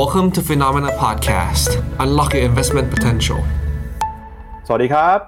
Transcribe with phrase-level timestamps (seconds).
[0.00, 1.70] Welcome to Phenomena Podcast.
[2.04, 3.40] Unlock your investment potential.
[4.66, 5.18] สวัสดีครับ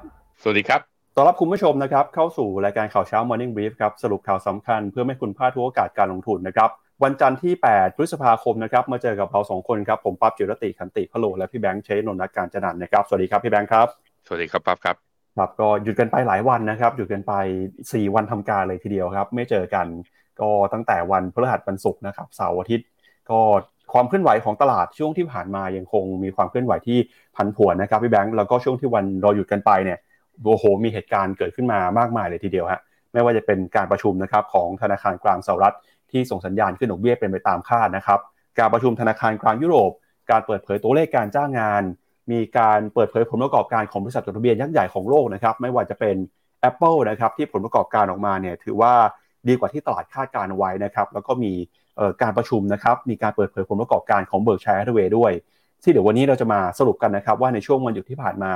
[0.42, 0.80] สวัสดีครับ
[1.16, 6.70] ต้อนรับคุณผู้ชมนะครับ เข้าสู่รายการข่าวเช้า Morning Brief ครับ สรุปข่าวสำคัญเพื่อไม่ให้คุณพลาดทุกโอกาสการลงทุนนะครับ
[7.04, 13.86] วันจันทร์ที่ 8 พฤษภาคมนะครับ มาเจอกับเราสองคนครับ ผมปั๊บจิรติขันติพะโลและพี่แบงค์เชยนนท์นักการจนันนะครับ สวัสดีครับพี่แบงค์ครับ
[14.26, 14.96] สวัสดีครับปั๊บครับ
[15.36, 17.32] ครับก็หยุดกันไปหลายวันนะครับ หยุดกันไป
[17.74, 19.86] 4 วันทำการเลยทีเดียวครับ ไม่เจอกัน
[20.40, 22.86] ก็ตั้งแต่วันพฤหัสวันศุกร์นะครับเสาร์อาทิตย์
[23.30, 23.40] ก็
[23.92, 26.98] ความเคลื่อนไหวของตลาดช่วงที่ผ่านมายังคงมีความเคลื่อนไหวที่
[27.36, 29.98] พันผวนนะครับพี่แบงค์แล้วก็ช่วงที่วันรอหยุดกันไปเนี่ย
[30.44, 32.80] โอ้โหมีเหตุการณ์เกิดขึ้นมามากมายเลยทีเดียวฮะ
[33.12, 35.74] ไม่ว่าจะเป็นการประชุมนะครับของธนาคารกลางสหรัฐ
[36.10, 38.20] ที่ส่งสัญญาณขึ้นดอกเบี้ยเป็นไปตามคาดนะครับ
[38.58, 39.90] การประชุมธนาคารกลางยุโรป
[40.30, 41.82] การเปิดเผยตัวเลขการจ้างงาน
[42.30, 46.16] มีการเปิดเผยผลประกอบการของบริษัทจดทะเบียนยักษ์ใหญ่ของโลกนะครับไม่ว่าจะเป็น
[46.68, 48.94] Apple นะครับที่ผลประกอบการออกมาเนี่ยถือว่า
[49.48, 51.52] ดีกว่าที่ตลาดคาดการเอาไว้นะครับแล้วก็มี
[52.22, 55.32] การประชุมนะครับมีการเปิดเผยผลประกอบการของ Berkshire Hathaway ด้วย
[55.82, 58.50] ที่เดี๋ยววันนี้เราจะมาสรุปกันนะครับว่าในช่วงวันหยุดที่ผ่านมา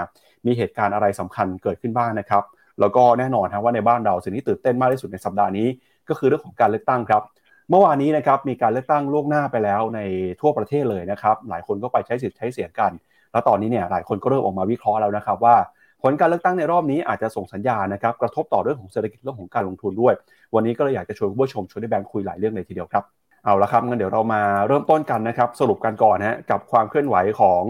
[0.47, 2.43] มีเหตุการณ์อะไรสำคัญเกิดขึ้นบ้างนะครับ
[2.81, 5.69] แล้วก็แน่นอนครับว่าในบ้านเราสิ่งที่ตื่นเต้นมากที่สุดในสัปดาห์นี้
[6.09, 7.23] ก็คือเรื่องของการเลือกตั้งครับ
[7.71, 10.01] เมื่อวานนี้นะครับมีการเลือกตั้งล่วงหน้าไปแล้วใน
[10.41, 12.93] ทั่วประเทศเลยนะครับหลายคนก็ไปใช้สิทธิ์ใช้เสียงกัน
[13.33, 15.57] แล้วตอนนี้เนี่ยหลายคนก็เริ่มออกมาวิเคราะห์แล้วนะครับว่า
[16.03, 20.15] ผลการเลือกตั้งในรอบนี้อาจจะส่งสัญญาณนะครับกระทบต่อเรื่องของเศรษฐกิจเรื่องของการลงทุนด้วย
[20.55, 23.05] วันนี้ก็เลยอยากจะชวนผู้ชมชวนได้แบงค์คุยหลายเรื่องเลยทีเดียวครับ
[23.45, 27.63] เอาละครับงั้นเดี๋ยวเรามาเริ่มต้นกันนะครับ สรุปกันก่อนนะกับความเคลื่อนไหวของ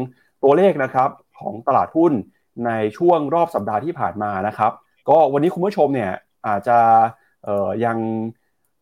[0.43, 2.13] ตัวเลขนะครับของตลาดหุ้น
[2.67, 4.73] ในช่วงรอบสัปดาห์ที่ผ่านมานะครับ
[5.09, 6.13] ก็วันนี้คุณผู้ชมเนี่ย
[6.49, 6.79] อาจจะ
[7.85, 7.97] ยัง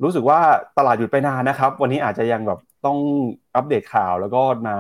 [0.03, 0.41] รู้สึกว่า
[0.79, 2.99] ตลาดหยุดไปนานนะครับ วันนี้อาจจะยังแบบต้อง
[3.57, 4.77] อัปเดตข่าวแล้วก็มา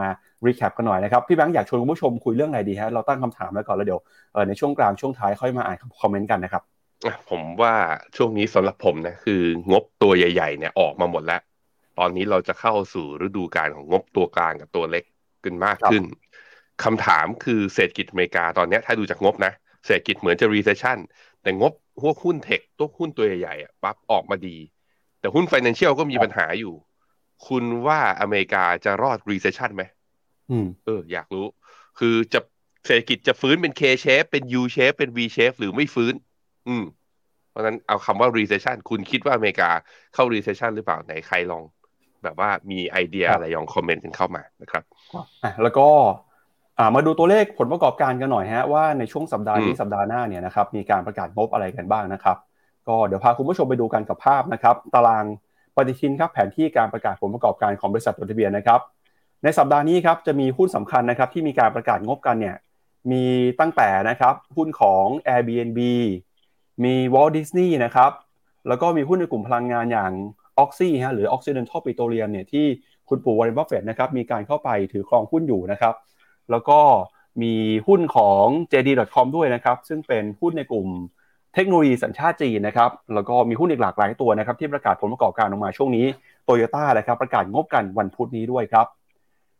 [0.46, 4.00] recap กันหน่อยนะครับ พี่แบงค์อยากชวนคุณผู้ชมคุยเรื่องอะไรดีฮะเราตั้งคำถามแล้วก่อนแล้วเดี๋ยว
[4.48, 6.62] ในช่วงกลางช่วงท้ายค่อยมาอ่านคอมเมนต์กันนะครับ
[7.30, 7.72] ผมว่า
[8.16, 9.42] ช่วงนี้สำหรับผมนะคือ
[9.72, 11.40] งบตัวใหญ่ ๆเนี่ยออกมาหมดแล้ว
[11.98, 15.04] ตอนนี้เราจะเข้าสู่ฤดูกาลของงบตัวกลางกับตัวเล็ก
[15.42, 16.02] ขึ้นมากขึ้น
[16.84, 19.52] คำถามคือเศรษฐกิจอเมริกาตอนนี้ถ้าดูจากงบนะ
[19.86, 20.98] เศรษฐกิจเหมือนจะ recession
[21.42, 24.56] แต่งบพวกหุ้น tech ตัวหุ้นตัวใหญ่ๆอะปั๊บออกมาดี
[25.20, 26.74] แต่หุ้น financial ก็มีปัญหาอยู่
[27.46, 29.82] คุณว่าอเมริกาจะรอด recession ไหม
[30.84, 31.46] เออ อยากรู้
[31.98, 32.40] คือจะ
[32.86, 36.14] เศรษฐกิจจะฟื้นเป็น K shape เป็น U shape เป็น V shape หรือไม่ฟื้น
[36.68, 36.84] อืม
[37.50, 39.70] เพราะนั้นเอาคำว่า recession คุณคิดว่าอเมริกา
[40.14, 41.64] เข้า recession หรือเปล่าไหนใครลอง
[42.24, 44.82] แบบว่ามีไอเดียอะไรลองคอมเมนต์กันเข้ามานะครับ
[45.42, 45.88] อะแล้วก็
[46.94, 52.36] มาดูตัวเลขผลประกอบการกันหน่อยฮะว่าในช่วงสัปดาห์นี้สัปดาห์หน้าเนี่ยนะครับมีการประกาศงบอะไรกันบ้างนะครับ
[52.88, 55.24] ก็เดี๋ยวพาคุณผู้ชมไปดูกันกับภาพนะครับ ตาราง
[55.76, 58.80] ปฏิทินครับแผนที่การประกาศผลประกอบการของบริษัทจดทะเบียนนะครับ
[59.44, 62.56] ในสัปดาห์นี้ครับจะมีหุ้นสำคัญนะครับที่มีการประกาศงบกันเนี่ย
[63.12, 63.24] มี
[63.60, 65.80] ตั้งแต่นะครับหุ้นของ Airbnb
[66.84, 68.12] มี Walt Disney นะครับ
[68.68, 70.12] แล้วก็มีหุ้นในกลุ่มพลังงานอย่าง
[70.62, 72.66] Oxy ฮะหรือ Occidental Petroleum เนี่ยที่
[73.08, 75.94] คุณปู่วอร์เรนบัฟเฟตนะครับมีการเข้าไปถือครองหุ้นอยู่นะครับ
[76.50, 76.78] แล้วก็
[77.42, 77.54] มี
[77.86, 80.88] หุ้นของ JD.com ด้วยนะครับ ซึ่งเป็นหุ้นในกลุ่ม
[81.54, 86.06] เทคโนโลยีสัญชาติจีนนะครับ แล้วก็มีหุ้นอีกหลากหลายตัวนะครับ ที่ประกาศผลประกอบการออกมาช่วงนี้
[86.44, 88.86] โตโยต้านะครับ ประกาศงบกันวันพุธนี้ด้วยครับ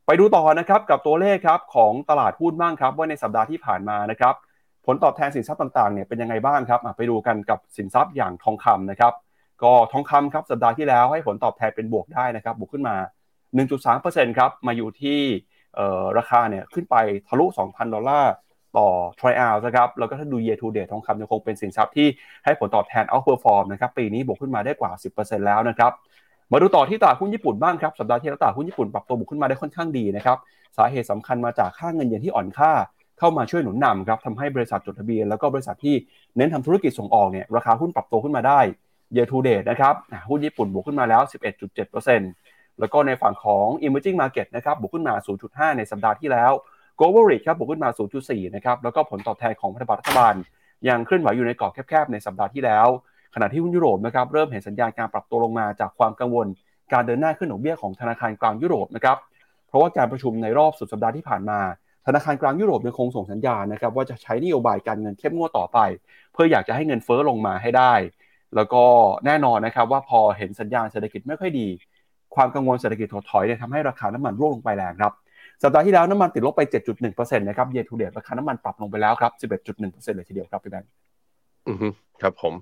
[0.07, 4.35] ไปดูต่อนะครับกับตัวเลขครับของตลาดหุ้นบ้างครับ ว่าในสัปดาห์ที่ผ่านมานะครับ
[4.87, 9.13] ผลตอบแทนสินทรัพย์ต่างๆเนี่ยเป็นยังไงบ้างครับไปดูกันกับสินทรัพย์อย่างทองคำนะครับ
[9.63, 12.97] ก็ทองคำครับสัปดาห์ที่แล้วให้ผลตอบแทนเป็นบวกได้นะครับบวกขึ้นมา
[13.67, 15.21] 1.3%ครับมาอยู่ที่
[16.19, 16.97] ราคาเนี่ยขึ้นไป
[17.29, 18.33] ทะลุ 2,000 ดอลลาร์
[18.79, 18.89] ต่อ
[19.19, 22.09] ทริอัลนะครับแล้วก็ถ้าดู year to date ทองคำยังคงเป็นสินทรัพย์ที่
[22.45, 25.93] ให้ผลตอบแทน outperform นะครับปีนี้บวกขึ้นมาได้กว่า 10%แล้วนะครับ
[26.53, 30.39] มาดูต่อที่ตลาดหุ้นญี่ปุ่นบ้างครับสัปดาห์ที่แล้วตลาดหุ้นญี่ปุ่นปรับตัวบวกขึ้นมาได้ค่อนข้างดีนะครับ
[30.77, 32.73] สาเหตุสำคัญมาจากค่าเงินเยนที่อ่อนค่า
[33.19, 35.95] เข้ามาช่วยหนุนนำครับทำให้บริษัทจดทะเบียนแล้วก็บริษัทที่
[36.37, 38.61] เน้นทำธุรกิจส่งออกเนี่ยราคาหุ้นปรับตัวขึ้นมาได้
[39.15, 39.95] year to date นะครับ
[40.29, 41.23] หุ้นญี่ปุ่นบวกขึ้นมาแล้ว
[42.01, 45.15] 11.7%แล้วก็ในฝั่งของ emerging market นะครับบวกขึ้นมา
[45.47, 46.53] 0.5 ในสัปดาห์ที่แล้ว
[46.99, 47.91] global rate ครับบวกขึ้นมา
[48.23, 50.35] 0.4 นะครับแล้วก็ผลตอบแทนของพันธบัตรรัฐบาล
[50.89, 52.87] ยังเคลื่อนไหวอยู่ในกรอบแคบๆในสัปดาห์ที่แล้ว
[53.35, 56.47] ขณะที่หุ้นยุโรปนะครับเริ่มเห็นสัญญาณการปรับตัวลงมาจากความกังวล
[56.93, 59.17] การเดินหน้าขึ้นดอกเบี้ยของธนาคารกลางยุโรปนะครับ
[59.69, 61.61] เพราะว่าการประชุมในรอบสุดสัปดาห์ที่ผ่านมา
[62.07, 65.79] ธนาคารกลางยุโรปยังคงส่งสัญญาณนะครับว่าจะใช้นโยบายการเงินเข้มงวดต่อไป
[66.33, 67.93] เพื่ออยากจะให้เงินเฟ้อลงมาให้ได้
[68.57, 68.83] แล้วก็
[69.27, 71.67] แน่นอนนะครับว่าพอเห็นสัญญาณเศรษฐกิจไม่ค่อยดี
[72.35, 75.13] ความกังวลเศรษฐกิจถดถอยเนี่ยทำให้ราคาน้ำมันร่วงลงไปแรงครับ
[75.63, 76.63] สัปดาห์ที่แล้วน้ำมันติดลบไป
[77.01, 80.91] 7.1%นะครับ year to date ราคาน้ำมันปรับลงไปแล้วครับ 11.1%เลยทีเดียวครับพี่แบงค์
[81.69, 81.77] อือ
[82.23, 82.55] ครับผม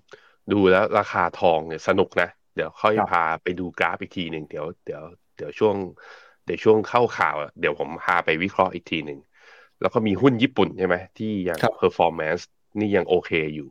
[0.52, 5.02] ดูแล้วราคาทองเนี่ยสนุกนะ เดี๋ยวค่อยพาไปดูกราฟอีกทีหนึ่งเดี๋ยวเดี๋ยว
[5.36, 5.74] เดี๋ยวช่วง
[6.44, 9.20] เดี๋ยวช่วงเข้าข่าว เดี๋ยวผมพาไปวิเคราะห์อีกทีหนึ่ง
[9.80, 12.22] แล้วก็มีหุ้นญี่ปุ่นใช่ไหมที่ยัง perform
[12.78, 13.70] นี่ยังโอเคอยู่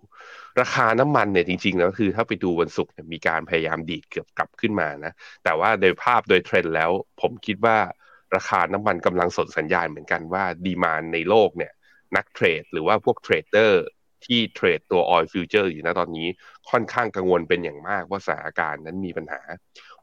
[0.62, 5.14] ราคาน้ำมันเนี่ยจริงๆแล้วคือ ถ้าไปดูวันศุกร์มีการพยายามดีดเกือบกลับขึ้นมานะ
[5.44, 6.92] แต่ว่าโดยภาพโดยเทรนด์แล้ว
[7.22, 7.78] ผมคิดว่า
[8.36, 11.74] ราคาน้ำมันกำลังส่งสัญญาณเหมือนกันว่า demand ในโลกเนี่ย
[12.16, 13.84] นัก trade หรือว่าพวก trader
[14.26, 16.28] ที่ trade ตัว oil future อยู่นะตอนนี้
[16.70, 19.42] ค่อนข้างกังวลเป็นอย่างมากว่าสถานการณ์นั้นมีปัญหา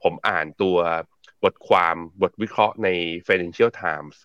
[0.02, 0.76] ผมอ่านตัว
[1.44, 2.88] บทความบทวิเคราะห์ใน
[3.26, 4.16] Financial Times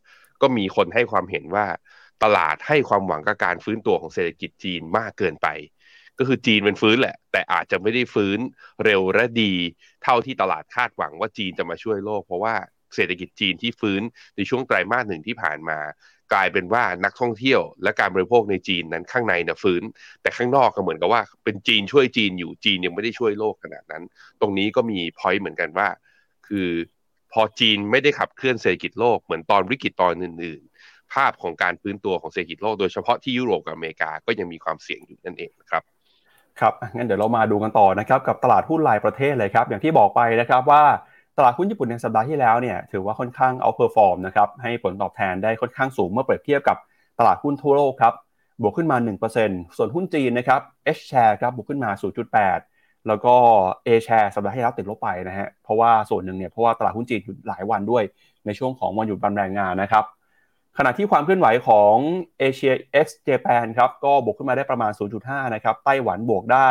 [0.42, 1.66] ก็มีคนให้ความเห็นว่า
[2.24, 5.48] ตลาดให้ความหวังกับการฟื้นตัวของเศรษฐกิจจีนมากเกินไป
[6.18, 8.40] ก็คือจีนเป็นฟื้นแหละ แต่อาจจะไม่ได้ฟื้น
[8.86, 9.54] เร็วและดี
[10.04, 12.56] เท่าที่ตลาดคาดหวังว่าจีนจะมาช่วยโลก เพราะว่า
[12.96, 14.02] เศรษฐกิจจีนที่ฟื้น
[14.36, 15.80] ในช่วงไตรมาสหนึ่งที่ผ่านมา
[16.34, 19.84] กลายเป็นว่านักท่องเที่ยว และการบริโภคในจีนนั้นข้างในเนี่ยฟื้น
[20.22, 24.04] แต่ข้างนอกก็เหมือนกับว่า เป็นจีนช่วยจีนอยู่จีนยังไม่ได้ช่วยโลกขนาดนั้น
[24.42, 25.88] ตรงนี้ก็มีพอยต์เหมือนกันว่า
[26.48, 26.70] คือ
[27.34, 30.62] พอจีนไม่ได้ขับเคลื่อนเศรษฐกิจโลกเหมือนตอนวิกฤตตอนอื่น
[31.14, 35.84] ภาพของการฟื้นตัวของเศรษฐกิจโลกโดยเฉพาะที่ยุโรปกับอเมริกาก็ยังมีความเสี่ยงอยู่นั่นเองนะครับ
[36.60, 40.84] ครับงั้นเดี๋ยวเรามาดูกันต่อนะครับกับตลาดหุ้นรายประเทศเลยครับอย่างที่บอกไปนะครับว่า
[41.38, 46.78] ตลาดหุ้นญี่ปุ่นในสัปดาห์ที่แล้วเนี่ยถือว่าค่อนข้าง outperform นะครับให้ผลตอบแทนได้ค่อนข้างสูงเมื่อเปรียบเทียบกับ
[47.20, 48.14] ตลาดหุ้นทั่วโลกครับ
[48.62, 48.98] บวกขึ้นมา
[49.38, 50.62] 1%ส่วนหุ้นจีนนะครับ
[50.98, 51.90] H share ครับบวกขึ้นมา
[52.50, 53.36] 0.8 แล้วก็
[53.88, 58.04] A share สัปดาห์ที่แล้วติดลบไปนะฮะเพราะว่าส่วนหนึ่งเนี่ยเพราะว่าตลาดหุ้นจีนหยุดหลายวันด้วย
[58.46, 60.04] ในช่วงของวันหยุดวันแรงงานนะครับ
[60.78, 61.96] ขณะที่ความเคลื่อนไหวของ
[62.40, 62.74] เอเชีย
[63.06, 64.92] X Japan ครับก็บวกขึ้นมาได้ประมาณ
[65.24, 66.70] 0.5 นะครับ ไต้หวันบวกได้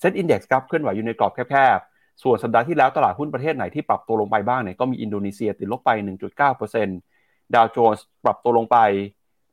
[0.00, 5.90] เซ็ตอินดี x ครับเคลื่อนไหวอยู่ในกรอบแคบๆ ส่วนสัปดาห์ที่แล้วตลาดหุ้นประเทศไหนที่ปรับตัวลงไปบ้างเนี่ยก็มีอินโดนีเซียติดลบไป
[6.54, 8.76] 1.9%ดาวโจนส์ปรับตัวลงไป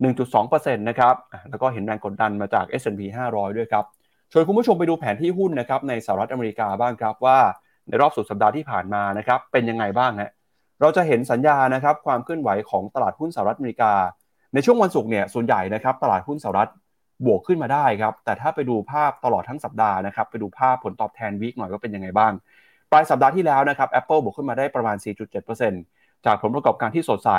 [0.04, 1.16] 1.2%นะครับ
[1.50, 3.02] แล้วก็เห็นแรงกดดันมาจาก S&P
[3.32, 3.86] 500 ด้วยครับ
[4.32, 7.40] ชวนคุณผู้ชมไปดูแผนที่หุ้นนะครับในสหรัฐอเมริกาบ้างครับว่า
[7.88, 10.32] ในรอบสุดสัปดาห์ที่ผ่านมานะครับเป็นยังไงบ้างฮะ
[10.84, 13.94] เราจะเห็นสัญญานะครับความเคลื่อนไหวของตลาดหุ้นสหรัฐอเมริกา
[14.54, 16.70] ในช่วงวันศุกร์เนี่ยส่วนใหญ่นะครับตลาดหุ้นสหรัฐ
[17.26, 22.32] บวกขึ้นมาได้ครับแต่ถ้าไปดูภาพตลอดทั้งสัปดาห์นะครับไปดูภาพผลตอบแทนวิกหน่อยว่าเป็นยังไงบ้าง
[22.92, 24.98] ปลายสัปดาห์ที่แล้วนะครับ Apple บวกขึ้นมาได้ประมาณ
[25.62, 27.32] 4.7%จากผลประกอบการที่สดใส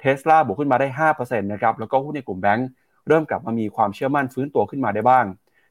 [0.00, 2.68] เทสลาบวกขึ้นมาได้5%นะครับแล้วก็หุ้นในกลุ่มแบงก์
[3.08, 5.24] เริ่มกลับมามีความเชื่อมั่นฟื้นตัวขึ้นมาได้บ้าง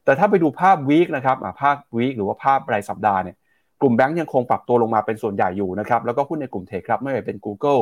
[0.04, 3.36] แต่ถ้าไปดูภาพ week นะครับภาพ week หรือว่าภาพรายสัปดาห์เนี่ย
[3.80, 7.80] กลุ่มแบงก์ยังคงปรับตัวลงมาเป็นส่วนใหญ่อยู่นะครับแล้วก็หุ้นในกลุ่ม tech ครับไม่ว่าเป็น Google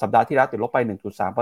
[0.00, 0.78] สัปดาห์ที่แล้วติดลบไป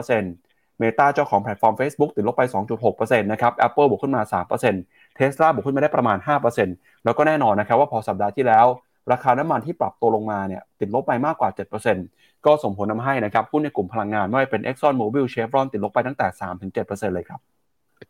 [0.05, 2.43] 1.3% Meta เจ้าของแพลตฟอร์ม Facebook ติดลบไป
[2.83, 4.23] 2.6%นะครับ Apple บวกขึ้นมา
[4.71, 6.19] 3% Tesla บวกขึ้นมาได้ประมาณ
[6.61, 8.67] 5%แล้วก็แน่นอนนะครับว่าพอสัปดาห์ที่แล้ว
[9.13, 11.51] ราคาน้ำมันที่ปรับตัวลงมาเนี่ยติดลบไปมากกว่า
[11.99, 16.27] 7%ก็ส่งผลทาให้นะครับหุ้นในกลุ่มพลังงานไม่ว่าเป็น Exxon Mobil Chevron ติดลบไปตั้งแต่
[16.71, 17.41] 3-7%เลยครับ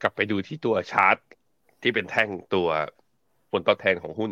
[0.03, 1.17] กลับไปดูที่ตัวชาร์ต
[1.83, 2.69] ที่เป็นแท่งตัว
[3.51, 4.31] ผลตอบแทนของหุ้น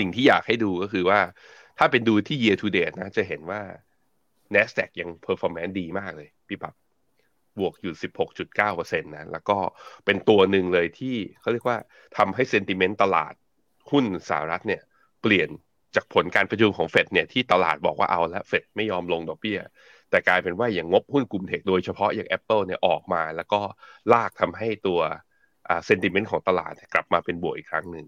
[0.00, 1.20] สิ่งที่อยากให้ดูก็คือว่า
[1.78, 3.60] ถ้าเป็นดูที่ year to date นะ จะเห็นว่า
[4.54, 6.74] NASDAQ ยัง performance ดีมากเลย พี่ปับ
[7.58, 7.94] บวกอยู่
[8.42, 9.58] 16.9%นะ แล้วก็
[10.04, 11.78] เป็นตัวหนึ่งเลยที่เขาเรียกว่า
[12.16, 13.34] ทำให้เซนติเมนต์ตลาด
[13.90, 14.82] หุ้นสหรัฐเนี่ย
[15.22, 15.48] เปลี่ยน
[15.96, 19.58] จากผลการประชุมของเฟดเนี่ยที่ตลาดบอกว่าเอาแล้วเฟดไม่ยอมลงดอกเบี้ย
[20.10, 23.60] แต่กลายเป็นว่าอย่างงบหุ้นกลุ่มเทคโดยเฉพาะอย่าง Apple เนี่ยออกมา แล้วก็
[24.12, 25.00] ลากทำให้ตัว
[25.86, 28.06] เซนติเมนต์ของตลาดกลับมาเป็นบวกอีกครั้งหนึ่ง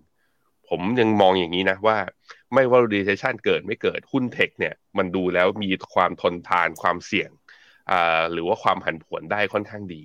[0.68, 1.96] ผมยังมองอย่างนี้นะว่า
[2.54, 7.30] ไม่ว่า recession เกิดไม่เกิดหุ้นเทคเนี่ย มันดูแล้วมีความทนทานความเสี่ยง
[8.32, 10.02] หรือว่าความผันผวนได้ค่อนข้างดี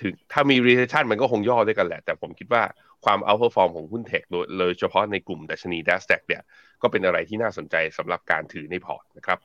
[0.00, 2.62] ถึงถ้ามี recession มันก็คงย่อด้วยกันแหละ แต่ผมคิดว่า
[3.04, 4.22] ความ outperform ของหุ้น tech
[4.58, 6.42] โดยเฉพาะในกลุ่มดัชนี NASDAQ เนี่ย
[6.82, 9.38] ก็เป็นอะไรที่น่าสนใจสำหรับการถือในพอร์ตนะครับ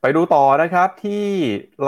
[0.00, 1.26] ไปดูต่อนะครับที่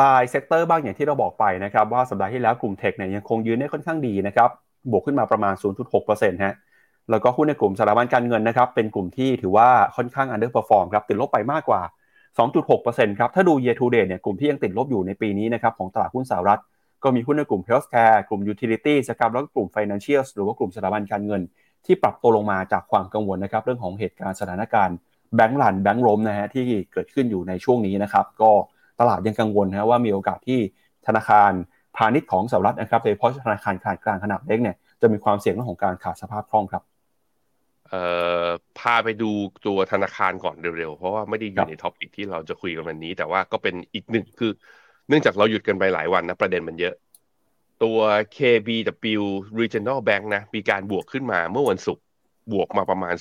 [0.00, 4.50] ราย sector บ้างอย่างที่เราบอกไปนะครับว่าสัปดาห์ที่แล้วกลุ่ม tech เนี่ยยังคงยืนได้ค่อนข้างดีนะครับ
[4.90, 5.54] บวกขึ้นมาประมาณ
[5.98, 6.54] 0.6%ฮะ
[7.10, 11.82] แล้วก็หุ้นในกลุ่มสถาบันการเงินนะครับเป็นกลุ่มที่ถือว่าค่อนข้าง underperform ครับติดลบไปมากกว่า
[12.38, 16.60] 2.6%ครับถ้าดู year to date เนี่ยกลุ่มที่ยังติดลบอยู่ในปีนี้นะครับของตลาดหุ้นสหรัฐ
[17.02, 21.42] ก็มีหุ้นในกลุ่ม healthcare กลุ่ม utilities นะครับแล้วก็กลุ่ม financial หรือว่ากลุ่มสถาบันการเงิน
[21.86, 24.96] ที่ปรับตัวลงมาจากความกังวลนะครับเรื่องของเหตุการณ์สถานการณ์
[25.36, 28.50] bank run แบงก์ล้มนะฮะที่เกิดขึ้นอยู่ในช่วงนี้นะครับก็
[29.00, 30.60] ตลาดยังกังวลนะว่ามีโอกาสที่
[31.06, 31.52] ธนาคาร
[31.96, 36.97] พาณิชย์ของสหรัฐนะครับโดยเฉพาะธนาคารขนาดกลางขนาดเล็กเนี่ยจะมีความเสี่ยงเรื่องของการขาดสภาพคล่องครับอ
[38.78, 39.30] พาไปดู
[39.66, 44.50] ตัวธนาคารก่อนเร็วๆ เพราะว่าไม่ได้อยู่ใน topic ที่เราจะคุยกันวันนี้ แต่ว่าก็เป็นอีกหนึ่งคือ
[45.08, 46.94] เนื่องจากเราหยุดกันไปหลายวันนะประเด็นมันเยอะ
[47.82, 47.98] ตัว
[48.36, 49.22] KBW
[49.60, 52.04] Regional Bank นะ มีการบวกขึ้นมาเมื่อวันศุกร์
[52.52, 53.14] บวกมาประมาณ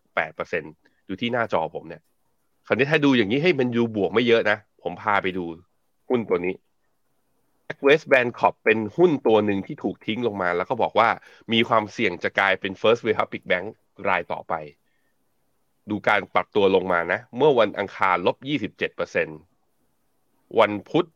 [0.00, 2.02] 4.68%อยู่ที่หน้าจอผมเนี่ย
[2.66, 5.44] คราวนี้ถ้าดูอย่างนี้ให้มันดูบวกไม่เยอะนะ ผมพาไปดู
[6.08, 6.54] หุ้นตัวนี้
[7.86, 11.08] West Bank Corp เป็นหุ้นตัวหนึ่งที่ถูกทิ้งลงมา แล้วก็บอกว่า
[11.52, 13.66] มีความเสี่ยงจะกลายเป็น First Republic Bank
[14.08, 14.54] รายต่อไป
[15.90, 18.36] ดูการปรับตัวลงมานะ เมื่อวันอังคารลบ
[19.48, 21.06] 27%วันพุธ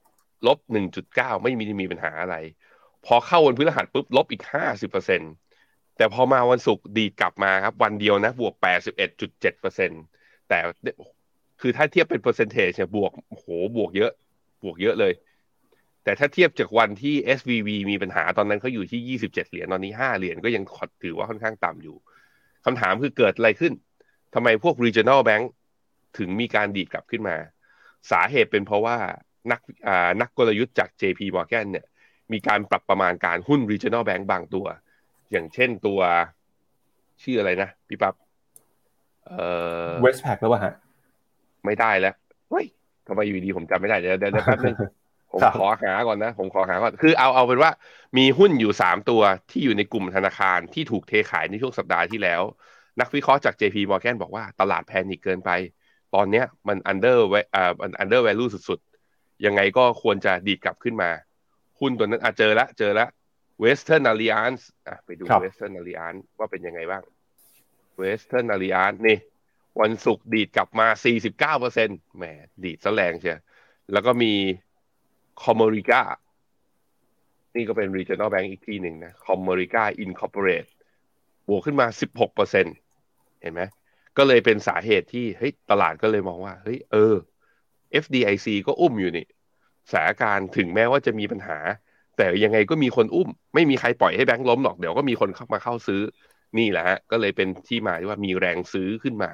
[0.47, 0.59] ลบ
[1.01, 2.37] 1.9 ไม่มีมีปัญหาอะไร
[3.07, 4.43] พอเข้าวันพฤหัสปุ๊บลบอีก
[5.21, 8.55] 50%แต่พอมาวันศุกร์ดีกลับมาครับ วันเดียวนะ บวก
[9.33, 10.59] 81.7%แต่
[11.61, 13.47] คือถ้าเทียบเป็นเปอร์เซนเทจเนี่ยบวกโห
[13.77, 14.13] บวกเยอะ
[14.63, 15.13] บวกเยอะเลย
[16.05, 20.65] แต่ถ้าเทียบจากวันที่ SVB มีปัญหาตอนนั้นเขาอยู่ที่ 27 เหรียญตอนนี้ 5 เหรียญก็ยัง
[21.03, 21.97] ถือว่าค่อนข้างต่ำอยู่
[22.65, 23.73] คำถามคือเกิดอะไรขึ้น
[24.35, 25.45] ทำไมพวก regional bank
[26.19, 27.37] ถึงมีการดีดกลับขึ้นมา
[28.11, 28.97] สาเหตุเป็นเพราะว่า
[29.51, 29.61] นัก
[30.21, 31.87] นักกลยุทธ์จาก JP Morgan เนี่ย
[32.33, 34.67] มีการปรับประมาณการหุ้น regional bank บางตัว
[35.31, 36.01] อย่างเช่นตัว
[37.23, 38.15] ชื่ออะไรนะ พี่ปับ๊บ
[39.27, 39.41] เอ่
[39.91, 40.75] อ Westpac หรือเปล่าฮะ
[41.65, 42.15] ไม่ได้แล้ว
[42.51, 42.67] เฮ้ย
[43.07, 44.77] ทำไมอยู่ดีผมจำไม่ได้ เดี๋ยวเดี๋ยวแป๊บนึง
[45.33, 47.71] ผมขอหาก่อนนะ ผมขอหาก่อน คือเอาเอาเป็นว่า
[48.19, 52.43] มีหุ้นอยู่สามตัวที่อยู่ในกลุ่มธนาคารที่ถูกเทขายในช่วงสัปดาห์ที่แล้ว
[53.01, 55.51] นักวิเคราะห์จาก JP Morgan บอกว่าตลาดแพนิคเกินไป
[56.15, 57.19] ตอนเนี้ยมัน under
[57.55, 61.11] อ่ามัน under value สุดๆ ยังไงก็ควรจะดีดกลับขึ้นมา
[61.81, 63.09] หุ้นตัวนั้นอะเจอแล้วเจอแล้ว
[63.65, 67.03] Western Alliance อะไปดู Western Alliance ว่าเป็นยังไงบ้าง
[68.03, 69.19] Western Alliance นี่
[69.81, 70.87] วันศุกร์ดีดกลับมา
[71.19, 72.25] 49เปอร์เซ็นต์แหม
[72.65, 73.39] ดีดซะแรงเชีย
[73.93, 74.33] แล้วก็มี
[75.45, 76.01] Comerica
[77.55, 80.67] นี่ก็เป็น regional bank อีกที่หนึ่งนะ Comerica Incorporated
[81.49, 82.67] บวกขึ้นมา 16เปอร์เซ็นต์
[83.41, 83.63] เห็นไหม
[84.17, 87.15] ก็เลยเป็นสาเหตุที่เฮ้ยตลาดก็เลยมองว่าเฮ้ยเออ
[88.03, 89.27] FDIC ก็อุ้มอยู่นี่
[89.91, 91.59] สถานการณ์ถึงแม้ว่าจะมีปัญหา
[92.17, 96.01] แต่ยังไงก็มีคนอุ้ม ไม่มีใครปล่อยให้แบงค์ล้มหรอกเดี๋ยวก็มีคนเข้ามาเข้าซื้อ
[96.59, 99.31] นี่แหละฮะก็เลยเป็นที่มาที่ว่ามีแรงซื้อขึ้นมา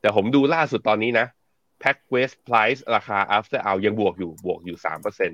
[0.00, 1.26] แต่ผมดูล่าสุดตอนนี้นะ
[1.82, 5.32] Pack West Price ราคา after hour ยังบวกอยู่บวกอยู่สามเปอร์เซ็น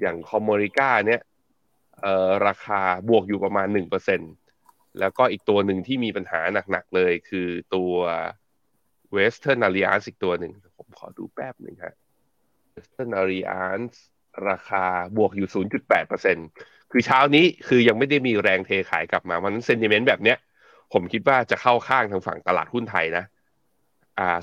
[0.00, 1.20] อย่างคอมเมริก้าเนี่ย
[2.00, 4.20] เอ่อราคาบวกอยู่ประมาณหนึ่งเปอร์เซ็น
[5.00, 6.40] แล้วก็อีกตัวหนึ่งที่มีปัญหา
[6.70, 7.92] หนักๆเลยคือตัว
[9.16, 11.94] Western Alliance อีกตัวหนึ่งผมขอดูแป๊บหนึ่งฮะ
[12.74, 13.94] Western Alliance
[14.48, 14.84] ราคา
[15.16, 15.48] บวกอยู่
[16.18, 20.38] 0.8%คือเช้านี้คือยังไม่ได้มีแรงเทขายกลับมา มันเซนติเมนต์แบบเนี้ย
[20.92, 23.24] ผมคิดว่าจะเข้าข้างทางฝั่งตลาดหุ้นไทยนะ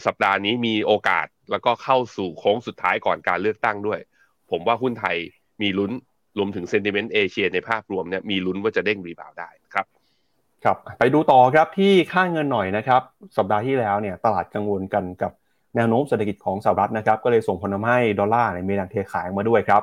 [0.05, 3.99] สัปดาห์นี้มีโอกาสแล้วก็เข้าสู่โค้งสุดท้ายก่อนการเลือกตั้งด้วย
[4.51, 5.17] ผมว่าหุ้นไทย
[5.61, 5.91] มีลุ้น
[6.37, 9.85] รวมถึง sentiment เอเชียในภาพรวมเนี่ยมีลุ้นว่าจะเด้ง rebound ได้ครับ
[10.63, 13.01] ครับไปดูต่อครับที่ค่าเงินหน่อยนะครับ
[13.37, 15.31] สัปดาห์ที่แล้วเนี่ยตลาดกังวลกันกับ
[15.75, 19.81] แนวโน้มเศรษฐกิจของสหรัฐนะครับก็เลยส่งผลทำให้ดอลลาร์มีแรงเทขายมาด้วยครับ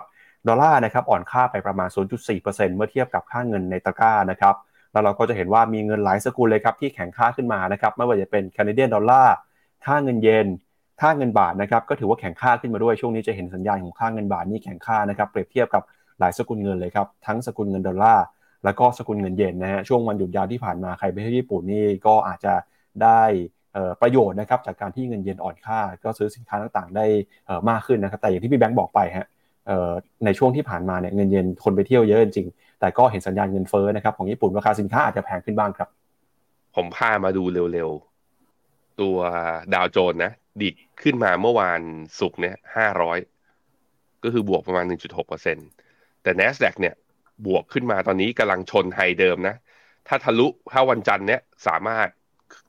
[0.49, 2.43] ดอลลาร์นะครับอ่อนค่าไปประมาณ 0.4%
[2.77, 4.55] เมื่อเทียบกับค่าเงินในตะกร้านะครับ
[4.93, 9.35] แล้วเราก็จะเห็นว่ามีเงินหลายสกุลเลยครับที่แข็งค่าขึ้นมานะครับไม่ว่าจะเป็น Canadian dollar
[9.87, 10.47] ค่าเงินเยน
[11.01, 15.83] ค่าเงินบาทนะครับก็ถือว่าแข็งค่าขึ้นมาด้วยช่วงนี้จะเห็นสัญญาณของค่าเงินบาทนี่แข็งค่านะครับเปรียบเทียบกับ
[16.19, 18.25] หลายสกุลเงินเลยครับทั้งสกุลเงินดอลลาร์
[18.65, 22.55] แล้วก็สกุลเงินเยนนะฮะช่วงวันหยุดยาวที่ผ่านมาใครไปที่ญี่ปุ่นนี่ก็อาจจะ
[23.03, 23.23] ได้
[24.01, 27.05] ประโยชน์นะครับจากการที่เงินเยนอ่อนค่า ก็ซื้อสินค้าต่างๆ ได้
[27.71, 29.27] มากขึ้นนะครับแต่อย่างที่พี่แบงค์บอกไปฮะ
[30.25, 32.49] ในช่วงที่ผ่านมาเนี่ยเงินเยนคนไปเที่ยวเยอะจริง
[32.81, 35.89] แต่ก็เห็นสัญญาณเงินเฟ้อนะครับของญี่ปุ่นราคาสินค้าอาจจะแพงขึ้นบ้างครับ
[36.77, 37.91] ผมพามาดูเร็ว
[39.01, 39.17] ตัว
[39.75, 41.81] ดาวโจนนะ ดิดขึ้นมาเมื่อวาน
[42.21, 43.19] ศุกร์เนี่ยห้าร้อย
[44.25, 45.57] ก็คือบวกประมาณหนึ่งจุดหกเปอร์เซ็น
[46.23, 46.95] แต่ NASDAQ เนี่ย
[47.47, 49.57] บวกขึ้นมาตอนนี้กำลังชนไฮเดิมนะ
[50.09, 52.09] ถ้าทะลุถ้าวันจันทร์เนี่ยสามารถ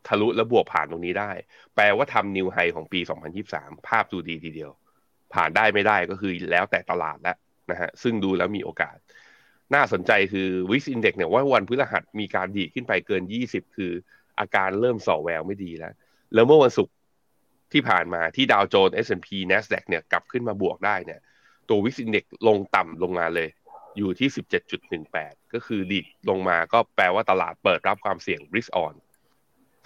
[0.07, 1.31] ทะลุและบวกผ่านตรงนี้ได้
[1.75, 2.99] แปลว่าทำนิวไฮของปี
[3.43, 4.71] 2023 ภาพดูดีทีเดียว
[5.33, 7.37] ผ่านได้ไม่ได้ก็คือแล้วแต่ตลาดแล้ว
[7.71, 8.97] นะฮะซึ่งดูแล้วมีโอกาส
[9.75, 13.91] น่าสนใจคือวิสอินเด็กเนี่ยว่าวันพฤหัสมีการดีขึ้นไปเกิน 20 คือ
[14.39, 15.93] อาการเริ่มส่อแววไม่ดีแล้ว
[16.33, 16.93] แล้วเมื่อวันศุกร์
[17.73, 21.19] ที่ผ่านมาที่ดาวโจนส์ S&P NASDAQ เนี่ยกลับขึ้นมาบวกได้เนี่ย
[21.69, 23.49] ตัววิสอินเด็กลงต่ำลงมาเลย
[23.97, 24.29] อยู่ที่
[24.91, 28.95] 17.18 ก็คือดีลงมาก็แปลว่าตลาดเปิดรับความเสี่ยง risk on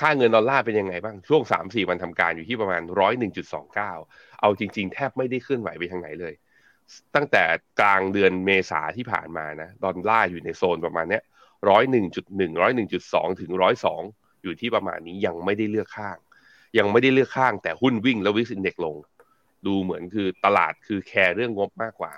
[0.01, 2.81] ค่าเงินดอลลาร์เป็นยังไงบ้าง ช่วง 3-4 วันทำการอยู่ที่ประมาณ
[3.61, 6.33] 101.29 เอาจริง ๆ แทบไม่ได้เคลื่อนไหวไปทางไหนเลย
[7.15, 7.43] ตั้งแต่
[7.79, 11.23] กลางเดือนเมษาที่ผ่านมานะดอลลาร์อยู่ในโซนประมาณเนี้ย
[11.69, 14.01] ร้อยหนึ่งจุดหนึ่งร้อยหนึ่งจุดสองถึงร้อยสอง
[14.43, 16.17] อยู่ที่ประมาณนี้ยังไม่ได้เลือกข้าง
[16.77, 18.95] ยังไม่ได้เลือกข้าง แต่หุ้นวิ่งแล้ววิกสินเด็กลง
[19.65, 22.11] ดูเหมือนคือตลาดคือแคร์เรื่องงบมากกว่า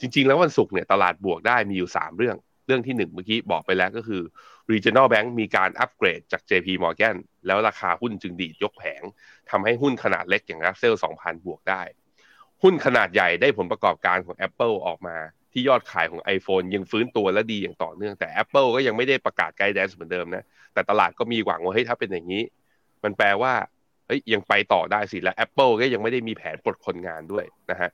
[0.00, 4.22] จริง ๆ แล้ววันศุกร์เนี่ยตลาดบวกได้มีอยู่ 3 เรื่อง เรื่องที่ 1 เมื่อกี้บอกไปแล้วก็คือ
[4.72, 7.16] regional bank มีการอัปเกรดจาก JP Morgan
[7.46, 9.02] แล้วราคาหุ้นจึงดีดยกแผง
[9.50, 11.82] ทำให้หุ้นขนาดเล็กอย่าง Russell 2000 บวกได้
[12.62, 15.16] หุ้นขนาดใหญ่ได้ผลประกอบการของ Apple ออกมา
[15.52, 22.42] ที่ยอดขายของ iPhone ยังฟื้นตัวและดีอย่างต่อเนื่องแต่ Apple ก็ยังไม่ได้ประกาศไกด์แดนซ์เหมือนเดิมนะ แต่ตลาดก็มีหวังว่าเฮ้ยถ้าเป็นอย่างนี้
[23.04, 23.52] มันแปลว่า
[24.12, 27.90] เฮ้ยยังไปต่อได้สิและ Apple ก็ยังไม่ได้มีแผนปลดคนงานด้วยนะฮะ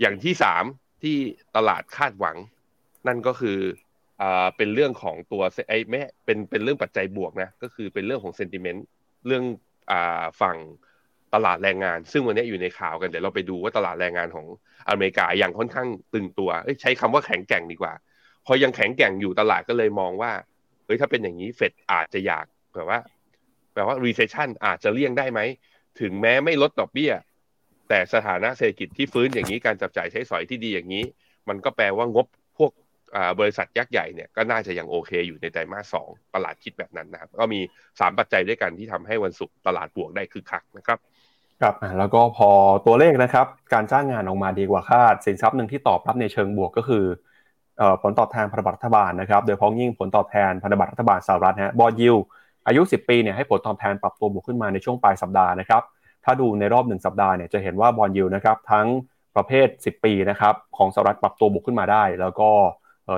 [0.00, 0.64] อย่างที่สาม
[1.02, 1.16] ที่
[1.56, 2.36] ตลาดคาดหวัง
[3.06, 3.58] นั่นก็คือ
[4.22, 8.86] อ่าเป็นเรื่องของตัวไอ้แม่เป็นเป็นเรื่องปัจจัยบวกนะก็คือเป็นเรื่องของเซนติเมนต์
[9.26, 9.44] เรื่อง
[9.90, 10.56] อ่าฝั่ง
[11.34, 14.46] ตลาดแรงงาน ซึ่งวันนี้อยู่ในข่าวกันเดี๋ยวเราไปดูว่าตลาดแรงงานของ
[14.88, 16.50] อเมริกายังค่อนข้างตึงตัว
[16.82, 17.92] ใช้คำว่าแข็งแกร่งดีกว่า
[18.46, 20.32] พอยังแข็งแกร่งอยู่ตลาดก็เลยมองว่า
[20.84, 22.44] เฮ้ยถ้าเป็นอย่างนี้เฟดอาจจะอยาก
[22.74, 23.00] แบบว่า
[23.74, 25.40] แบบว่า recession อาจจะเลี่ยงได้ไหม
[26.00, 27.12] ถึงแม้ไม่ลดดอกเบี้ย
[27.88, 31.04] แต่สถานะเศรษฐกิจที่ฟื้นอย่างนี้การจับจ่ายใช้สอยที่ดีอย่างนี้
[31.48, 32.26] มันก็แปลว่างบ
[32.58, 32.72] พวก
[33.40, 37.60] บริษัทยักษ์ใหญ่เนี่ยก็น่าจะยังโอเคอยู่ในไตรมาสสองตลาดคิดแบบนั้นนะครับ ก็มี
[38.00, 40.98] สามปัจจัยด้วยกันที่ทำให้วันศุกร์ตลาดบวกได้คึกคักนะครับ
[41.62, 42.50] ครับแล้วก็พอ
[42.86, 47.04] ตัวเลขนะครับ การจ้างงานออกมาดีกว่าคาดสินทรัพย์หนึ่งที่ตอบรับในเชิงบวกก็คือ
[48.02, 52.16] ผลตอบแทนพันธบัตรรัฐบาลนะครับ โดยเฉพาะยิ่งผลตอบแทนพันธบัตรรัฐบาลสหรัฐฮะบอยิว
[52.66, 55.82] อายุ 10 ปีเนี่ยให้ผลตอบแทนปรับตัวบวกขึ้นมาในช่วงปลายสัปดาห์นะครับ
[56.24, 58.86] ถ้าดูในรอบ 1 สัปดาห์เนี่ยจะเห็นว่า bond yield นะครับทั้ง
[59.36, 62.50] ประเภท 10 ปีนะครับของสหรัฐปรับตัวบวกขึ้นมาได้ แล้วก็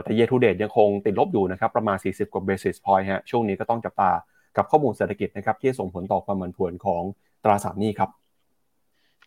[0.05, 4.11] แต่ year to date ยังคงติดลบอยู่นะครับประมาณ 40 กว่า basis point ฮะช่วงนี้ก็ต้องจับตา
[4.57, 7.03] กับข้อมูลเศรษฐกิจนะครับที่ส่งผลต่อความผันผวนของ
[7.45, 8.11] ตราสารหนี้ครับ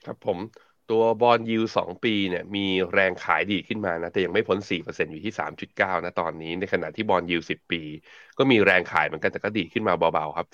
[0.05, 0.37] ครับผม
[0.91, 5.33] ตัว bond yield สองปีเนี่ยมีแรงขายดีขึ้นมานะ แต่ยังไม่พ้น4%อร์เซ็นอยู่ที่
[5.69, 7.81] 3.9นะตอนนี้ในขณะที่บอลยู10ปี
[8.37, 10.47] ก็มีแรงขายเหมือนกันแต่ก็ดีขึ้นมาเบาๆครับ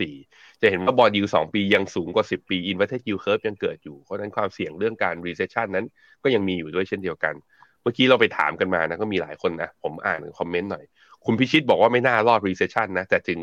[0.00, 5.86] 3.4จะเห็นว่าบอลยู2ปียังสูงกว่า10ปี inverted yield curve ยังเกิดอยู่ เพราะนั้นความเสี่ยงเรื่องการ recession นั้น
[6.22, 7.34] ก็ยังมีอยู่ด้วยเช่นเดียวกัน
[7.82, 10.84] เมื่อกี้เราไปถามกันมานะก็มีหลายคนนะผมอ่านคอมเมนต์หน่อย
[11.24, 13.38] คุณพิชิตบอกว่าไม่น่ารอด recession นะแต่ถึง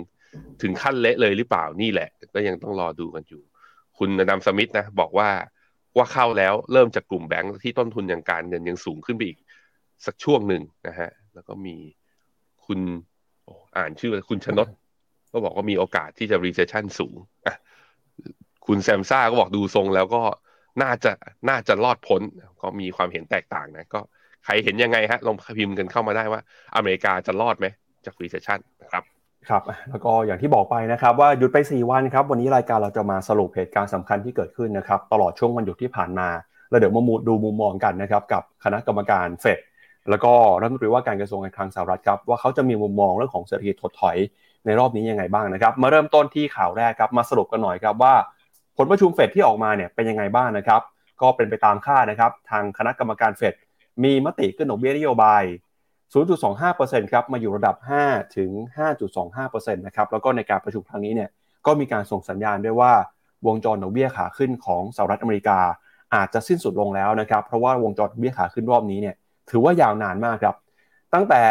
[0.62, 3.42] ถึงขั้นเละเลยหรือเปล่านี่แหละ ก็ยังต้องรอดูกันอยู่
[3.98, 5.30] คุณนำสมิธนะบอกว่า
[5.98, 9.40] ว่าเข้าแล้วเริ่มจากกลุ่มแบงค์ที่ต้นทุนอย่างการเงินยังสูงขึ้นไปอีก
[10.06, 11.76] สักช่วงหนึ่งนะฮะ แล้วก็มี
[12.66, 12.80] คุณ
[13.78, 14.68] อ่านชื่อคุณชนด
[15.32, 17.56] ก็บอกว่ามีโอกาสที่จะ recession สูงอะ
[18.68, 20.24] คุณแซมซ่าก็บอกดูทรงแล้วก็
[20.82, 21.12] น่าจะ
[21.50, 22.22] น่าจะรอดพ้น
[22.62, 24.00] ก็มีความเห็นแตกต่างนะ ก็
[24.46, 26.42] ใครเห็นยังไงฮะลองพิมพ์กันเข้ามาได้ว่า
[26.76, 27.68] อเมริกาจะรอดไหม
[28.06, 29.04] จาก recession นะครับ
[29.50, 36.30] ครับแล้วก็อย่างที่บอกไปนะครับว่าหยุดไป 4 วันครับวันนี้รายการเราจะมาสรุปเหตุการณ์สำคัญที่เกิดขึ้นนะครับตลอดช่วงวันหยุดที่ผ่านมา
[36.70, 39.60] แล้วเดี๋ยวมาดูมุมมองกันนะครับกับคณะกรรมการเฟด
[40.10, 44.18] แล้วก็รัฐมนตรีว่าการกระทรวงการคลังสหรัฐครับว่าเขาจะมีมุมมองเรื่องของเศรษฐกิจถดถอย
[44.66, 48.14] ในรอบนี้ยังไงบ้างนะครับมาเริ่มต้นที่ข่าวแรกครับมาสรุปกันหน่อยครับว่า
[48.78, 50.82] ผลประชุมเฟดที่ออกมาเนี่ยเป็นยังไงบ้างนะครับ
[51.22, 53.54] ก็เป็นไปตามคาดนะครับทางคณะกรรมการเฟด
[54.04, 55.44] มีมติขึ้นดอกเบี้ยนโยบาย
[56.14, 58.52] 0.25%ครับมาอยู่ระดับ 5 ถึง
[59.18, 61.30] 5.25%นะครับแล้วก็ในการประชุมครั้งนี้เนี่ย
[61.66, 62.92] ก็มีการส่งสัญญาณด้วยว่า
[63.48, 65.60] วงจรดอกเบี้ยขาขึ้นของสหรัฐอเมริกา
[66.16, 69.16] อาจจะสิ้นสุดลงแล้วนะครับ เพราะว่าวงจรดอกเบี้ยขาขึ้นรอบนี้เนี่ย
[69.50, 70.56] ถือว่ายาวนานมากครับ
[71.14, 71.42] ตั้งแต่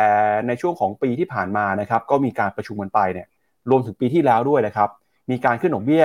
[0.46, 3.26] ในช่วงของปีที่ผ่านมานะครับก็มีการประชุมกันไปเนี่ย
[3.70, 4.88] รวมถึงปีที่แล้วด้วยนะครับ
[5.30, 6.04] มีการขึ้นดอกเบี้ย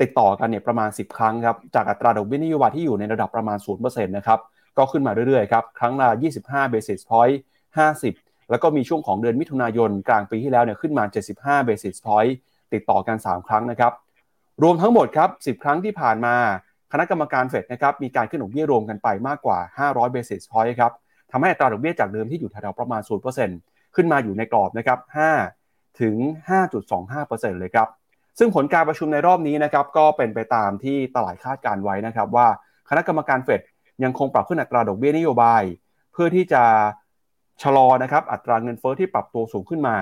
[0.00, 4.40] ติดต่อกันเนี่ยประมาณ 10 ครั้งครับจากอัตราดอกเบี้ยนโยบายที่อยู่ในระดับประมาณ0%นะครับ
[4.78, 6.08] ก็ขึ้นมาเรื่อยๆครับครั้งละ
[6.42, 7.36] 25 basis point
[7.78, 11.04] 50 แล้วก็มีช่วงของเดือนมิถุนายนกลางปีที่แล้วเนี่ยขึ้นมา
[11.36, 12.32] 75 basis point
[12.72, 13.92] ติดต่อกัน 3 ครั้งนะครับ
[14.62, 16.36] รวมทั้งหมดครับ 10 ครั้งที่ผ่านมา
[16.92, 19.58] คณะกรรมการเฟดนะครับมีการขึ้นดอกเบี้ยรวมกันไปมากกว่า
[19.90, 20.92] 500 basis point ครับ
[21.32, 23.02] ทำให้อัตราดอกเบี้ยจากเดิมที่อยู่แถวๆประมาณ
[23.48, 24.98] 0%ขึ้นมาอยู่ในกรอบนะครับ
[25.54, 26.16] 5ถึง
[26.88, 27.88] 5.25%เลยครับ
[28.38, 32.48] ซึ่งผลการประชุมในรอบนี้นะครับก็เป็นไปตามที่ตลาดคาดการไว้นะครับว่า
[32.88, 33.60] คณะกรรมการเฟด
[34.04, 35.62] ยังคงปรับขึ้นอัตราดอกเบี้ยนโยบาย
[36.12, 36.62] เพื่อที่จะ
[37.62, 39.96] ชะลอนะครับอัตราเงินเฟอ้อที่ปรับตัวสูงขึ้นมา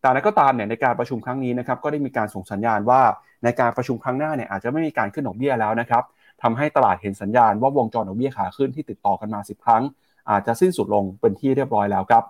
[0.00, 3.00] แต่นั้นก็ตามเนี่ยในการประชุมครั้งนี้นะครับก็ได้มีการส่งสัญญาณว่า
[3.44, 6.02] ในการประชุมครั้งหน้าเนี่ยอาจจะไม่มีการขึ้นดอกเบี้ยแล้วนะครับ
[6.42, 9.82] ทำให้ตลาดเห็นสัญญาณว่าวงจรดอกเบี้ยขาขึ้นที่ติดต่อกันมา 10 ครั้ง
[10.30, 12.24] อาจจะสิ้นสุดลงเป็นที่เรียบร้อยแล้วครับ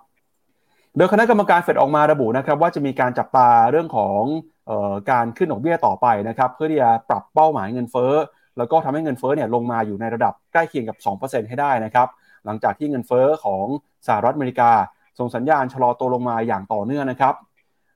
[0.97, 4.21] โดยคณะกรรมการเฟดออกมาระบุนะครับว่าจะมีการจับตาเรื่องของ
[4.69, 8.13] ออการขึ้นดอกเบี้ยต่อไปนะครับเพื่อที่จะปรับเป้าหมายเงินเฟ้อ
[8.57, 12.07] แล้วก็ทำให้เงินเฟ้อเนี่ยลงมาอยู่ในระดับใกล้เคียงกับ 2%ให้ได้นะครับ
[12.45, 13.65] หลังจากที่เงินเฟ้อของ
[14.07, 14.71] สหรัฐอเมริกา
[15.19, 17.35] ส่งสัญญาณชะลอตัวลงมาอย่างต่อเนื่องนะครับ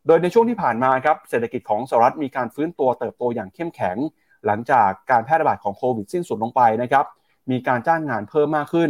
[0.07, 3.97] โดยในช่วงที่ผ่านมาครับเศรษฐกิจของสหรัฐมีการฟื้นตัวเติบโตอย่างเข้มแข็ง
[4.45, 7.05] หลังจากการแพร่ระบาดของโควิดสิ้นสุดลงไปนะครับ
[7.51, 8.89] มีการจ้างงานเพิ่มมากขึ้น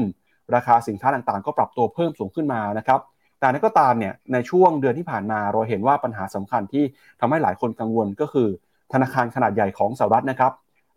[0.55, 2.99] ราคาสินค้าต่างๆ ก็ปรับตัวเพิ่มสูงขึ้นมานะครับ
[3.39, 6.83] แต่นั้นก็ตามเนี่ยในช่วงเดือนที่ผ่านมาเราเห็นว่าปัญหาสำคัญที่
[7.19, 8.47] ทำให้หลายคนกังวลก็คือ
[8.93, 10.51] ธนาคารขนาดใหญ่ของสหรัฐนะครับ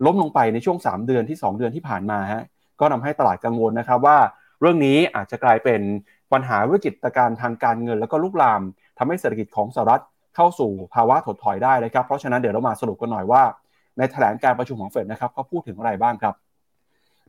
[0.04, 2.44] ล้มลงไปในช่วง 3 เดือนที่ 2 เดือนที่ผ่านมาฮะ
[2.80, 4.18] ก็ทาให้ตลาดกังวลนะครับว่า
[4.60, 5.80] เรื่องนี้อาจจะกลายเป็น
[6.32, 8.62] ปัญหาวิกฤตการทางการเงิน แล้วก็ลุกลาม
[8.98, 10.02] ทำให้เศรษฐกิจของสหรัฐ
[10.36, 13.42] เข้าสู่ภาวะถดถอยได้นะครับ เพราะฉะนั้นเดี๋ยวเรามาสรุปกันหน่อยว่า
[13.98, 16.34] ในแถลงการประชุมของเฟดนะครับเขาพูดถึงอะไรบ้างครับ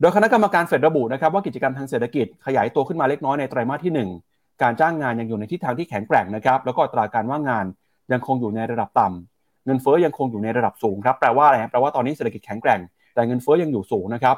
[0.00, 7.64] โดยคณะกรรมการเฟดระบุนะครับว่ากิจกรรมทางเศรษฐกิจขยายตัวขึ้นมาเล็กน้อยในไตรมาสที่ 1 การจ้างงานยังอยู่ในทิศทางที่แข็งแกร่งนะครับแล้วก็ตราการว่างงาน
[8.12, 12.80] ยังคงอยู่ในระดับต่ำเงินเฟ้อยังคงอยู่ในระดับสูงครับแปลว่าอะไรแปลว่าตอนนี้เศรษฐกิจแข็งแกร่ง
[13.14, 14.36] แต่เงินเฟ้อยังอยู่สูงนะครับ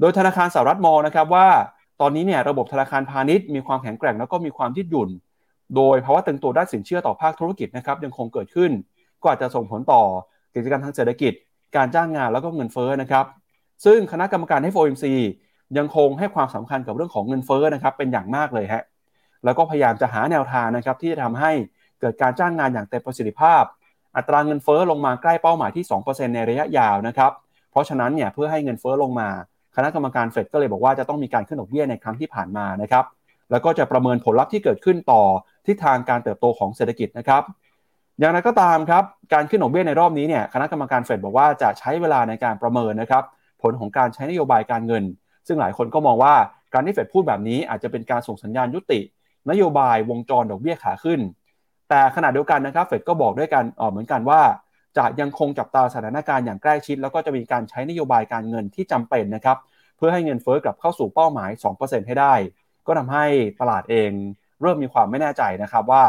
[0.00, 1.46] โดยธนาคารสหรัฐมองนะครับว่า
[2.00, 5.10] ตอนนี้เนี่ยระบบธนาคารพาณิชย์มีความแข็งแกร่งแล้วก็มีความยืดหยุ่น
[5.76, 8.70] โดยภาวะตึงตัวด้านสินเชื่อต่อภาคธุรกิจนะครับยังคงเกิดขึ้น
[9.22, 10.02] ก็อาจจะส่งผลต่อ
[10.54, 11.32] กิจกรรมทางเศรษฐกิจ
[11.76, 13.24] การจ้างงานแล้วก็เงินเฟ้อนะครับ
[13.84, 15.04] ซึ่งคณะกรรมการ FOMC
[15.78, 18.82] ยังคงให้ความสำคัญกับเรื่องของเงินเฟ้อนะครับเป็นอย่างมากเลยฮะ
[19.44, 21.52] แล้วก็พยายามจะหาแนวทางนะครับที่จะทำให้
[22.00, 23.62] เกิดการจ้างงานอย่างเต็มประสิทธิภาพ
[24.16, 27.32] อัตราเงินเฟ้อลงมาใกล้เป้าหมายที่ 2%ในระยะยาวนะครับ
[27.70, 29.28] เพราะฉะนั้นเนี่ยเพื่อให้เงินเฟ้อลงมา
[29.76, 33.04] คณะกรรมการเฟดก็เลยบอกว่าจะต้องมีการขึ้นดอกเบี้ยในครั้งที่ผ่านมานะครับ
[33.50, 35.22] แล้วก็จะประเมินผลลัพธ์ที่เกิดขึ้นต่อ
[35.66, 37.42] ทิศทางการเติบโตของเศรษฐกิจนะครับ
[38.18, 43.24] อย่างไรก็ตามครับการขึ้นดอกเบี้ยในรอบนี้เนี่ยคณะกรรมการเฟดบอกว่าจะใช้เวลาในการประเมินนะครับ
[43.62, 45.04] ผลของการใช้นโยบายการเงิน
[45.46, 46.34] ซึ่งหลายคนก็มองว่า
[46.74, 49.00] การที่เฟดพูดแบบนี้อาจจะเป็นการส่งสัญญาณยุติ
[49.50, 51.20] นโยบายวงจรดอกเบี้ยขาขึ้น
[51.88, 54.40] แต่ขณะเดียวกันนะครับเฟดก็บอกด้วยกันออเหมือนกันว่า
[54.96, 59.56] จะยังคงจับตาสถานการณ์อย่างใกล้ชิด แล้วก็จะมีการใช้นโยบายการเงินที่จำเป็นนะครับ
[59.96, 61.50] เพื่อให้เงินเฟ้อกลับเข้าสู่เป้าหมาย
[61.80, 62.34] 2%ให้ได้
[62.86, 63.24] ก็ทำให้
[63.60, 64.10] ตลาดเอง
[64.62, 66.02] เริ่มมีความไม่แน่ใจนะครับว่า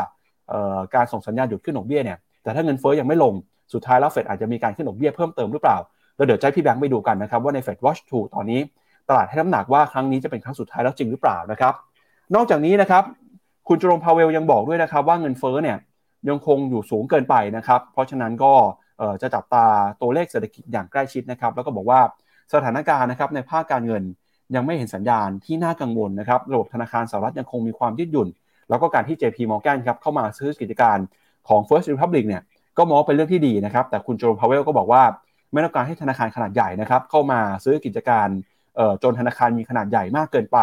[0.96, 3.34] การส่งสัญญาณหยุดขึ้นดอกเบี้ยเนี่ยแต่ถ้าเงินเฟ้อยังไม่ลง
[3.74, 5.78] สุดท้ายแล้วเฟดอาจจะมีการขึ้นดอกเบี้ยเพิ่มเติมหรือเปล่า
[6.16, 8.60] แล้วเดี๋ยวใจพี่แบงค์ไปดูกันนะครับว่าใน Fed Watch 2ตอนนี้
[9.10, 11.74] ตลาดให้น้ำหนักว่าครั้งนี้จะเป็นครั้งสุดท้ายแล้วจริงหรือเปล่านะครับ
[12.36, 13.04] นอกจากนี้นะครับ
[13.68, 15.78] คุณจรมพาเวลยังบอกด้วยนะครับว่าเงินเฟ้อเนี่ย
[16.30, 18.54] ยังคงอยู่สูงเกินไปนะครับ เพราะฉะนั้นก็
[19.22, 19.66] จะจับตา
[20.02, 22.00] ตัวเลขเศรษฐกิจอย่างใกล้ชิดนะครับ แล้วก็บอกว่า
[22.54, 24.04] สถานการณ์นะครับในภาคการเงิน
[24.56, 28.28] ยังไม่เห็นสัญญาณที่น่ากังวลนะครับ ระบบธนาคารสหรัฐยังคงมีความยืดหยุ่น
[28.70, 30.98] แล้วก็การที่ JP Morgan ครับเข้ามาซื้อกิจการ
[31.48, 32.42] ของ First Republic เนี่ย
[32.78, 35.04] ก็มองเป็นเรื่องที่ดีนะครับ แต่คุณโจมพาวเวลก็บอกว่า
[35.52, 38.28] ไม่ต้องการให้ธนาคารขนาดใหญ่นะครับเข้ามาซื้อกิจการ
[39.04, 40.58] จนธนาคารมีขนาดใหญ่มากเกินไป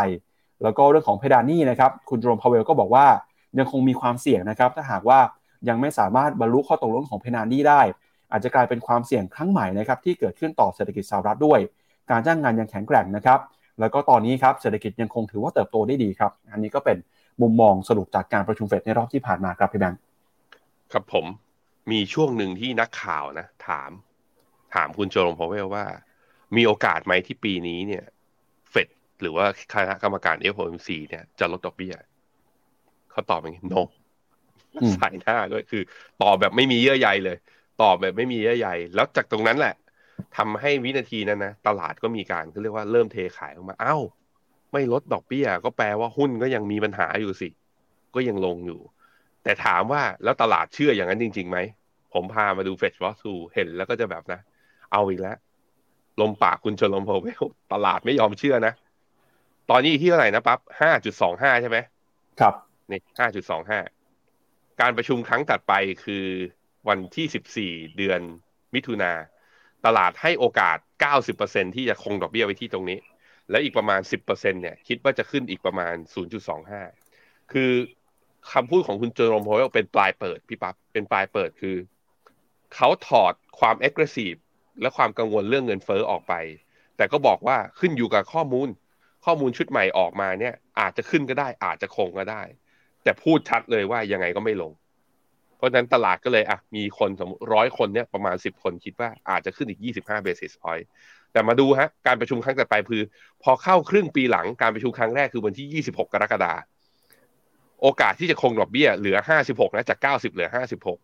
[0.63, 3.07] แล้วก็เรื่องของเพดานนี่นะครับคุณโจมพาวเวลก็บอกว่า
[3.59, 5.19] ยังคงมีความเสี่ยงนะครับถ้าหากว่า
[5.69, 7.81] ยังไม่สามารถบรรลุข้อตกลงของเพดานี่ได้
[8.33, 11.61] อาจจะกลายเป็นความเสี่ยงครั้งใหม่นะครับที่เกิดขึ้นต่อเศรษฐกิจสหรัฐด้วย
[12.11, 13.41] การจ้างงานยังแข็งแกร่งนะครับ
[13.81, 16.97] แล้วก็ตอนนี้ครับเศรษฐกิจยังคงถือว่าเติบโตได้ดีครับ อันนี้ก็เป็น
[17.43, 20.01] มุมมองสรุปจากการประชุมเฟดในรอบที่ผ่านมาครับพี่แบงค์
[20.93, 21.25] ครับผม
[21.91, 23.91] มีช่วงหนึ่งที่นักข่าวนะ ถาม
[24.75, 25.85] ถามคุณโจลงพอเวลว่า
[26.57, 28.05] มีโอกาสไหมที่ปีนี้เนี่ย
[28.71, 28.89] เฟด
[29.21, 31.95] หรือว่าคณะกรรมการ FOMC เนี่ยจะลดดอกเบี้ย
[33.11, 33.83] เขาตอบอย่างนี้ no
[34.95, 35.83] ใส่หน้าด้วยคือ
[36.23, 37.37] ตอบแบบไม่มีเยื่อใยเลย
[37.83, 39.75] ตอบแบบไม่มีเยื่อใย แล้วจากตรงนั้นแหละ
[40.37, 43.99] ทำให้วินาทีนั้นนะตลาดก็มีการเขาเรียกว่าเริ่มเทขายออกมาเอา้า
[44.73, 47.49] ไม่ลดดอกเบี้ย ก็แปลว่าหุ้นก็ยังมีปัญหาอยู่สิ
[48.15, 48.81] ก็ยังลงอยู่
[49.45, 51.59] แต่ถามว่าแล้วตลาดเชื่ออย่างนั้นจริงๆไหม
[52.15, 54.41] ผมพามาดูเฟชวอสูเห็นแล้วก็จะแบบนะ
[54.93, 55.37] เอาอีกแล้ว
[56.21, 58.73] ลมปากคุณชลมโพเวลตลาดไม่ยอมเชื่อนะ
[59.71, 61.79] ตอนนี้ที่เท่าไหร่นะปั๊บห้าจุดสองห้าใช่ไหม
[62.41, 62.55] ครับ
[62.91, 63.79] นี่ห้าจุดสองห้า
[64.81, 66.27] การประชุมครั้งถัดไปคือ
[66.89, 68.21] วันที่สิบสี่เดือน
[68.75, 69.13] มิถุนา
[69.87, 70.79] ตลาดให้โอกาส
[71.27, 72.99] 90%ที่จะคงดอกเบี้ยไว้ที่ตรงนี้
[73.51, 75.95] แล้วอีกประมาณ 10%เนี่ย คิดว่าจะขึ้นอีกประมาณ
[76.75, 77.71] 0.25 คือ
[78.53, 81.77] คำพูดของคุณเจอร์โรมโฮเวลเป็นปลายเปิดพี่ปับ๊บเป็นปลายเปิดคือ
[82.75, 84.35] เขาถอดความเอ็กซ์ซีฟ
[84.81, 86.35] และความกังวลเรื่องเงินเฟอ้อออกไป
[86.97, 88.69] แต่ก็บอกว่าขึ้นอยู่กับข้อมูล
[89.25, 92.43] ข้อมูลชุดใหม่ออกมาเนี่ย อาจจะขึ้นก็ได้ อาจจะคงก็ได้
[93.05, 94.73] แต่พูดชัดเลยว่ายังไงก็ไม่ลง
[95.57, 100.87] เพราะฉะนั้นตลาดก็เลยอะมีคนสมมติร้อยคนเนี่ยประมาณสิบคนคิดว่าอาจจะขึ้นอีกยี่สิบห้าเบสิสพอยต์
[101.33, 103.03] แต่มาดูฮะการประชุมครั้งต่อไปคือ
[103.43, 106.55] พอเข้าครึ่งปีหลังการประชุมครั้งแรกคือวันที่ยี่สิบหกกรกฎา
[107.83, 110.99] โอกาสที่จะคงดอกเบี้ยเหลือห้าสิบหกนะจากเก้าสิบเหลือห้าสิบหก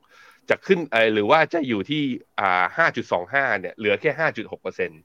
[0.50, 2.02] จะขึ้นเออหรือว่าจะอยู่ที่
[2.40, 5.00] อ่าห้าจุดสองห้าเนี่ยเหลือแค่ห้าจุดหกเปอร์เซ็นต์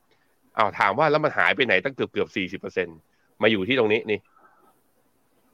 [0.56, 2.98] เอาถามว่าแล้วมันหายไปไหนตั้งเกือบเกือบสี่สิบเปอร์เซ็นต์
[3.42, 4.20] มาอยู่ที่ตรงนี้นี่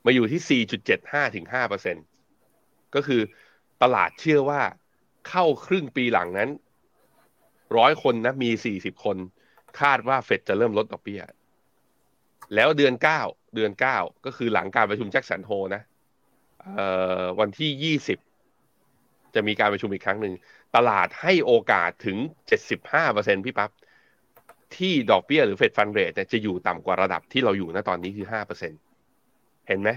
[0.06, 1.98] มาอยู่ที่สี่จุดเจ็ดห้าถึงห้าเปอร์เซ็น
[2.96, 3.22] ก็คือ
[3.82, 4.62] ตลาดเชื่อว่า
[5.30, 6.50] เข้าครึ่งปีหลังนั้น
[7.78, 9.18] ร้อยคนนะมีสี่สิบคน
[9.80, 11.22] คาดว่าเฟดจะเริ่มลดดอกเบี้ย
[12.56, 13.22] แล้วเดือนเก้า
[13.56, 15.82] เดือนเก้าก็คือหลังการประชุมแจ็คสันโฮนะ
[17.40, 18.20] วันที่ยี่สิบ
[19.36, 20.34] จะมีการประชุมอีกครั้งหนึ่ง
[20.76, 23.72] ตลาดให้โอกาสถึงเจ็ดสิบห้าเปอร์เซ็นพี่ปับ๊บ
[24.78, 28.42] ที่ดอกเบี้ยหรือเฟดฟันเรทจะอยู่ต่ำกว่าระดับที่เราอยู่ณตอนนี้คือห้า
[29.68, 29.90] เห็นไหม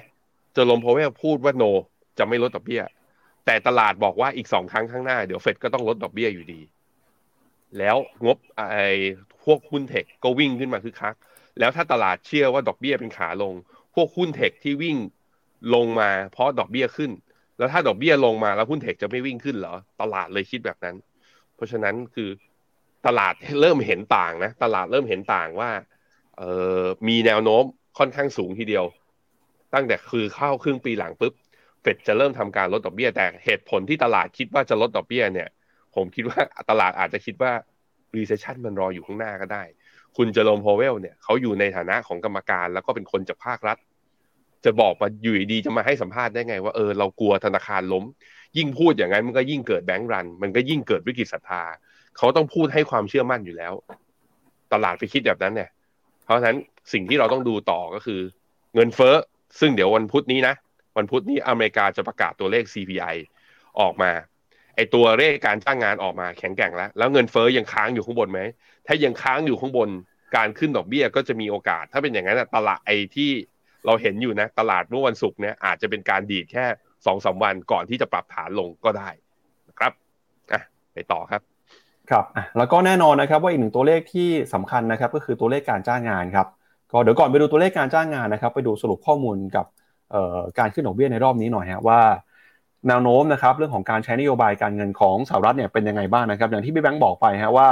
[0.52, 1.64] เจอลมโพเวลพูดว่าโน
[2.18, 2.82] จะไม่ลดดอกเบี้ย
[3.46, 6.60] แต่ตลาดบอกว่าอีกสองครั้งข้างหน้าเดี๋ยวเฟดก็ต้องลดดอกเบี้ยอยู่ดี
[7.78, 8.86] แล้วงบไอ้
[9.44, 11.14] พวกหุ้นเทคก็วิ่งขึ้นมาคือคัก
[11.58, 13.54] แล้วถ้าตลาดเชื่อว่าดอกเบี้ยเป็นขาลง
[13.94, 14.96] พวกหุ้นเทคที่วิ่ง
[15.74, 17.10] ลงมาเพราะดอกเบี้ยขึ้น
[17.58, 20.96] แล้วถ้าดอกเบี้ยลงมาแล้วหุ้นเทคจะไม่วิ่งขึ้นเหรอ ตลาดเลยคิดแบบนั้น
[21.54, 22.30] เพราะฉะนั้นคือ
[23.06, 25.70] ตลาดเริ่มเห็นต่างนะ ตลาดเริ่มเห็นต่างว่า
[26.38, 26.42] เอ
[26.80, 27.64] อมีแนวโน้ม
[27.98, 28.84] ค่อนข้างสูงทีเดียว
[29.74, 31.32] ตั้งแต่คือเข้าครึ่งปีหลังปุ๊บ
[31.82, 35.48] เฟดจะเริ่มทำการลดดอกเบี้ยแต่เหตุผลที่ตลาดคิดว่าจะลดดอกเบี้ยเนี่ย
[35.94, 37.52] ผมคิดว่าตลาดอาจจะคิดว่า
[38.16, 39.62] recession มันรออยู่ข้างหน้าก็ได้
[40.16, 43.78] คุณเจอร์มโพเวลเนี่ยเขาอยู่ในฐานะของกรรมการ แล้วก็เป็นคนจากภาครัฐ
[44.64, 48.04] จะบอกมาอยู่ดีจะมาให้สัมภาษณ์ได้ไง ว่าเออเรากลัวธนาคารล้ม
[48.56, 51.62] ยิ่งพูดอย่างนั้นมันก็ยิ่งเกิดแบงก์รัน มันก็ยิ่งเกิดวิกฤตศรัทธา
[52.16, 53.72] เขาต้องพูดให้ความเชื่อมั่นอยู่แล้ว
[54.72, 55.70] ตลาดไปคิดแบบนั้นเนี่ย
[56.24, 56.58] เพราะฉะนั้น
[56.92, 58.20] สิ่งที่เราต้องดูต่อก็คือ
[58.74, 59.14] เงินเฟ้อ
[59.60, 60.54] ซึ่งเดี๋ยววันพุธนี้นะ
[60.96, 63.16] วันพุธนี้อเมริกาจะประกาศตัวเลข CPI
[63.80, 64.10] ออกมา
[64.76, 68.40] ไอตัวเลขการจ้างงานออกมาแข็งแกร่งแล้ว แล้วเงินเฟอ้อยังค้างอยู่ข้างบนไหม
[68.86, 69.88] ถ้ายังค้างอยู่ข้างบน
[70.36, 73.30] การขึ้นดอกเบี้ยก็จะมีโอกาส ถ้าเป็นอย่างนั้นตลาดไอที่
[73.86, 76.64] เราเห็นอยู่นะ ตลาดเมื่อวันศุกร์เนี่ยอาจจะเป็นการดีดแค่
[77.06, 79.08] สองสาวันก่อนที่จะปรับฐานลงก็ได้
[79.68, 79.92] นะครับ
[80.52, 80.62] อะ
[80.94, 81.42] ไปต่อครับ
[82.10, 82.24] ครับ
[82.58, 86.46] แล้วก็แน่นอนนะครับว่าอีกหนึ่งตัวเลขที่สำคัญนะครับ ก็คือตัวเลขการจ้างงานครับ
[86.92, 89.66] ก็เดี๋ยวก่อนไปดูตัวเลขการจ้างงานนะครับ ไปดูสรุปข้อมูลกับ
[90.58, 92.00] การขึ้นดอกเบี้ยในรอบนี้หน่อยฮะว่า
[92.88, 97.68] แนวโน้มนะครับเรื่องของการใช้นโยบายการเงินของสหรัฐเนี่ยเป็นยังไงบ้างนะครับ อย่างที่พี่แบงค์บอกไปฮะว่า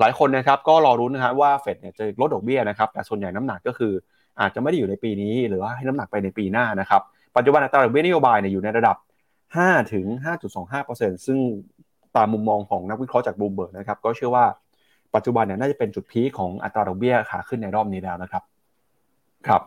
[0.00, 3.92] หลายคนนะครับก็รอรุ้นะครับว่าเฟดเนี่ยจะลดดอกเบี้ยนะครับแต่ส่วนใหญ่น้ำหนักก็คือ
[4.40, 7.02] อาจจะไม่ได้อยู่ในปีนี้ หรือว่าให้น้ำหนักไปในปีหน้านะครับ
[7.36, 8.96] ปัจจุบันอัตราดอกเบี้ยนโยบายเนี่ยอยู่ในระดับ
[9.44, 10.06] 5 ถึง
[10.66, 11.38] 5.25%ซึ่ง
[12.16, 14.44] ตามมุมมองของนักวิเคราะห์จากบูมเบิร์กนะครับก็เชื่อว่า
[15.14, 18.42] ปัจจุบันเนี่ยน่าจะเป็นจุดพีคของอัตราดอกเบี้ยขาขึ้นในรอบนี้แล้วนะครับ
[19.46, 19.62] ครับ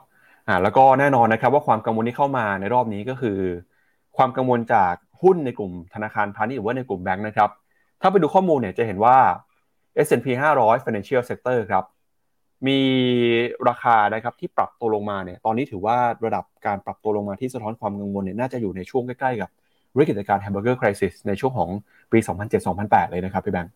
[0.47, 3.39] อ่าแล้วก็แน่นอนนะครับว่าความกังวลที่เข้ามาในรอบนี้ก็คือ
[4.17, 7.49] ความกังวลจากหุ้นในกลุ่มธนาคารพาณิชย์หรือว่าในกลุ่มแบงค์นะครับ
[8.01, 9.17] ถ้าไปดูข้อมูลเนี่ยจะเห็นว่า
[10.05, 10.27] S&P
[10.59, 11.85] 500 Financial Sector ครับ
[12.67, 12.79] มี
[13.69, 19.49] ราคานะครับที่ปรับตัวลงมาเนี่ยตอนนี้ถือว่าระดับการปรับตัวลงมาที่สะท้อนความกังวลเนี่ยน่าจะอยู่ในช่วงใกล้ๆกับ
[19.97, 21.69] วิกฤตการณ์ Hamburger Crisis ในช่วงของ
[22.11, 22.19] ปี
[22.65, 23.73] 2007-2008 เลยนะครับพี่แบงค์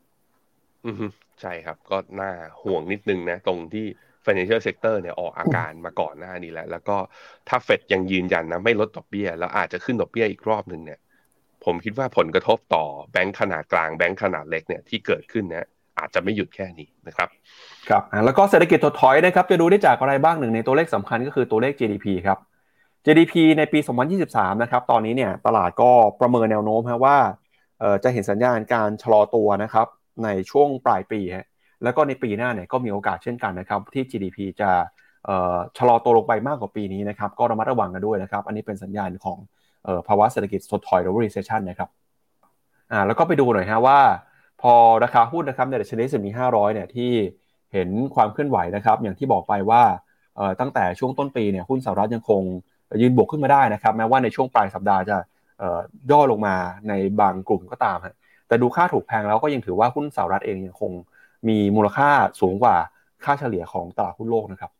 [0.86, 0.96] อือ
[1.42, 2.32] ใช่ครับก็น่า
[2.62, 3.86] ห่วงนิดนึงนะ ตรงที่
[4.26, 6.98] financial sector เนี่ยออกอาการมาก่อนหน้านี้แล้ว แล้วก็
[7.50, 11.00] ถ้าเฟดยังยืนยันนะไม่ลดดอกเบี้ย แล้วอาจจะขึ้นดอกเบี้ยอีกรอบหนึ่งเนี่ย
[11.66, 15.66] ผมคิดว่าผลกระทบต่อแบงค์ขนาดกลางแบงค์ขนาดเล็กเนี่ยที่เกิดขึ้นเนี่ย
[16.00, 17.30] อาจจะไม่หยุดแค่นี้นะครับ
[17.90, 22.38] ครับ แล้วก็เศรษฐกิจถดถอยนะครับจะดูได้จากอะไรบ้างหนึ่งในตัวเลขสำคัญก็คือตัวเลข GDP ครับ
[23.06, 23.80] GDP ในปี
[24.22, 27.18] 2023 นะครับ ตอนนี้เนี่ยตลาดก็ประเมินแนวโน้มฮะว่า
[28.04, 29.88] จะเห็นสัญญาณการชะลอตัวนะครับ
[30.24, 31.48] ในช่วงปลายปีฮะ
[31.84, 34.72] แล้วก็ในปีหน้าเนี่ยก็มีโอกาสเช่นกันนะครับที่ GDP จะ
[35.78, 39.38] ชะลอตัวลงไปมากกว่าปีนี้นะครับก็ระมัดระวังกันด้วยนะครับ อันนี้เป็นสัญญาณของ
[40.08, 41.90] ภาวะเศรษฐกิจถดถอยหรือว่า recession นะครับ
[42.92, 44.00] อ่าแล้วก็ไปดูหน่อยฮะว่า
[44.62, 47.12] พอราคาหุ้นนะครับในดัชนีสิบมี500เนี่ยที่
[47.74, 49.84] เห็นความเคลื่อนไหวนะครับอย่างที่บอกไปว่า
[50.60, 52.42] ตั้งแต่ช่วงต้นปีเนี่ยหุ้นสหรัฐยังคง
[53.02, 55.18] ยืนบวกขึ้นมาได้นะครับ แม้ว่าในช่วงปลายสัปดาห์จะ
[56.12, 56.56] ย่อลงมา
[56.90, 58.16] ในบางกลุ่มก็ตามฮะ
[58.48, 60.92] แต่ดูค่าถูกแพงแล้วก็ยังถือว่าหุ้นสหรัฐเองยังคง
[61.50, 62.10] มีมูลค่า
[62.42, 62.76] สูงกว่า
[63.24, 64.72] ค่าเฉลี่ยของตลาดหุ้นโลกนะครับ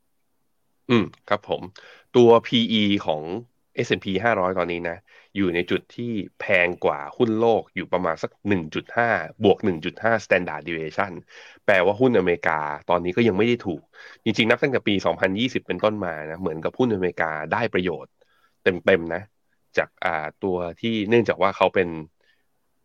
[0.90, 1.62] อืมครับผม
[2.14, 3.24] ตัว PE ของ
[3.86, 4.98] S&P 500 ตอนนี้นะ
[5.36, 9.08] อยู่ในจุดที่แพงกว่าหุ้นโลกอยู่ประมาณสัก 1.5
[9.44, 11.12] บวก 1.5 standard deviation
[11.66, 13.82] แปลว่าหุ้นอเมริกาตอนนี้ก็ยังไม่ได้ถูก
[14.24, 18.14] จริงๆ นับตั้งแต่ปี 2020 เป็นต้นมานะ เหมือนกับหุ้นอเมริกาได้ประโยชน์
[18.64, 19.22] เต็มๆนะ
[19.78, 21.88] จากอ่าตัวที่เนื่องจากว่าเขาเป็น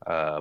[0.01, 0.35] เอ่อ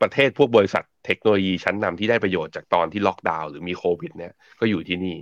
[0.00, 5.16] ประเทศพวกบริษัท เทคโนโลยีชั้นนำที่ได้ประโยชน์จากตอนที่ล็อกดาวน์หรือมีโควิด เนี่ยก็อยู่ที่นี่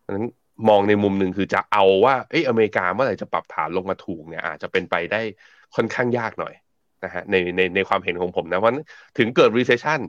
[0.00, 0.26] เพราะนั้น
[0.68, 5.20] มองในมุมหนึ่งคือจะเอาว่าเอ้อเมริกาเมื่อไหร่จะปรับฐานลงมาถูกเนี่ยอาจจะเป็นไปได้
[5.74, 6.54] ค่อนข้างยากหน่อย
[7.04, 8.72] นะฮะในในในความเห็นของผมนะว่า
[9.18, 10.00] ถึงเกิด recession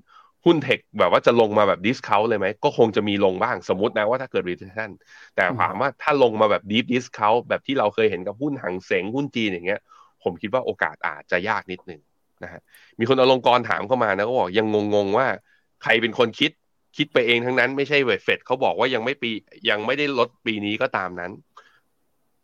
[0.46, 4.92] หุ้นเทคแบบว่าจะลงมาแบบดิสคาวเลยไหม ก็คงจะมีลงบ้างสมมตินะว่าถ้าเกิด recession
[5.36, 9.82] แต่ถามว่าถ้าลงมาแบบ deep discount แบบที่เราเคยเห็นกับหุ้นหังเสงหุ้นจีนอย่างเงี้ย
[10.24, 12.02] ผมคิดว่าโอกาสอาจจะยากนิดนึง
[12.44, 12.62] นะฮะ
[13.00, 15.28] มีคนเอาลงกรถามเข้ามานะก็บอกยังงงๆว่า
[15.84, 16.52] ใครเป็นคนคิด
[16.98, 19.32] คิดไปเองทั้งนั้นไม่ใช่เว้ยเฟดเขาบอกว่ายังไม่ปี
[19.70, 21.32] ยังไม่ได้ลดปีนี้ก็ตามนั้น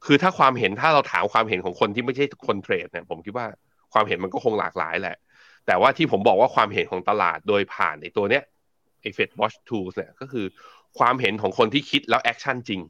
[0.06, 3.48] คือถ้าความเห็นถ้าเราถามความเห็นของคนที่ไม่ใช่คน trade เนี่ยผมคิดว่า
[3.94, 5.18] ความเห็นมันก็คงหลากหลายแหละ
[5.68, 8.44] แต่ว่าที่ผมบอกว่าความเห็นของตลาดโดยผ่านในตัวเนี้ย
[9.02, 10.46] ไอ้ FedWatch Tool เนี่ยก็คือ
[11.00, 12.82] ความเห็นของคนที่คิดแล้ว action จริง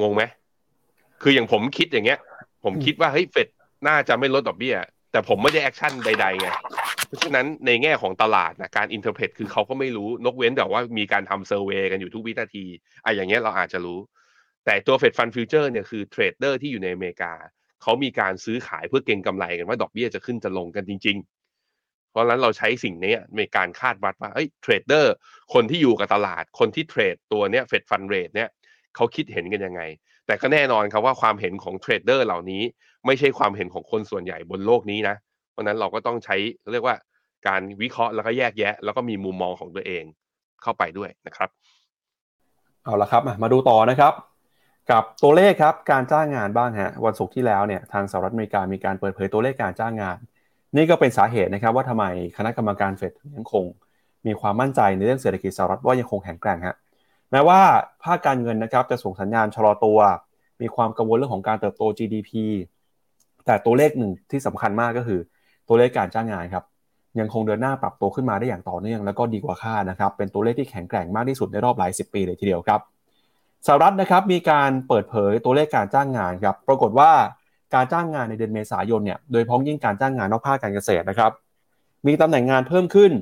[0.00, 0.22] งงไหม
[1.22, 2.18] คืออย่างผมคิดอย่างเงี้ย
[2.64, 3.48] ผมคิดว่าเฮ้ยเฟด
[3.88, 4.76] น่าจะไม่ลดดอกเบี้ย
[5.12, 6.48] แต่ผมไม่ได้ action ใดๆไง
[7.06, 12.64] เพราะฉะนั้นในแง่ของตลาดนะการ interpret คือเขาก็ไม่รู้ยกเว้นแต่ว่ามีการทำ survey กันอยู่ทุกวินาที
[13.04, 13.98] อะอย่างเงี้ยเราอาจจะรู้
[14.64, 17.32] แต่ตัว Fed Fund Futures เนี่ยคือเทรดเดอร์ที่อยู่ในอเมริกา
[17.82, 21.16] เขามีการซื้อขายเพื่อเก็งกำไรกันว่าดอกเบี้ยจะขึ้นจะลงกันจริง
[21.64, 25.14] ๆ เพราะฉะนั้นเราใช้สิ่งนี้ในการคาดวัดว่าเอ้ยเทรดเดอร์
[25.54, 28.48] คนที่อยู่กับตลาดคนที่เทรดตัวเนี้ย Fed Fund Rate เนี่ย
[28.96, 29.82] เขาคิดเห็นกันยังไง
[30.26, 32.62] แต่ก็แน่นอนครับว่าความเห็นของเทรดเดอร์เหล่านี้
[33.06, 35.16] ไม่ใช่ความเห็นของคนส่วนใหญ่บนโลกนี้นะ
[35.50, 36.36] เพราะนั้นเราก็ต้องใช้
[36.72, 36.96] เรียกว่า
[37.46, 40.04] การวิเคราะห์แล้วก็แยกแยะ แล้วก็มีมุมมองของตัวเอง
[40.62, 41.48] เข้าไปด้วยนะครับ
[42.84, 44.12] เอาละครับมาดูต่อนะครับ
[44.90, 50.18] กับตัวเลขครับการจ้างงานบ้างฮะวันศุกร์ที่แล้วเนี่ยทางสหรัฐอเมริกามีการเปิดเผยตัวเลขการจ้างงาน
[50.76, 52.04] นี่ก็เป็นสาเหตุนะครับว่าทำไม
[52.36, 53.64] คณะกรรมการเฟดยังคง
[54.26, 56.76] มีความมั่นใจในเรื่องเศรษฐกิจสหรัฐว่ายังคงแข็งแกร่งฮะ
[57.30, 57.60] แม้ว่า
[58.04, 59.98] ภาคการเงินนะครับจะส่งสัญญาณชะลอตัว
[60.60, 62.30] มีความกังวลเรื่องของการเติบโต GDP
[63.50, 65.20] แต่ตัวเลขหนึ่งที่สำคัญมากก็คือ
[65.68, 66.64] ตัวเลขการจ้างงานครับ
[67.20, 72.80] ยังคงเดินหน้าปรับตัวขึ้นมาได้อย่างต่อเนื่องแล้วก็ดีกว่าคาดนะครับ เป็นตัวเลขที่แข็งแกร่งมากที่สุดในรอบหลายสิบปีเลยทีเดียวครับ
[73.66, 77.10] สหรัฐนะครับมีการเปิดเผยตัวเลขการจ้างงานครับ ปรากฏว่า
[77.74, 81.32] การจ้างงานในเดือนเมษายนเนี่ย โดยพ้องยิ่งการจ้างงานนอกภาคการเกษตรนะครับ
[82.06, 83.12] มีตำแหน่งงานเพิ่มขึ้น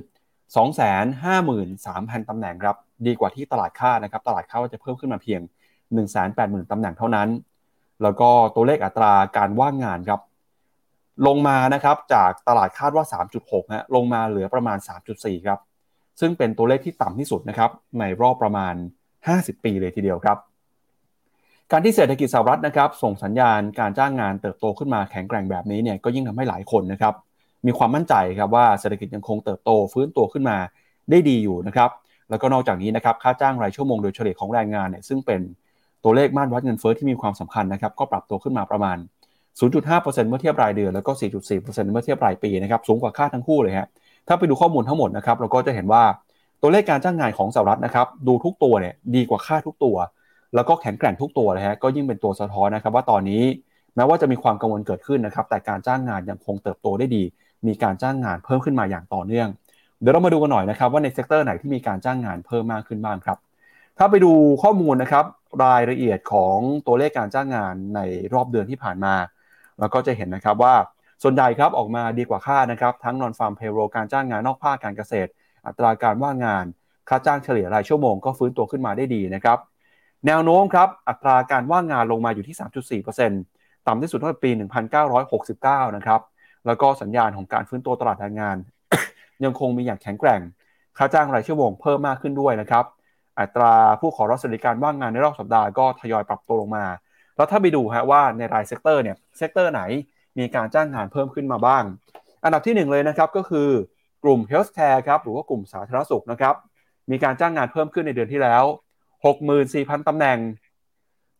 [1.11, 5.41] 253,000ตำแหน่งครับ ดีกว่าที่ตลาดคาดนะครับ ตลาดคาดว่าจะเพิ่มขึ้นมาเพียง
[6.07, 7.29] 180,000ตำแหน่งเท่านั้น
[8.03, 10.21] แล้วก็ตัวเลขอัตราการว่างงานครับ
[11.27, 13.05] ลงมานะครับจากตลาดคาดว่า
[13.39, 14.79] 3.6ฮะลงมาเหลือประมาณ
[15.13, 15.59] 3.4 ครับ
[16.21, 18.75] ซึ่งเป็นตัวเลขที่ต่ำที่สุดนะครับในรอบประมาณ
[19.19, 20.39] 50 ปีเลยทีเดียวครับ
[21.71, 27.15] การที่เศรษฐกิจสหรัฐนะครับส่งสัญญาณการจ้างงานเติบโตขึ้นมาแข็งแกร่งแบบนี้เนี่ยก็ยิ่งทำให้หลายคนนะครับ
[27.67, 30.57] มีความมั่นใจครับว่าเศรษฐกิจยังคงเติบโตฟื้นตัวขึ้นมา
[31.11, 31.91] ได้ดีอยู่นะครับ
[32.31, 35.41] แล้วก็นอกจากนี้นะครับค่าจ้างรายชั่วโมงโดยเฉลี่ยของแรงงานเนี่ยซึ่งเป็น
[36.05, 38.97] ตัวเลขมาตรวัดเงินเฟ้อที่มีความสำคัญนะครับก็ปรับตัวขึ้นมาประมาณ
[39.61, 43.89] 0.5%เมื่อเทียบรายเดือนแล้วก็ 4.4%เมื่อเทียบรายปีนะครับสูงกว่าค่าทั้งคู่เลยฮะ
[44.29, 46.03] ถ้าไปดูข้อมูลทั้งหมดนะครับเราก็จะเห็นว่า
[46.63, 49.97] ตัวเลขการจ้างงานของสหรัฐนะครับดูทุกตัวเนี่ยดีกว่าค่าทุกตัว
[50.55, 53.43] แล้วก็แข็งแกร่งทุกตัวเลยฮะก็ยิ่งเป็นตัวสะท้อนนะครับว่าตอนนี้
[53.97, 57.23] แม้ว่าจะมีความกังวลเกิดขึ้นนะครับแต่การจ้างงานยังคงเติบโตได้ดี
[57.67, 59.49] มีการจ้างงานเพิ่มขึ้นมาอย่างต่อเนื่อง
[60.01, 63.39] เดี๋ยวเรามาดูกันหน่อยนะครับว่าใน sector ไหนที่มีการจ้างงานเพิ่มมากขึ้นบ้างครับ
[63.99, 64.33] ถ้าไปดู
[64.63, 65.25] ข้อมูลนะครับ
[65.65, 66.57] รายละเอียดของ
[66.87, 68.01] ตัวเลขการจ้างงานใน
[68.35, 69.15] รอบเดือนที่ผ่านมา
[69.79, 70.75] เราก็จะเห็นนะครับว่า
[71.23, 75.31] ส่วนใหญ่ครับออกมาดีกว่าคาดนะครับ ทั้ง Nonfarm Payroll การจ้างงานนอกภาคการเกษตร
[75.67, 76.65] อัตราการว่างงาน
[77.09, 79.59] ค่าจ้างเฉลี่ยรายชั่วโมงก็ฟื้นตัวขึ้นมาได้ดีนะครับ
[80.27, 82.57] แนวโน้มครับอัตราการว่างงานลงมาอยู่ที่
[83.03, 84.51] 3.4%ต่ำที่สุดตั้งแต่ปี
[85.05, 86.21] 1969 นะครับ
[86.67, 88.57] แล้วก็สัญญาณของการฟื้นตัวตลาดแรงงาน
[89.45, 90.41] ยังคงมีอย่างแข็งแกร่ง
[90.99, 92.85] ค่าจ้างรายชั่วโมงเพิ่มมากขึ้นด้วยนะครับ
[93.40, 96.85] อัตราผู้ขอรับสวัสดิการว่างงานในรอบสัปดาห์ก็ทยอยปรับตัวลงมา
[97.37, 99.83] แล้วถ้าไปดูฮะว่าในราย sector เนี่ย sector ไหน
[100.38, 101.85] มีการจ้างงานเพิ่มขึ้นมาบ้าง
[102.44, 103.68] อันดับที่ 1 เลยนะครับก็คือ
[104.24, 106.55] กลุ่ม healthcare ครับหรือว่ากลุ่มสาธารณสุขนะครับ
[107.11, 108.64] มีการจ้างงานเพิ่มขึ้นในเดือนที่แล้ว
[109.37, 110.38] 64,000 ตำแหน่ง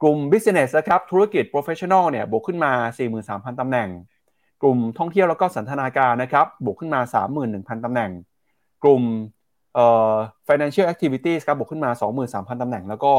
[0.02, 2.72] กลุ่ม business นะครับธุรกิจ professional เนี่ยบวกขึ้นมา
[3.16, 3.88] 43,000 ตำแหน่ง
[4.62, 7.00] กลุ่มท่องเที่ยวแล้วก็สันทนาการนะครับบวกขึ้นมา
[7.42, 8.11] 31,000 ตำแหน่ง
[8.84, 9.02] กลุ่ม
[9.74, 10.12] เอ่อ
[10.48, 11.90] financial activities ครับบวกขึ้นมา
[12.26, 13.12] 23,000ตำแหน่ง แล้วก็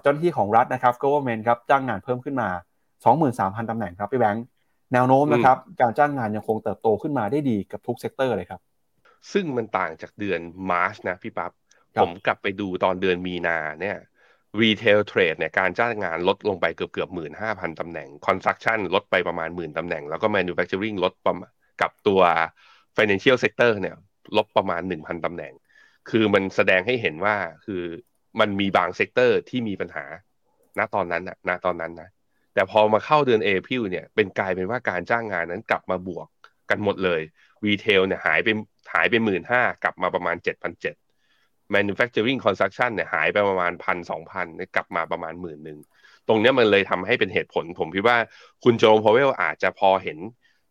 [0.00, 2.48] เจ้าหน้าที่ของรัฐนะครับ government ครับจ้างงานเพิ่มขึ้นมา
[3.08, 4.44] 23,000ตำแหน่งครับพี่แบงค์
[4.92, 8.60] แนวโน้มนะครับการจ้างงานยังคงเติบโตขึ้นมาได้ดีกับทุก sectorเลยครับ
[9.32, 10.40] ซึ่งมันต่างจากเดือน
[10.70, 11.52] March นะพี่ปั๊บ
[12.00, 13.96] ผมกลับไปดูตอนเดือนมีนาเนี่ย
[14.60, 22.20] retail trade เนี่ยการจ้างงานลดลงไปเกือบเกือบหมื่นห้าพันตำแหน่ง construction ลดไปประมาณหมื่นตำแหน่ง แล้วก็ manufacturing ลดประมาณกับตัว
[22.96, 23.96] financial sector เนี่ย
[24.36, 25.52] ลดประมาณหนึ่งพันตำแหน่ง
[26.10, 27.82] คือมันแสดงให้เห็นว่าคือ
[28.40, 30.04] มันมีบาง sector ที่มีปัญหา
[30.78, 32.08] ณตอนนั้นนะณตอนนั้นนะ
[32.54, 36.28] แต่พอมาเข้าเดือน April เนี่ยเป็นกลายเป็นว่าการจ้างงานนั้นกลับมาบวก
[36.70, 37.20] กันหมดเลย
[37.66, 38.48] รีเทลเนี่ยหายไป
[38.92, 40.94] หายไปหมื่นห้ากลับมาประมาณเจ็ดพันเจ็ด
[41.74, 45.78] manufacturing construction เนี่ยหายไปประมาณพันสองพันกลับมาประมาณหมื่นหนึ่ง
[46.28, 48.18] ตรงนี้มันเลยทำให้เป็นเหตุผล ผมคิดว่า
[48.64, 50.18] คุณโจมพาวเวลอาจจะพอเห็น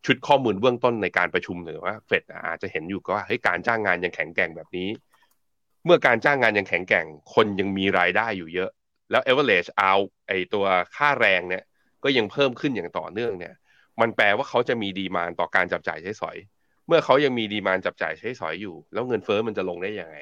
[0.05, 4.87] ชุดข้อมูลเบื้องต้นในการประชุมหรือว่าเฟดอาจจะเห็นอยู่ก็ว่าเฮ้ยการจ้างงานยังแข็งแกร่งแบบนี้
[5.85, 8.69] เมื่อการจ้างงานยังแข็งแกร่ง คนยังมีรายได้อยู่เยอะ
[9.11, 9.93] แล้ว average เอา
[10.27, 10.65] ไอตัว
[10.95, 11.63] ค่าแรงเนี่ย
[12.03, 13.53] ก็ยังเพิ่มขึ้นอย่างต่อเนื่องเนี่ย
[14.01, 16.37] มันแปลว่าเขาจะมีดีมานต่อการจับจ่ายใช้สอย
[16.87, 20.15] เมื่อเขายังมีดีมานจับจ่ายใช้สอยอยู่ แล้วเงินเฟอ้อมันจะลงได้ยังไง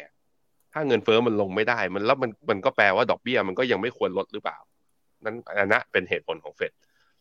[0.74, 4.58] ถ้าเงินเฟอ้อมันลงไม่ได้มันแล้วมันมันก็แปลว่าดอกเบี้ยมันก็ยังไม่ควรลดหรือเปล่า
[5.26, 6.72] นั้นอันนั้นเป็นเหตุผลของเฟด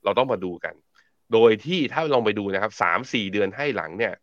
[0.04, 0.74] เราต้องมาดูกัน
[1.32, 4.14] โดยที่ถ้าลองไปดูนะครับสามสี่เดือนให้หลังเนี่ย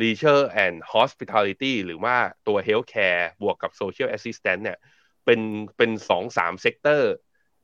[0.00, 2.16] leisure and hospitality หรือว่า
[2.48, 4.78] ตัว healthcare บวกกับ social assistance เนี่ย
[5.24, 5.40] เป็น
[5.76, 7.12] เป็นสองสาม sector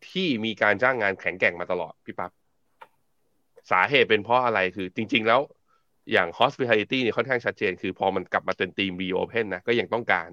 [0.08, 2.32] ที่มีการจ้างงานแข็งแกร่งมาตลอดพี่ปับ๊บ
[3.70, 5.40] สาเหตุเป็นเพราะอะไรคือจริง ๆ แล้ว
[6.12, 10.28] อย่าง hospitality เนี่ยค่อนข้างชัดเจน คือพอมันกลับมาเป็นทีม reopen นะ ก็ยังต้องการ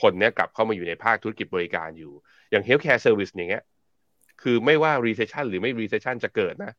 [0.00, 2.12] คนเนี้ยกลับเข้ามาอยู่ในภาคธุรกิจบริการอยู่
[2.50, 3.64] อย่าง healthcare service อย่างเงี้ย
[4.42, 6.72] คือไม่ว่า recession หรือไม่ recession จะเกิดนะ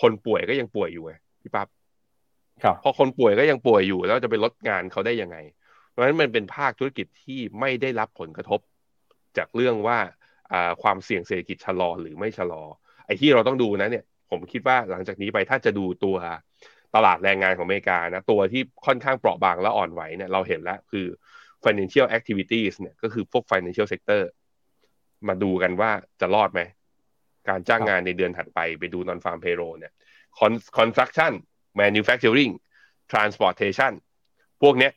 [0.00, 1.75] คนป่วยก็ยังป่วยอยู่ไงพี่ปั๊บครับ
[2.82, 5.36] พอคนป่วยก็ยังป่วยอยู่แล้วจะไปลดงานเขาได้ยังไง
[5.90, 8.60] เพราะฉะนั้นมันเป็นภาคธุรกิจที่ไม่ได้รับผลกระทบ
[9.38, 9.98] จากเรื่องว่า
[10.82, 12.62] ความเสี่ยงเศรษฐกิจชะลอหรือไม่ชะลอ
[13.06, 16.16] ไอ้ที่เราต้องดูนะเนี่ย ผมคิดว่าหลังจากนี้ไปถ้าจะดูตัว
[16.94, 21.06] ตลาดแรงงานของอเมริกานะตัวที่ค่อนข้างเปราะบางและอ่อนไหวเนี่ยเราเห็นแล้วคือ
[21.64, 24.22] financial activities เนี่ยก็คือพวก financial sector
[25.28, 25.90] มาดูกันว่า
[26.20, 26.60] จะรอดไหม
[27.48, 29.92] การจ้างงานในเดือนถัดไปไปดู non farm payroll เนี่ย
[30.78, 31.32] construction
[31.80, 32.52] manufacturing
[33.12, 33.92] transportation
[34.62, 34.92] พวกเนี้ย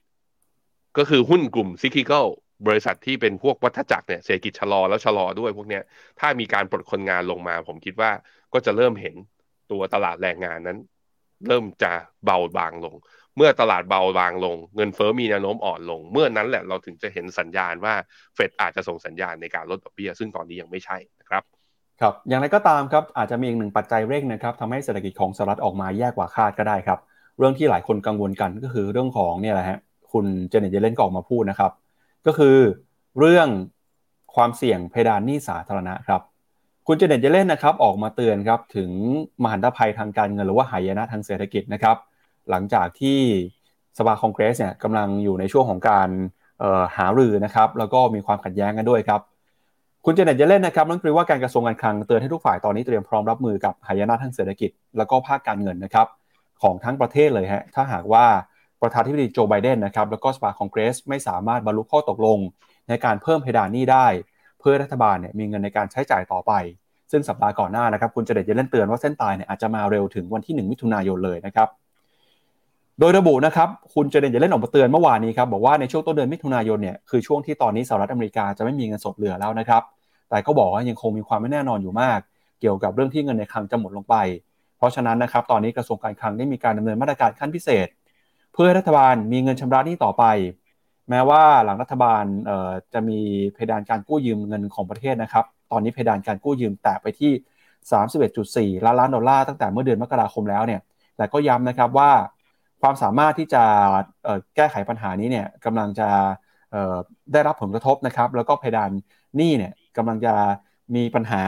[0.97, 2.25] ก็คือหุ้นกลุ่ม cyclical
[2.67, 5.83] บริษัทที่เป็นพวกวัฏจักรเนี่ยเศรษฐกิจชะลอแล้วชะลอด้วยพวกเนี้ย
[6.19, 8.11] ถ้ามีการปลดคนงานลงมา ผมคิดว่า
[8.53, 9.15] ก็จะเริ่มเห็น
[9.71, 10.79] ตัวตลาดแรงงานนั้น
[11.47, 11.91] เริ่มจะ
[12.25, 12.95] เบาบางลง
[13.35, 17.93] เมื่อตลาดเบาบางลง เงินเฟ้อมีแนวโน้มอ่อนลง เมื่อนั้นแหละเราถึงจะเห็นสัญญาณว่า
[18.35, 21.58] เฟดอาจจะส่งสัญญาณในการลดดอกเบี้ยซึ่งตอนนี้ยังไม่ใช่นะครับ
[22.01, 26.99] ครับอย่างไรก็ตามครับอาจจะมีอีกหนึ่งปัจจัยเร่งนะครับทำให้เศรษฐกิจของสหรัฐออกมาแย่กว่าคาดก็ได้ครับ
[27.37, 29.79] เรื่องที่หลายคนกังวลกันก็คือเรื่องของเนี่ยแหละฮะ
[30.11, 31.71] คุณเจเน็ตเยเลนก็ออกมาพูดนะครับ
[32.25, 32.57] ก็คือ
[33.19, 33.47] เรื่อง
[34.35, 36.21] ความเสี่ยงเพดานหนี้สาธารณะครับ
[36.87, 38.89] คุณเจเน็ตเยเลนนะครับออกมาเตือนครับถึง
[39.43, 41.97] มหันตภัยทางการเงินหรือว่าหายนะทางเศรษฐกิจนะครับ
[42.49, 43.19] หลังจากที่
[43.97, 46.09] สภาคองเกรสเนี่ยกำลังอยู่ในช่วงของการ
[46.97, 49.21] หารือนะครับ แล้วก็มีความขัดแย้งกันด้วยครับ
[50.05, 56.07] คุณเจเน็ตเยเล่นนะครับนั่นคือว่าการกระทรวงการคลังเตือนให้ทุกฝ่ายตอนนี้เตรียมพร้อมรับมือกับหายนะทางเศรษฐกิจ แล้วก็ภาคการเงินนะครับ
[56.61, 58.25] ของทั้งประเทศเลยฮะถ้าหากว่า
[58.81, 62.39] ประธานธิบดีโจไบเดนนะครับแล้วก็สภาคองเกรส ไม่สามารถบรรลุข้อตกลง
[62.89, 64.07] ในการเพิ่มเพดานหนี้ได้
[64.59, 66.51] เพื่อรัฐบาลเนี่ยมีเงินในการใช้จ่ายต่อไป
[67.11, 71.67] ซึ่งสัปดาห์ก่อนหน้านะครับคุณเจเดตจะเล่นเตือนว่าเส้นตายเนี่ยอาจจะมาเร็วถึงวันที่ 1 มิถุนายนเลยนะครับ
[72.99, 79.81] โดยระบุนะครับคุณเจเดตจะเล่นออกมาเตือนเมื่อวานนี้ครับบอกว่าในช่วงต้นเดือนมิถุนายนเนี่ยคือช่วงที่ตอนนี้สหรัฐอเมริกาจะไม่มีเงินสดเหลือแล้วนะครับ
[80.29, 82.19] แต่ก็บอกว่ายังคงมีความไม่แน่นอนอยู่มาก
[82.59, 84.15] เกี่ยวกับเรื่องที่เงินในคลังจะหมดลงไป
[84.77, 87.87] เพราะฉะนั้นนะครับตอนนี้กระทรวงการคลังได้มีการดำเนินมาตรการขั้นพิเศษ
[88.53, 90.23] เพื่อรัฐบาลมีเงินชำระหนี้ต่อไป
[91.09, 92.23] แม้ว่าหลังรัฐบาล
[92.93, 93.19] จะมี
[93.53, 100.81] เพดานการกู้ยืมเงินของประเทศนะครับตอนนี้เพดานการกู้ยืมแตะไปที่ 31.4 ล้านล้านดอลลาร์ตั้งแต่เมื่อเดือนมกราคมแล้วเนี่ย
[101.17, 102.11] แต่ก็ย้ำนะครับว่า
[102.81, 103.63] ความสามารถที่จะ
[104.55, 106.09] แก้ไขปัญหานี้เนี่ยกำลังจะ
[107.33, 108.91] ได้รับผลกระทบนะครับแล้วก็เพดาน
[109.37, 110.33] หนี้เนี่ยกำลังจะ
[110.95, 111.41] มีปัญหา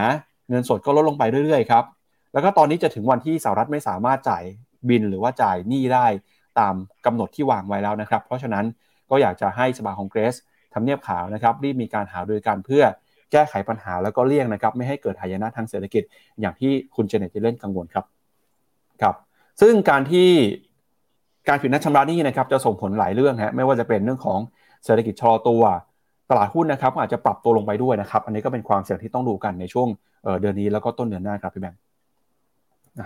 [0.48, 1.84] เงินสดก็ลดลงไปเรื่อยๆครับ
[2.32, 4.44] แล้วก็ตอนนี้จะถึงวันที่สหรัฐไม่สามารถจ่าย
[4.88, 6.06] บินหรือว่าจ่ายหนี้ได้
[6.58, 6.74] ตาม
[7.06, 8.64] กำหนดที่วางไว้แล้วนะครับ เพราะฉะนั้น
[9.10, 10.34] ก็อยากจะให้สภาคองเกรส
[10.74, 12.84] ทำเนียบขาวนะครับรีบมีการหาโดยกันเพื่อ
[13.32, 16.02] แก้ไขปัญหาแล้วก็เลี่ยงนะครับ ไม่ให้เกิดหายนะทางเศรษฐกิจ
[16.40, 18.04] อย่างที่คุณเจเน็ตจะเล่นกังวลครับ
[19.02, 19.14] ครับ
[19.60, 20.28] ซึ่งการที่
[21.48, 24.38] การผิดนัดชำระหนี้นะครับจะส่งผลหลายเรื่องฮะไม่ว่าจะเป็นเรื่องของ
[24.84, 25.62] เศรษฐกิจชะลอตัว
[26.30, 29.88] ตลาดหุ้นนะครับอาจจะปรับตัวลงไปด้วยนะครับ อันนี้ก็เป็นความเสี่ยงที่ต้องดูกันในช่วง
[30.40, 31.80] เดือนนี้แล้วก็ต้นเดือนหน้าครับพี่แบงค์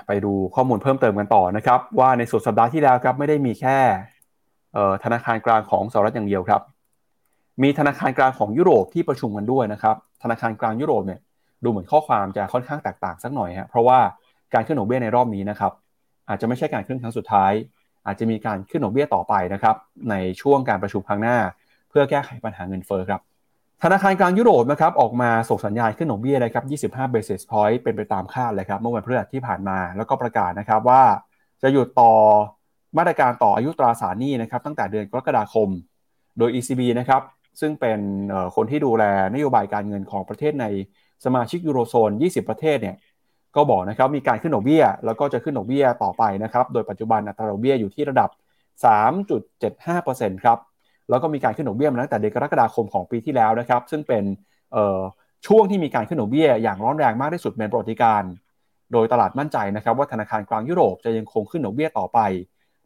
[0.06, 3.78] ไปดูข้อมูลเพิ่มเติมกันต่อนะครับ ว่าในสุดสัปดาห์ที่แล้วครับไม่ได้มีแค่
[5.04, 6.62] ธนาคารกลางของสหรัฐอย่างเดียวครับ
[7.62, 11.20] มีธนาคารกลางของยุโรปที่ประชุมกันด้วยนะครับ ธนาคารกลางยุโรปเนี่ย
[11.64, 13.98] ดูเหมือนข้อความจะค่อนข้างแตกต่างสักหน่อยฮะเพราะว่า
[14.54, 15.72] การขึ้นดอกเบี้ยในรอบนี้นะครับ
[16.28, 17.52] อาจจะไม่ใช่การขึ้นครั้งสุดท้าย
[18.06, 19.76] อาจจะมีการขึ้นดอกเบี้ยต่อไปนะครับ
[20.10, 21.36] ในช่วงการประชุมครั้งหน้า
[21.90, 23.20] เพื่อแก้ไขปัญหาเงินเฟ้อครับ
[23.82, 31.02] ธนาคารกลางยุโรปนะครับออกมาส่งสัญญาณขึ้นดอกเบี้ยนะครับ 25 basis point เป็นไปตามคาดเลยครับเมื่อวันพฤหัสที่ผ่านมาแล้วก็ประกาศนะครับว่า
[31.62, 32.12] จะหยุดต่อ
[32.98, 35.68] มาตรการต่ออายุตราสารหนี้นะครับตั้งแต่เดือนกรกฎาคม
[36.38, 37.22] โดย ECB นะครับ
[37.60, 37.98] ซึ่งเป็น
[38.56, 39.04] คนที่ดูแล
[39.34, 40.66] นโยบายการเงินของประเทศใน
[41.24, 42.96] สมาชิกยูโรโซน 20 ประเทศเนี่ย
[43.56, 48.30] ก็บอกนะครับมีการขึ้นดอกเบี้ย แล้วก็จะขึ้นดอกเบี้ยต่อไปนะครับโดยปัจจุบันอัตราดอกเบี้ยอยู่ที่ระดับ
[49.36, 50.58] 3.75%ครับ
[51.10, 54.24] แล้วก็มีการขึ้นดอกเบี้ยมาตั้งแต่เดือนกรกฎาคมของปีที่แล้วนะครับซึ่งเป็น
[55.46, 58.22] ช่วงที่มีการขึ้นดอกเบี้ย อย่างร้อนแรงมากที่สุดเป็นประวัติการ
[58.92, 62.18] โดยตลาดมั่นใจนะครับว่าธนาคารกลางยุโรปจะยังคงขึ้นดอกเบี้ยต่อไป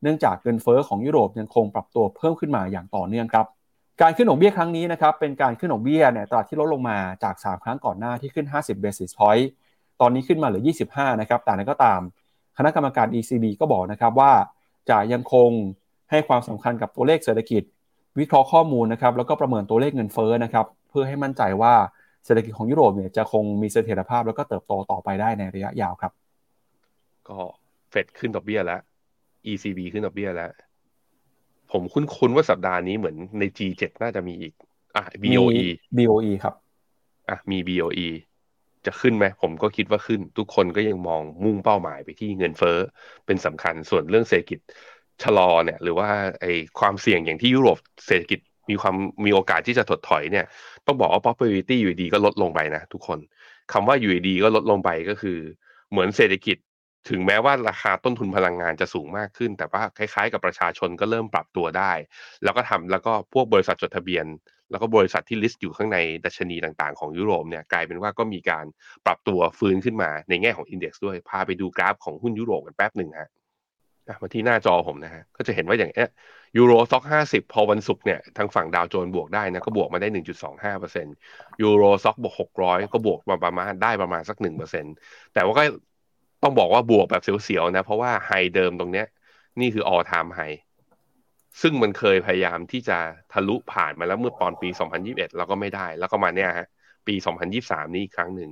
[0.02, 3.46] เนื่องจากเงินเฟอ้อของยุโรปยังคงปรับตัวเพิ่มขึ้นมาอย่างต่อเนื่องครับ
[4.02, 9.46] การขึ้นดอกเบี้ยครั้งนี้นะครับเป็นการขึ้นดอกเบี้ยเนี่ยตลาดที่ลดลงมาจาก 3 ครั้งก่อนหน้าที่ขึ้น 50 basis point
[10.00, 12.00] ตอนนี้ขึ้นมาเหลือ 25 นะครับ แต่นั้นก็ตาม
[12.58, 14.32] คณะกรรมการ ECB ก็บอกนะครับว่า
[14.90, 15.50] จะยังคง
[16.10, 17.62] ให้ความสำคัญกับตัวเลขเศรษฐกิจ
[18.18, 21.74] วิเคราะห์ข้อมูลนะครับแล้วก็ประเมินตัวเลขเงินเฟ้อนะครับเพื่อให้มั่นใจว่า
[22.24, 26.12] เศรษฐกิจของยุโรปเนี่ยจะคงมีเสถียรภาพแล้วก็เติบโตต่อไปได้ในระยะยาวครับ
[27.28, 27.38] ก็
[27.90, 28.80] เฟดขึ้นดอกเบี้ยแล้ว
[29.50, 30.50] ECB ขึ้นดอกเบี้ยแล้ว
[31.72, 34.52] ผมคุ้นๆว่าสัปดาห์นี้เหมือนใน G7 น่าจะมีอีก
[34.96, 35.64] อะ BOE
[35.96, 36.54] BOE ครับ
[37.28, 38.08] อะมี BOE
[38.86, 42.78] จะขึ้นไหมผมก็คิดว่าขึ้น ทุกคนก็ยังมองมุ่งเป้าหมายไปที่เงินเฟ้อ
[43.26, 44.58] เป็นสำคัญส่วนเรื่องเศรษฐกิจ
[45.22, 46.08] ชะลอเนี่ยหรือว่า
[46.40, 46.46] ไอ
[46.80, 50.46] ความเสี่ยงอย่างที่ยุโรปเศรษฐกิจมีความมีโอกาสที่จะถดถอยเนี่ย
[50.86, 53.18] ต้องบอกว่า popularity อยู่ดีก็ลดลงไปนะทุกคน
[53.72, 55.38] คำว่าอยู่ดีก็ลดลงไปก็คือ
[55.90, 56.56] เหมือนเศรษฐกิจ
[57.10, 61.92] ถึงแม้ว่าราคาต้นทุนพลังงานจะสูงมากขึ้น แต่ว่าคล้ายๆ กับประชาชนก็เริ่มปรับตัวได้
[62.44, 64.26] แล้วก็ทำแล้วก็พวกบริษัทจดทะเบียน
[64.70, 68.64] แล้วก็บริษัทที่ list อยู่ข้างในดัชนีต่างๆของยุโรปเนี่ยกลายเป็นว่าก็มีการ
[69.06, 73.30] ปรับตัวฟื้นขึ้นมาในแง่ของ index ด้วย พาไปดูกราฟของหุ้นยุโรปกันแป๊บหนึ่งฮะ
[74.22, 76.08] มาที่หน้าจอผมนะฮะก็จะเห็นว่าอย่างเงี้ย
[76.58, 81.14] Euro Stoxx ห้าสิบพอวันศุกร์เนี่ยทางฝั่งดาวโจนส์บวกได้นะก็บวกมาได้หนึ่งจุดสองห้าเปอร์เซ็นต์
[81.62, 84.94] Euro Stoxx บวกหกร้อยก็บวกมาประมาณได้ประมาณสักหนึ่งเปอร์เซ็นต์
[85.34, 85.64] แต่ว่าก็
[86.42, 89.06] ต้องบอกว่าบวกแบบเสียวๆนะ เพราะว่า high เดิมตรงเนี้ย
[89.60, 90.40] นี่คือ all time high
[91.60, 92.98] ซึ่งมันเคยพยายามที่จะ
[93.32, 94.68] ทะลุผ่านมาแล้วเมื่อตอนปี
[95.02, 96.68] 2021 แล้วก็ไม่ได้ แล้วก็มาเนี่ยฮะ
[97.06, 97.14] ปี
[97.54, 98.50] 2023 นี้อีกครั้งหนึ่ง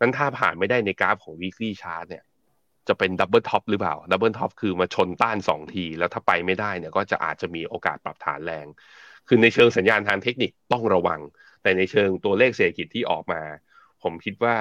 [0.00, 2.24] นั้นถ้าผ่านไม่ได้ในกราฟของ weekly chart เนี่ย
[2.88, 8.66] จะเป็น double top หรือเปล่า double top คือมาชนต้านสองที แล้วถ้าไปไม่ได้เนี่ยก็จะอาจจะมีโอกาสปรับฐานแรง
[9.28, 11.20] คือในเชิงสัญญาณทางเทคนิคต้องระวัง
[11.62, 13.42] แต่ในเชิงตัวเลขเศรษฐกิจที่ออกมา
[14.02, 14.56] ผมคิดว่า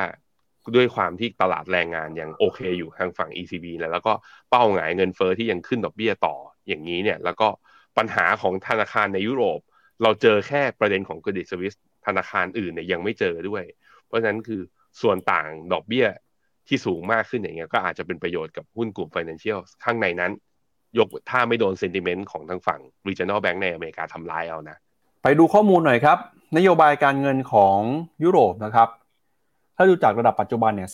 [0.76, 4.14] ด้วยความที่ตลาดแรงงานยังโอเคอยู่ทางฝั่ง ECB แล้วแล้วก็
[4.52, 6.36] เป้าหมายเงินเฟอ้อที่ยังขึ้นดอกเบี้ยต่อ
[6.68, 7.48] อย่างนี้เนี่ย แล้วก็
[8.00, 9.60] ปัญหาของธนาคารในยุโรป
[10.04, 11.74] เราเจอแค่ประเด็นของเครดิตสวิส
[12.06, 13.64] ธนาคารอื่นเนี่ยยังไม่เจอด้วย
[14.08, 14.62] เพราะฉะนั้นคือ
[15.02, 16.08] ส่วนต่างดอกเบี้ย
[16.68, 20.32] ที่สูงมากขึ้นอย่างเงี้ยก็อาจจะเป็นประโยชน์กับหุ้นกลุ่ม Financial ข้างในนั้น
[20.98, 24.78] ยกถ้าไม่โดนเซนติเมนต์ของทางฝั่ง regional bank ในอเมริกาทำร้ายเอานะ
[25.24, 26.18] ไปดูข้อมูลหน่อยครับ
[26.58, 27.80] นโยบายการเงินของ
[28.24, 28.90] ยุโรปนะครับ
[29.76, 30.90] ถ้าดูจากระดับปัจจุบันเนี่ย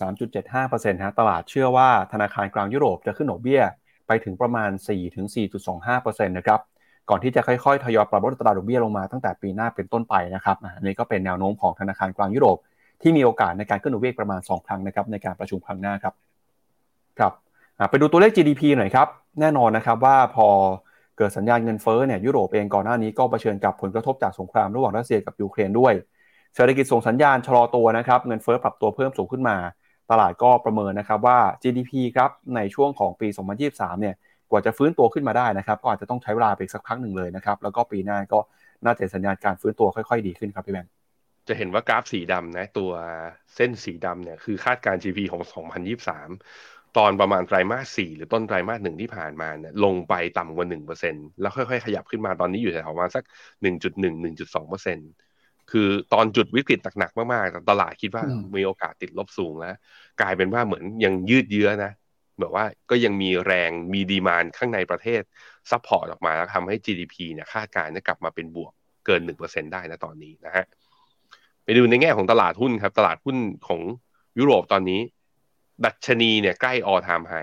[0.45, 3.61] 3.75%ฮะตลาดเชื่อว่าธนาคารกลางยุโรปจะขึ้นดอกเบี้ย
[4.07, 4.69] ไปถึงประมาณ
[5.47, 6.61] 4-4.25%นะครับ
[7.09, 12.57] ก่อนที่จะค่อยๆทยอยปรับลดอัตราดอกเบี้ยลงมาตั้งแต่ปีหน้าเป็นต้นไปนะครับอันนี้ก็เป็นแนวโน้มของธนาคารกลางยุโรป
[13.01, 16.13] ที่มีโอกาสในการขึ้นดอกเบี้ยประมาณ 2 ครั้งนะครับในการประชุมครั้งหน้าครับ
[17.19, 17.33] ครับ
[17.89, 19.07] ไปดูตัวเลข GDP หน่อยครับ
[19.39, 20.47] แน่นอนนะครับว่าพอ
[21.17, 25.93] เกิดสัญญาณเงินเฟ้อเนี่ยยุโรปเองก่อนหน้านี้ก็เผชิญกับผลกระทบจากสงครามระหว่างรัสเซียกับยูเครนด้วย
[26.55, 29.57] เศรษฐกิจส่งสัญญาณชะลอตัวนะครับเงินเฟ้อปรับตัวเพิ่มสูงขึ้นมา
[30.11, 33.27] ตลาดก็ประเมินนะครับว่า GDP ครับในช่วงของปี
[33.63, 34.15] 2023 เนี่ย
[34.51, 38.39] กว่าจะฟื้นตัวขึ้นมาได้นะครับก็อาจจะต้องใช้เวลาไปสักพักหนึ่งเลยนะครับแล้วก็ปีหน้าก็
[38.85, 40.91] น่าจะสัญญาณการฟื้นตัวค่อยๆ ดีขึ้นครับพี่แบงค์
[41.47, 42.91] จะเห็นว่ากราฟสีดำนะตัว
[43.55, 45.43] เส้นสีดำเนี่ยคือคาดการ GDP ของ
[46.19, 53.23] 2023 ตอนประมาณไตรมาส 4 หรือต้นไตรมาสหนึ่งที่ผ่านมาเนี่ยลงไปต่ำกว่า 1%แล้วค่อยๆ ขยับขึ้นมาตอนนี้อยู่แถวประมาณสัก
[53.63, 58.23] 1.1 1.2%คือตอนจุดวิกฤตหนักๆมากๆ ตลาดคิดว่า
[58.55, 59.75] มีโอกาสติดลบสูงแล้ว
[60.21, 61.91] กลายเป็นว่าเหมือนยังยืดเยื้อนะ
[62.39, 65.21] แบบว่าก็ยังมีแรงมี demand ข้างในประเทศ
[65.71, 68.71] support ออกมาแล้วทำให้ GDP เนี่ยคาดการณ์จะกลับมาเป็นบวก
[69.05, 70.65] เกิน 1%ได้นะตอนนี้นะฮะ
[71.63, 73.81] ไปดูในแง่ของตลาดหุ้นครับ ตลาดหุ้นของ
[74.39, 75.01] ยุโรปตอนนี้
[75.85, 77.33] ดัชนีเนี่ยใกล้ all time high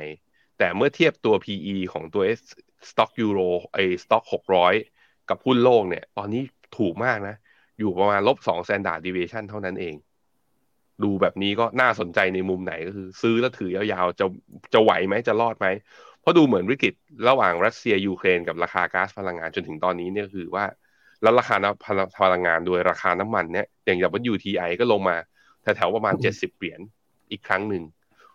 [0.59, 2.23] แต่เมื่อเทียบตัว PE ของตัว
[2.91, 4.75] Stoxx Euro เอ้ย Stoxx หกร้อย
[5.29, 6.43] กับหุ้นโลกเนี่ย ตอนนี้
[6.79, 7.37] ถูกมากนะ
[7.79, 9.95] อยู่ประมาณลบสอง standard deviation เท่านั้นเอง
[11.05, 14.27] ดูแบบนี้ก็น่าสนใจในมุมไหนก็คือ ซื้อแล้วถือยาวๆ จะ
[14.75, 15.67] จะไหวไหมจะรอดไหม
[16.21, 16.95] เพราะดูเหมือนวิกฤต
[17.29, 20.65] ระหว่างรัสเซียยูเครนกับราคาก๊าซพลังงานจนถึงตอนนี้เนี่ยคือว่า
[21.23, 21.57] แล้วราคา
[22.21, 25.17] พลังงานโดยราคาน้ำมันเนี่ยอย่างอย่างว่า UTI ก็ลงมา
[25.63, 26.81] แถวๆประมาณ 70 เหรียญ
[27.31, 27.83] อีกครั้งหนึ่ง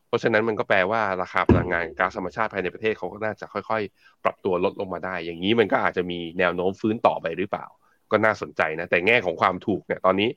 [0.08, 7.66] เพราะฉะนั้นมันก็แปลว่าราคาพลังงานก๊าซธรรมชาติภายในประเทศเขาก็น่าจะค่อยๆ ปรับตัวลดลงมาได้ อย่างนี้มันก็อาจจะมีแนวโน้มฟื้นต่อไปหรือเปล่า
[8.12, 10.30] ก็น่าสนใจนะแต่แง่ของความถูกเนี่ยตอนนี้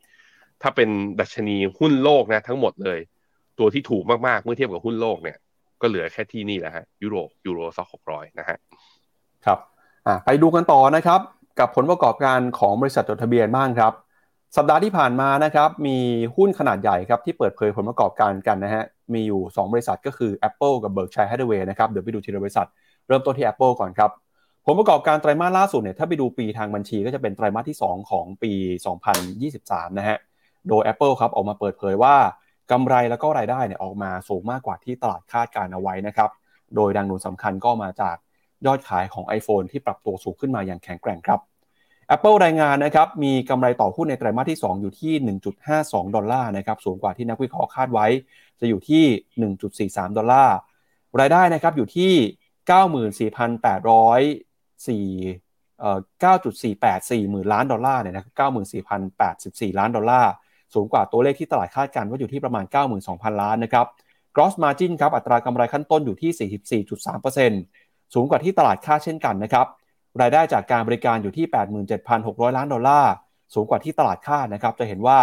[0.62, 0.88] ถ้าเป็น
[1.20, 2.98] ดัชนีหุ้นโลกนะทั้งหมดเลย
[3.58, 5.36] ตัวที่ถูกมากๆ เมื่อเทียบกับหุ้นโลกเนี่ย
[5.80, 8.56] ก็เหลือแค่ที่นี่แหละฮะยุโรปยูโรซ็อกหกร้อยนะฮะ
[9.44, 9.58] ครับ
[10.06, 11.20] อ่าไปดูกันต่อนะครับ
[11.60, 13.92] กับผลประกอบการของบริษัทจดทะเบียนบ้างครับ
[14.56, 15.98] สัปดาห์ที่ผ่านมานะครับมี
[16.36, 18.84] หุ้นขนาดใหญ่ครับที่เปิดเผยผลประกอบการกันนะฮะ
[19.14, 22.68] มีอยู่ 2 บริษัทก็คือ Apple กับ Berkshire Hathaway นะครับเดี๋ยวไปดูทีละบริษัท
[23.08, 24.10] เริ่มต้นที่ Apple ก่อนครับ
[24.66, 28.52] ผลประกอบการไตรมาสล่าสุดเนี่ยถ้าไปดูปีทางบัญชีก็จะเป็นไตรมาสที่ 2 ของปี
[29.26, 30.18] 2023 นะฮะ
[30.68, 32.16] โดย Apple ครับออกมาเปิดเผยว่า
[32.70, 36.30] กำไรแล้วก็รายได้เนี่ยออกมาสูงมากกว่าที่ตลาดคาดการเอาไว้นะครับ
[36.76, 38.16] โดยดังหนุนสำคัญก็มาจาก
[38.66, 41.40] ยอดขายของ iPhone ที่ปรับตัวสูงขึ้นมาอย่างแข็งแกร่งครับ
[42.14, 45.12] Apple รายงานนะครับมีกำไรต่อหุ้นในไตรมาสที่ 2 อยู่ที่
[45.66, 48.06] 1.52 ดอลลาร์นะครับสูงกว่าที่นักวิเคราะห์คาดไว้
[48.60, 49.04] จะอยู่ที่
[49.88, 50.56] 1.43 ดอลลาร์
[51.20, 52.12] รายได้นะครับอยู่ที่
[55.08, 58.26] 94,804เอ่อ9.484หมื่นล้านดอลลาร์เนี่ยนะ
[59.02, 60.32] 94,084 ล้านดอลลาร์
[60.74, 62.64] สูงกว่าตัวเลขที่ตลาดคาดการณ์ว่าอยู่ที่ประมาณ
[63.02, 63.86] 92,000 ล้านนะครับ
[64.34, 66.84] gross margin ครับอัตรากำไรขั้นต้นอยู่ที่
[67.54, 69.66] 44.3%สูงกว่าที่ตลาดคาดเช่นกันนะครับ
[70.20, 71.46] รายได้จากการบริการอยู่ที่
[72.00, 73.12] 87,600 ล้านดอลลาร์
[73.54, 75.18] สูงกว่าที่ตลาดคาดนะครับจะเห็นว่า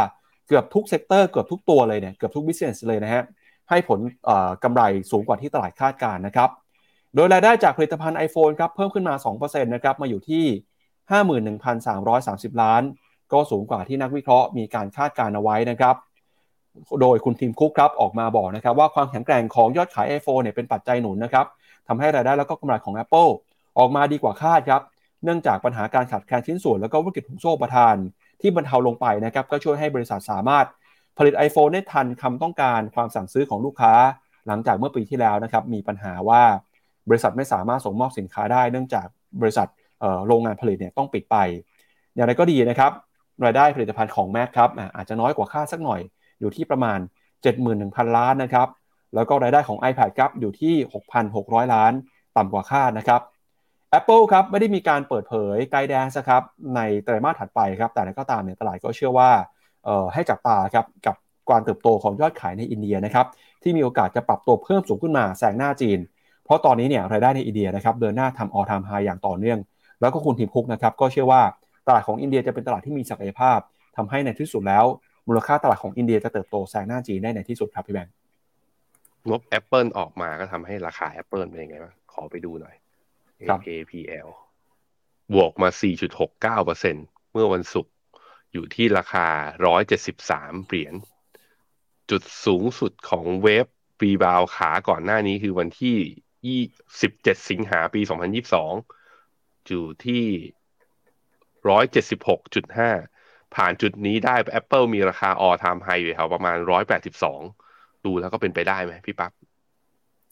[0.47, 3.23] เกือบทุก sector เกือบทุกตัวเลยเนี่ยเกือบทุก business เลยนะฮะ
[3.69, 3.99] ให้ผล
[4.63, 4.81] กำไร
[5.11, 6.49] สูงกว่าที่ตลาดคาดการนะครับ
[7.15, 10.45] โดยรายได้จากผลิตภัณฑ์ iPhone ครับเพิ่มขึ้นมา2%นะครับมาอยู่ที่
[12.53, 12.81] 51,330 ล้าน
[13.33, 15.95] ก็สูงกว่าที่นักวิเคราะห์มีการคาดการเอาไว้นะครับ
[17.01, 21.45] โดยคุณทีมคุกครับออกมาบอกนะครับว่าความแข็งแกร่งของยอดขาย iPhone เนี่ยเป็นปัจจัยหนุนนะครับ
[21.87, 23.29] ทำให้รายได้แล้วก็กำไรของ Apple
[23.77, 24.81] ออกมาดีกว่าคาดครับ
[25.23, 27.95] เนื่องจากปัญหาการขาดแคลนชิ้นส่วน แล้วก็วิกฤตหุงโซ่ประทาน
[28.41, 30.65] ที่บรรเทาลงไปนะครับก็ช่วยให้บริษัทสามารถ
[31.17, 33.93] ผลิต iPhone ได้ทันคำต้องการความสั่งซื้อของลูกค้า
[34.47, 36.43] หลังจากเมื่อปีที่แล้วนะครับมีปัญหาว่า
[37.09, 39.07] บริษัทไม่สามารถส่งมอบสินค้าได้ เนื่องจาก
[39.41, 39.67] บริษัท
[40.27, 41.37] โรงงานผลิตเนี่ยต้องปิดไป
[42.15, 42.91] อย่างไรก็ดีนะครับ
[43.45, 46.01] รายได้ผลิตภัณฑ์ของ Mac ครับอาจจะน้อยกว่าค่าสักหน่อย
[46.39, 46.99] อยู่ที่ประมาณ
[47.57, 48.67] 71,000 ล้านนะครับ
[49.15, 50.73] แล้วก็รายได้ของ iPad ครับอยู่ที่
[51.23, 51.93] 6,600 ล้าน
[52.37, 53.21] ต่ำกว่าคาดนะครับ
[53.99, 56.43] Apple ครับไม่ได้มีการเปิดเผยไกด์แดนส์ครับ
[56.75, 59.29] ในไตรมาสถัดไปครับแต่ก็ตามเนี่ยตลาดก็เชื่อว่า
[60.13, 61.15] ให้จับตาครับกับ
[61.49, 63.25] การเติบโตของยอดขายในอินเดียนะครับ
[63.63, 65.99] ที่มีโอกาสจะปรับตัวเพิ่มสูงขึ้นมาแซงหน้าจีน
[66.45, 69.59] เพราะตอนนี้เนี่ยรายได้ในอินเดียนะครับเดินหน้าทำออทามไฮอย่างต่อเนื่อง
[70.01, 71.41] แล้วก็คุณทีมคุกนะครับก็เชื่อว่า
[71.87, 73.59] ตลาดของอินเดียจะเป็นตลาดที่มีศักยภาพ
[73.97, 74.85] ทำให้ในที่สุดแล้ว
[75.27, 78.13] มูลค่าตลาดของอินเดียจะเติบโตแซงหน้าจีนได้ในที่สุดครับพี่แบงค์
[79.29, 82.75] งบ Apple ออกมาก็ทำให้ราคา Apple เป็นยังไงบ้างขอไปดูหน่อย
[83.69, 84.27] APL
[85.33, 85.69] บวกมา
[86.51, 87.93] 4.69%เมื่อวันศุกร์
[88.53, 89.27] อยู่ที่ราคา
[89.93, 90.93] 173 เหรียญ
[92.11, 93.67] จุดสูงสุดของเวฟ
[94.03, 95.97] รีบาวขาก่อนหน้านี้คือวันที่
[96.89, 98.01] 17สิงหาปี
[98.85, 100.23] 2022 อยู่ที่
[101.67, 106.57] 176.5 ผ่านจุดนี้ได้ Apple มีราคาออทามไฮอยู่แถวประมาณ
[107.31, 109.31] 182 ดูแล้วก็เป็นไปได้ไหมพี่ปั๊บ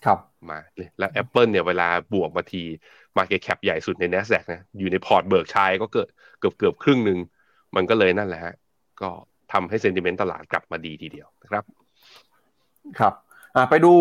[0.06, 0.20] ครับ
[0.50, 2.64] มาเลยแล้ว Apple เนี่ยเวลาบวกมาที
[3.18, 6.08] Market Cap ใหญ่สุดใน NASDAQ นะอยู่ในพอร์ต Berkshire ก็เกิด
[6.40, 7.20] เกือบเกือบครึ่งหนึ่ง
[7.76, 8.56] มันก็เลยนั่นแหละฮะ
[9.02, 9.10] ก็
[9.52, 11.64] ทำให้ sentiment ตลาดกลับมาดีทีเดียวนะครับ
[13.00, 13.14] ครับ
[13.56, 13.94] อ่าไปดู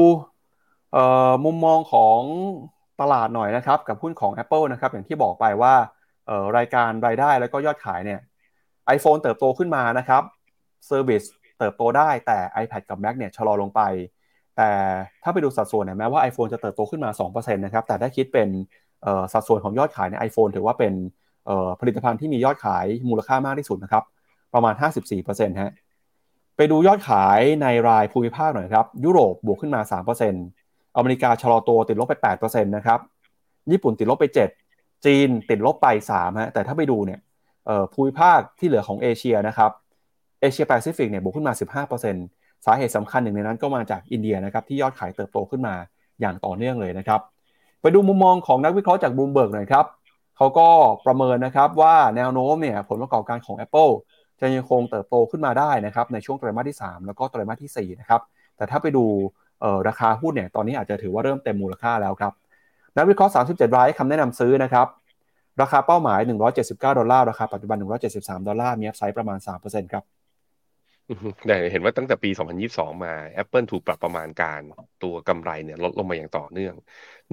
[0.92, 2.20] เอ่อมุมมองของ
[3.00, 5.93] ตลาดหน่อยนะครับ กับหุ้นของ Apple นะครับ อย่างที่บอกไปว่าเอ่อ
[6.56, 8.20] รายการรายได้แล้วก็ยอดขายเนี่ย
[8.96, 10.22] iPhone เติบโตขึ้นมานะครับ
[10.90, 11.26] Service
[11.58, 13.80] เติบโตได้แต่ iPad กับ Mac เนี่ยชะลอลงไป
[14.56, 14.70] แต่
[15.22, 18.48] ถ้าไปดูสัดส่วนเนี่ยแม้ว่า iPhone จะเติบโตขึ้นมา 2%นะครับแต่ถ้าคิดเป็น
[19.32, 20.92] สัดส่วนของยอดขายใน iPhone ถือว่าเป็น
[21.80, 24.04] ผลิตภัณฑ์ที่มียอดขายมูลค่ามากที่สุดนะครับ
[24.54, 24.74] ประมาณ
[25.18, 25.72] 54%ฮะ
[26.56, 29.80] ไปดูยอดขายในรายภูมิภาคหน่อยครับ ยุโรปบวกขึ้นมา
[30.34, 33.00] 3%อเมริกาชะลอตัวติดลบไป 8%นะครับ
[33.72, 34.63] ญี่ปุ่นติดลบไป 7
[35.04, 37.20] จีนติดลบไป3ฮะแต่ถ้าไปดูเนี่ย
[37.92, 39.70] ภูมิภาคที่เหลือของเอเชียนะครับ
[40.40, 41.52] เอเชียแปซิฟิกเนี่ยบวกขึ้นมา
[41.84, 45.74] 15%สาเหตุสำคัญหนึ่งในนั้นก็มาจากอินเดียนะครับที่ยอดขายเติบโตขึ้นมา
[46.20, 47.20] อย่างต่อเนื่องเลยนะครับ
[47.80, 49.86] ไปดูมุมมองของนักวิเคราะห์จากบูมเบิร์กหน่อยครับ
[50.36, 50.68] เขาก็
[51.06, 53.92] ประเมินนะครับว่าแนวโน้มเนี่ยผลประกอบการของ Apple
[54.40, 58.20] จะยังคงเติบโตขึ้นมาได้นะครับในช่วงไตรมาสที่ 3 แล้วก็ไตรมาสที่4นะครับ
[58.56, 59.04] แต่ถ้าไปดู
[59.88, 62.32] ราคาหุ้นเนี่ยตอนนี้อาจจะถือว่าเริ่มเต็มมูลค่าแล้วครับ
[62.96, 64.86] นักวิเคราะห์ 37 รายให้คำแนะนำซื้อนะครับ
[65.62, 66.20] ราคาเป้าหมาย
[66.54, 67.76] 179 ดอลลาร์ราคาปัจจุบัน
[68.12, 70.04] 173 ดอลลาร์มีอัพไซด์ประมาณ 3%ครับ
[71.46, 72.30] แต่เห็นว่าตั้งแต่ปี
[72.66, 74.60] 2022 มา Apple ถูกปรับประมาณการ
[75.02, 76.74] ตัวกำไรเนี่ยลดลงมาอย่างต่อเนื่อง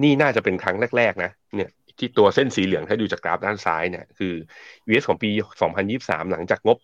[0.02, 4.34] นี่น่าจะเป็นครั้งแรก ๆ นะเนี่ยที่ตัวเส้นสีเหลืองถ้าดูจากกราฟด้านซ้ายเนี่ยคือ
[4.88, 5.30] US ของปี
[5.80, 6.78] 2023 หลังจากงบ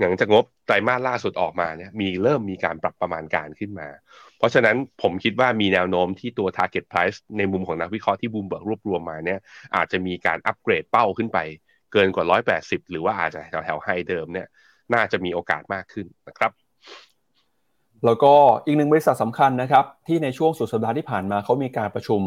[0.00, 3.88] หลังจากงบไตรมาสล่าสุดออกมาเนี่ยมีเริ่มมีการปรับประมาณการขึ้นมา
[4.40, 9.40] เพราะฉะนั้นผมคิดว่ามีแนวโน้มที่ตัว target price ในมุมของนักวิเคราะห์ที่บูมเบิร์กรวบรวมมาเนี่ย
[9.76, 11.38] อาจจะมีการอัปเกรดเป้าขึ้นไป
[11.92, 12.24] เกินกว่า
[12.56, 14.46] 180 หรือว่าอาจจะแถวๆ high เดิมเนี่ย
[14.94, 16.52] น่าจะมีโอกาสมากขึ้นนะครับ
[18.04, 18.34] แล้วก็
[18.66, 22.20] อีกหนึ่งบริษัทสำคัญนะครับ ที่ในช่วงสุดสัปดาห์ที่ผ่านมาเขามีการประชุม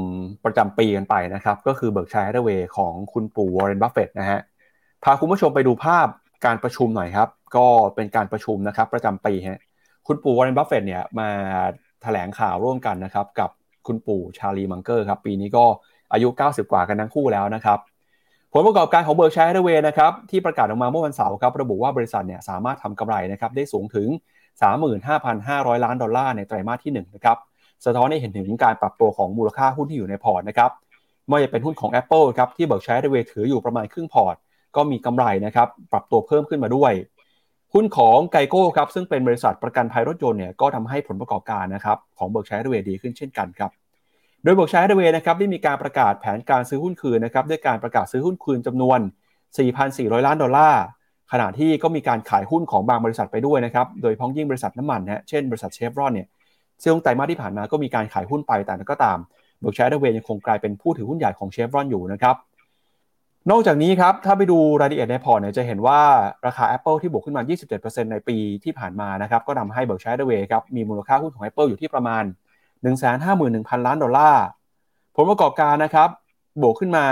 [0.45, 4.39] ประจำปีกันไปนะครับ ก็คือ Berkshire Hathaway ของคุณปู่วอร์เรนบัฟเฟตนะฮะ
[5.03, 6.07] พาคุณผู้ชมไปดูภาพ
[6.45, 9.59] การประชุมหน่อยครับ ก็เป็นการประชุมนะครับ ประจำปีฮะ
[10.07, 11.30] คุณปู่วอร์เรนบัฟเฟตเนี่ยมา
[12.05, 13.49] แถลงข่าวร่วมกันนะครับ กับ
[13.87, 15.65] คุณปู่ชาร์ลีมังเกอร์ครับ ปีนี้ก็
[16.13, 17.79] อายุ 90 กว่ากันทั้งคู่แล้วนะครับ
[18.53, 24.07] ผลประกอบการของ Berkshire Hathaway นะครับ ที่ประกาศออกมาเมื่อวันเสาร์ครับ ระบุว่าบริษัทเนี่ยสามารถทำกำไรนะครับ ได้สูงถึง
[25.01, 27.37] 35,500 ล้านดอลลาร์ในไตรมาสที่ 1 นะครับ
[27.85, 30.71] สะท้อนให้เห็นถึงการปรับตัวของมูลค่าหุ้นที่อยู่ในพอร์ตนะครับ
[31.27, 34.35] ไม่ว่าจะเป็นหุ้นของ Apple ครับที่ Berkshire Hathaway ถืออยู่ประมาณครึ่งพอร์ต
[34.75, 36.91] ก็มีกำไรนะครับ ปรับตัวเพิ่มขึ้นมาด้วย
[37.74, 43.71] หุ้นของ GEICO ครับซึ่งเป็นบริษัทประกันภัยรถยนต์เนี่ยก็ทำให้ผลประกอบการนะครับของ Berkshire Hathaway ดีขึ้นเช่นกันครับ
[44.43, 48.99] โดย Berkshire Hathaway นะครับได้มีการประกาศแผนการซื้อหุ้นคืนนะครับด้วยการประกาศซื้อหุ้นคืนจำนวน
[49.63, 50.84] 4,400 ล้านดอลลาร์
[51.32, 56.28] ขณะที่ก็มีการขายหุ้นของบางบริษัทไปด้วยนะครับโดยเฉพาะอย่างยิ่งบริษัทน้ำมันนะเช่นบริษัทเชฟรอนเนี่ย
[56.84, 59.17] ซึ่งไตรมาสที่ผ่านมาก็มีการขายหุ้นไปแต่ก็ตาม
[59.59, 62.36] Berkshire Hathaway ยังคงกลายเป็นผู้ถือหุ้นใหญ่ของเชฟรอนอยู่นะครับ
[63.51, 65.99] นอกจากนี้ครับ ถ้าไปดูรายละเอียดในพอร์ตเนี่ยจะเห็นว่า
[66.47, 67.43] ราคา Apple ที่บวกขึ้นมา
[67.77, 72.23] 27%ในปีที่ผ่านมานะครับ ก็ทำให้ Berkshire Hathaway ครับมีมูลค่าหุ้นของ Apple อยู่ที่ประมาณ
[73.05, 74.43] 151,000 ล้านดอลลาร์
[75.15, 76.09] ผลประกอบการนะครับ
[76.61, 77.05] บวกขึ้นมา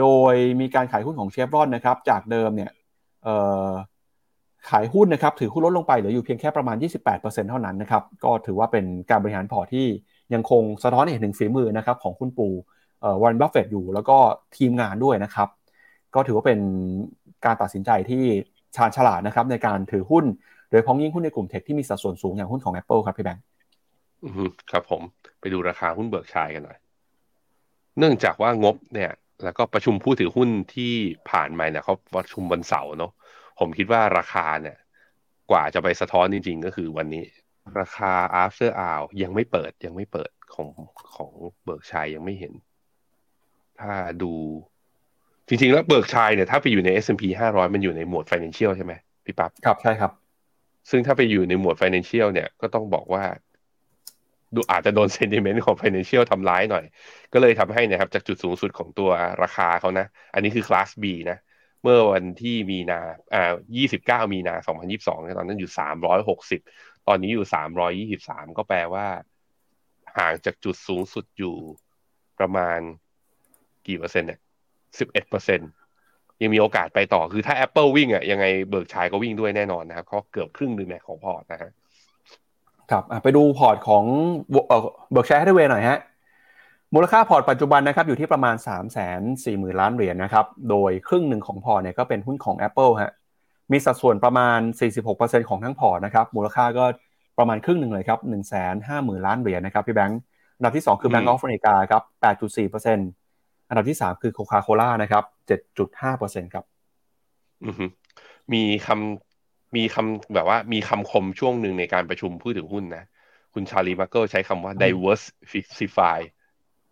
[0.00, 2.70] โดยมีการขายหุ้นของเชฟรอนนะครับ จากเดิมเนี่ย
[4.70, 6.76] ขายหุ้นนะครับถือหุ้นลดลงไปเหลืออยู่เพียงแค่ประมาณ
[7.08, 9.86] 28%เท่านั้นนะครับ ก็ถือว่าเป็นการบริหารพอร์ตที่
[10.34, 12.54] ยังคงสะท้อนเห็นถึงฝีมือนะครับของคุณปู่
[13.20, 14.16] วอร์เรนบัฟเฟตอยู่ แล้วก็
[14.56, 15.48] ทีมงานด้วยนะครับ
[16.14, 16.60] ก็ถือว่าเป็น
[17.44, 18.22] การตัดสินใจที่
[18.76, 20.24] ชาญฉลาดนะครับ ในการถือหุ้น
[20.70, 23.42] โดยเฉพาะอย่างยิ่งหุ้นในกลุ่ม tech ที่มีสัดส่วนสูงอย่างหุ้นของ Apple ครับพี่แบงค์
[24.70, 25.02] ครับผม
[25.40, 26.78] ไปดูราคาหุ้น Berkshire กันหน่อย
[27.98, 29.12] เนื่องจากว่างบเนี่ย
[29.44, 30.92] แล้วก็ประชุมผู้ถือหุ้นที่
[31.30, 33.12] ผ่านมาเนี่ยเขาประชุมวันเสาร์เนาะ
[33.60, 34.76] ผมคิดว่าราคาเนี่ย
[35.50, 37.24] กว่าจะไปสะท้อนจริงๆ ก็คือวันนี้
[37.78, 40.68] ราคา after hour ยังไม่เปิดยังไม่เปิดของ
[41.16, 41.30] ของ
[41.64, 42.52] Berkshire ยังไม่เห็น
[43.80, 44.32] ถ้าดู
[45.48, 47.22] จริงๆ แล้ว Berkshire เนี่ยถ้าไปอยู่ใน S&P
[47.52, 48.92] 500 มันอยู่ในหมวด financial ใช่ไหม
[49.24, 50.12] พี่ปั๊บครับใช่ครับ
[50.90, 53.24] ซึ่งถ้าไปอยู่ในหมวด financial เนี่ยก็ต้องบอกว่า
[54.54, 56.84] ดูอาจจะโดน sentiment ของ financial ทำร้ายหน่อย
[57.32, 59.10] ก็เลยทำให้นะครับจากจุดสูงสุดของตัว
[59.42, 61.38] ราคาเขานะ อันนี้คือ class B นะ
[61.82, 63.00] เมื่อวันที่มีนา
[63.34, 63.52] อ่า
[64.26, 64.54] 29 มีนา
[64.96, 65.72] 2022 ตอนนั้นอยู่
[66.38, 67.46] 360 ตอนนี้อยู่
[68.14, 69.06] 323 ก็แปลว่า
[70.16, 71.56] ห่างจากจุดสูงสุดอยู่
[72.38, 72.78] ประมาณ
[73.88, 74.40] กี่เปอร์เซ็นต์เนี่ย
[74.74, 75.70] 11เอ็ดเปอร์เซ็นต์
[76.42, 81.70] ยังมีโอกาสไปต่อคือถ้า Apple วิ่งอะยังไง Berkshire ก็วิ่งด้วยแน่นอนนะครับเขาเกือบครึ่งหนึ่งเนี่ยของพอร์ตนะฮะ
[82.90, 84.04] ครับไปดูพอร์ตของ
[85.12, 85.98] Berkshire ให้ด้วยหน่อยฮะ
[86.94, 89.08] มูลค่าพอร์ตปัจจุบันนะครับอยู่ที่ประมาณ 3 4 0
[89.44, 93.12] 0 0 0 ล้านเหรียญนะครับโดยครึ่งหนึ่งของพอร์ตเนี่ยก็เป็นหุ้นของ Apple ฮะ
[93.72, 94.58] มีสัดส่วนประมาณ
[95.04, 96.84] 46%ของทั้งพอร์ตนะครับมูลค่าก็
[97.38, 98.38] ประมาณครึ่งหนึ่งเลยครับ1 5 0
[98.88, 100.20] 0 0 0 ล้านเหรียญนะครับพี่แบงค์
[100.56, 103.25] อันดับที่ 2 คือ Bank of America ครับ8.4%
[103.68, 105.24] อันดับที่ 3 คือ Coca-Cola นะครับ
[105.88, 106.64] 7.5%ครับ
[108.52, 113.04] มีคำมีคำแบบว่ามีคำคมช่วงหนึ่งในการประชุมพูดถึงหุ้นนะ
[113.54, 116.18] คุณชาร์ลีมังเกอร์ใช้คำว่า diworsify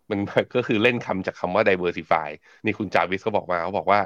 [0.09, 0.19] มัน
[0.55, 2.29] ก็คือเล่นคำจากคำว่า diversify
[2.65, 3.99] นี่คุณจาวิสเขาบอกมาเขาบอกว่า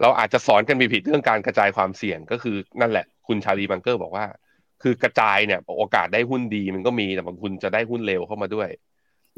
[0.00, 4.24] เราอาจจะสอนกันผิดเรื่องการกระจายความเสี่ยงก็คือนั่นแหละ คุณชาร์ลี มังเกอร์บอกว่า
[4.82, 8.68] คือกระจายเนี่ยโอกาสได้หุ้นดีมันก็มีแต่บางคุณจะได้หุ้นเลวเข้ามาด้วย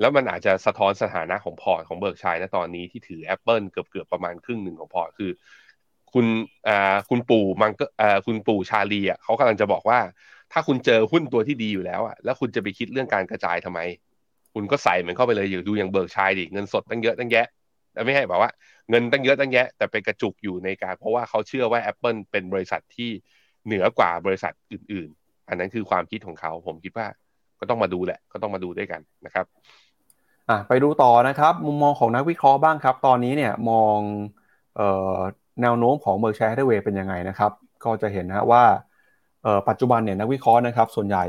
[0.01, 5.31] แล้วมันอาจจะสะท้อนสถานะของพอร์ตของ Berkshire นะตอนนี้ที่ถือ Apple เกือบเกือบประมาณครึ่งหนึ่งของพอร์ตคือ
[6.13, 6.27] คุณ
[6.69, 9.99] อ่าคุณปู่มังก็อ่าคุณปู่ชาร์ลีอะเขากำลังจะบอกว่า
[10.53, 13.81] ถ้าคุณเจอหุ้นตัวที่ดีอยู่แล้วอะแล้วคุณจะไปคิดเรื่องการกระจายทำไม
[14.55, 17.47] คุณก็ใส่มันเข้าไปเลยอยู่ดูอย่าง Berkshire ดิเงินสดตั้งเยอะตั้งแยะ
[17.93, 18.53] แต่ไม่ให้บอกว่า
[18.91, 23.11] เงินตั้งเยอะตั้งแยะ แต่ไปกระจุกอยู่ในการ เพราะว่าเขาเชื่อว่า Apple เป็นบริษัทที่
[23.67, 27.07] เหนือกว่าบริษัทอื่น ๆ อันนั้นคือความคิดของเขาผมคิดว่า
[27.61, 29.47] ก็ต้องมาดูแหละ ก็ต้องมาดูด้วยกันนะครับ
[30.51, 33.99] อะไปดูต่อนะครับ มุมมองของนักวิเคราะห์บ้างครับ ตอนนี้เนี่ยมอง
[34.77, 35.17] เอ่อ
[35.63, 37.53] แนวโน้มของ Berkshire Hathaway เป็นยังไงนะครับ
[37.85, 38.65] ก็จะเห็นนะว่า
[39.43, 41.25] เอ่อปัจจุบันเนี่ยนักวิเคราะห์นะครับ ส่วนใหญ่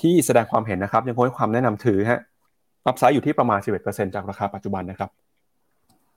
[0.00, 2.20] ที่แสดงความเห็นนะครับ ยังคงให้ความแนะนำถือฮะ
[2.86, 5.10] อัพไซด์อยู่ที่ประมาณ 11%จากราคาปัจจุบันนะครับ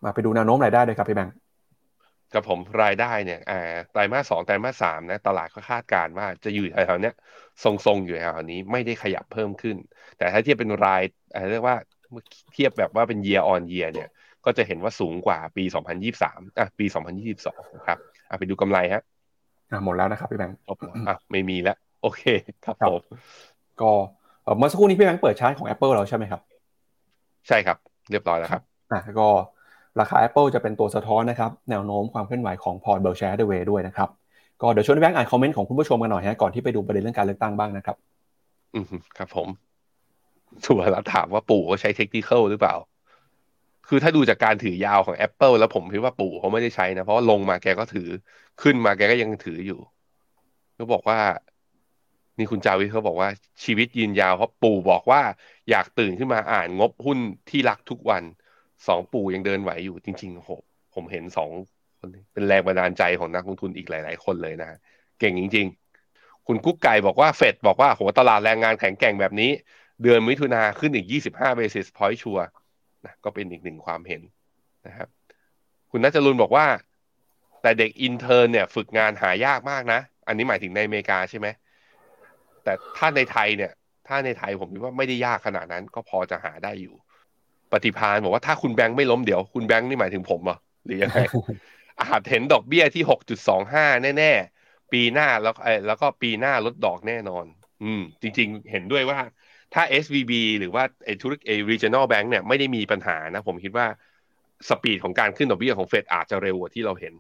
[0.04, 1.36] มาไปดูแนวโน้มรายได้เลยครับพี่แบงค์
[2.34, 3.40] กับผมรายได้เนี่ย
[3.92, 7.12] ไตรมาสสองไตรมาสสามนะ ตลาดก็คาดการณ์ว่าจะอยู่แถวๆนี้
[7.64, 9.78] ทรงๆ อยู่แถวนี้ไม่ได้ขยับเพิ่มขึ้น
[10.18, 11.02] แต่ถ้าเทียบเป็นราย
[11.52, 11.76] เรียกว่า
[12.54, 14.10] เทียบแบบว่าเป็น year on year เนี่ย
[14.46, 17.98] ก็จะเห็นว่าสูงกว่าปี 2023อะปี 2022นะครับ
[18.30, 19.02] อะไปดูกำไรฮะ
[19.72, 20.58] อะหมดแล้วนะครับพี่แบงค์
[21.08, 22.24] อะไม่มีแล้ว โอเค
[22.66, 23.02] ครับผม
[23.82, 23.92] ก็
[24.58, 26.42] เมื่อสักครู่นี้พี่แบงค์เปิดชาร์ตของ Apple แล้วใช่ไหมครับ
[27.48, 27.78] ใช่ครับ
[28.12, 28.62] เรียบร้อยแล้วครับ
[28.92, 29.28] อะก็
[30.00, 34.10] ราคา Apple จะเป็นตัวสะท้อนนะครับแนวโน้มความเคลื่อนไหวของพอร์ต Berkshire Hathaway ด้วยนะครับ
[34.62, 37.98] ก็เดี๋ยวชวนแบงค์อ่านคอมเมนต์ของคุณผู้ชมกันหน่อยฮะก่อนที่ไปดูประเด็นเรื่องการเลือกตั้งบ้างนะครับ
[38.76, 38.86] อืม
[39.18, 39.48] ครับผม
[40.66, 42.76] ส่วนแล้วถามว่าปู่เขาใช้เทคนิคหรือเปล่า
[43.88, 48.08] คือถ้าดูจากการถือยาวของ Apple แล้วผมคิดว่าปู่เขาไม่ได้ใช้นะ เพราะว่าลงมาแกก็ถือ
[48.62, 49.80] ขึ้นมาแกก็ยังถืออยู่
[50.76, 51.20] เขาบอกว่า
[52.38, 53.30] นี่คุณจาวิทเขาบอกว่า
[53.64, 55.22] ชีวิตยืนยาวเพราะปู่บอกว่า
[55.70, 57.18] อยากตื่นขึ้นมาอ่านงบหุ้น
[57.50, 58.24] ที่รักทุกวัน
[58.88, 60.52] สองปู่ยังเดินไหวอยู่จริงๆโห
[60.96, 61.50] ผมเห็นสอง
[62.00, 64.70] คนเป็นแรงบันดาลใจของนักลงทุนอีกหลาย ๆ คนเลยนะ
[65.20, 65.68] เก่งจริง
[66.08, 69.52] ๆ คุณกุ๊กไก่บอกว่าเฟดบอกว่าโหตลาดแรงงานแข็งแกร่งแบบนี้
[70.04, 72.40] เดือนมิถุนาขึ้นอีก 25 basis point ชัว
[73.06, 74.22] นะก็เป็นอีกหนึ่งความเห็น
[74.88, 75.08] นะครับ
[75.92, 76.66] คุณนัจรุนบอกว่า
[77.62, 81.48] แต่เด็กอินเทอร์เนี่ย ฝึกงานหายากมากนะ อันนี้หมายถึงในอเมริกาใช่ไหม
[82.64, 83.72] แต่ถ้าในไทยเนี่ย
[84.08, 86.96] ถ้าในไทยผมคิดว่าไม่ได้ยากขนาดนั้นก็พอจะหาได้อยู่
[87.74, 91.20] ปฏิพานบอกว่าถ้าคุณแบงค์ไม่ล้มเดี๋ยวคุณแบงค์นี่หมายถึงผมเหรอหรือยังไง
[92.02, 93.86] อาจเห็นดอกเบี้ยที่หกจุดสองห้า
[94.18, 97.46] แน่ๆ ปีหน้าแล้วไอ้แล้วก็ปีหน้าลดดอกแน่นอน
[97.84, 99.20] อืม จริง ๆ เห็นด้วยว่า
[99.74, 103.88] ถ้า SVB หรือว่าไอ้ธุรกิจไอ้ regional bank เนี่ยไม่ได้มีปัญหานะ ผมคิดว่า
[104.70, 107.14] สปีดของการขึ้นดอกเบี้ยของเฟดอาจจะเร็วกว่าที่เราเห็น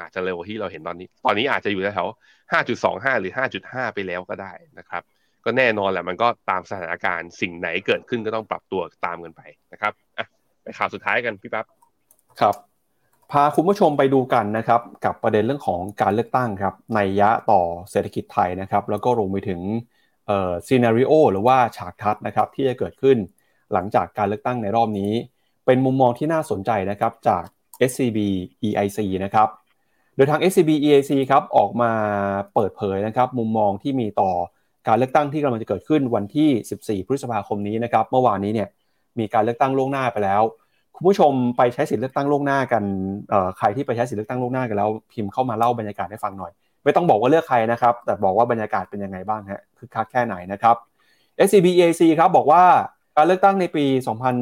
[0.00, 2.08] อาจจะเร็วกว่าที่เราเห็นตอนนี้ ตอนนี้อาจจะอยู่แถว
[2.50, 3.32] 5.25หรือ
[3.64, 5.02] 5.5ไปแล้วก็ได้นะครับ
[5.46, 9.42] ก็แน่นอนแหละมันก็ตามสถานการณ์สิ่งไหนเกิดขึ้นก็ต้องปรับตัวตามกันไป
[9.72, 10.26] นะครับอะ
[10.62, 11.66] ไปข่าวสุดท้ายกันพี่ปั๊บ
[12.40, 12.54] ครับ
[13.32, 19.60] พาคุณผู้ชมไปดูกันนะครับ กับประเด็นเรื่องของการเลือกตั้งครับในยะต่อเศรษฐกิจไทยนะครับ แล้วก็รวมไปถึง
[20.26, 23.16] เอ่อซีนารีโอหรือว่าฉากทัศน์นะครับที่จะเกิดขึ้น
[23.72, 25.12] หลังจากการเลือกตั้งในรอบนี้
[25.66, 27.44] เป็นมุมมองที่น่าสนใจนะครับจาก
[27.90, 28.18] SCB
[28.68, 29.48] EIC นะครับ
[30.14, 31.92] โดยทาง SCB EAC ครับออกมา
[32.54, 34.30] เปิดเผยนะครับมุมมองที่มีต่อ
[34.88, 38.68] การเลือกตั้งที่กำลังจะเกิดขึ้นวันที่ 14 พฤษภาคมนี้นะครับ เมื่อวานนี้เนี่ย
[39.18, 40.42] มีการเลือกตั้งล่วงหน้าไปแล้ว
[40.94, 42.84] คุณผู้ชมไปใช้สิทธิเลือกตั้งล่วงหน้ากัน
[43.58, 46.52] ใครที่ไปใช้สิทธิเลือกตั้งล่วงหน้ากันแล้วพิมพ์เข้ามาเล่าบรรยากาศให้ฟังหน่อย
[46.84, 50.76] ไม่ต้องบอกว่าเลือกใครนะครับ แต่บอกว่าบรรยากาศเป็นยังไงบ้างฮะคือคักแค่ไหนนะครับ
[51.46, 52.64] SCB EAC ครับบอกว่า
[53.16, 53.84] การเลือกตั้งในปี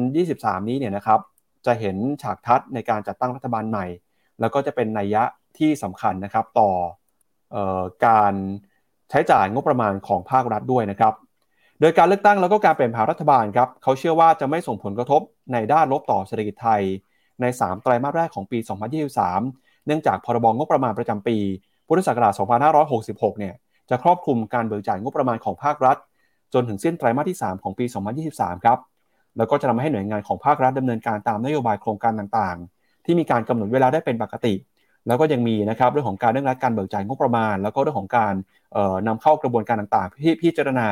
[0.05, 1.19] 2023 นี้เนี่ยนะครับ
[1.65, 3.85] จะเห็นฉากทัศน์ในการจัดตั้งรัฐบาลใหม่
[4.39, 5.23] แล้วก็จะเป็นนัยยะ
[5.57, 6.69] ที่สำคัญนะครับต่อ
[7.55, 7.57] อ
[8.05, 8.33] การ
[9.09, 11.13] ใช้จ่ายงบประมาณของภาครัฐด้วยนะครับ
[11.81, 15.21] โดยการเลือกตั้งแล้วก็การเปลี่ยนผ่านรัฐบาลครับเขาเชื่อว่าจะไม่ส่งผลกระทบ
[15.53, 16.81] ในด้านลบต่อเศรษฐกิจไทย
[17.41, 18.59] ใน3ไตรมาสแรกของปี
[19.21, 21.37] 2023 เนื่องจากพรบงบประมาณประจำปี
[21.87, 22.33] พุทธศักราช
[22.85, 23.53] 2566 เนี่ย
[23.89, 25.97] จะครอบคลุมการเบิกจ่ายงบประมาณของภาครัฐ
[26.53, 27.85] จนถึงสิ้นไตรมาสที่ 3 ของปี
[28.25, 28.79] 2023 ครับ
[29.37, 34.53] แล้วก็จะทำให้หน่วยงานของภาครัฐดำเนินการตามนโยบายโครงการต่างๆ ที่มีการกำหนดเวลาได้เป็นปกติ
[35.07, 38.33] แล้วก็ยังมีนะครับเรื่องของการเรื่องรัดการเบิกจ่ายงบประมาณ แล้วก็เรื่องของการ
[39.07, 40.87] นำเข้ากระบวนการต่างๆที่พิจารณา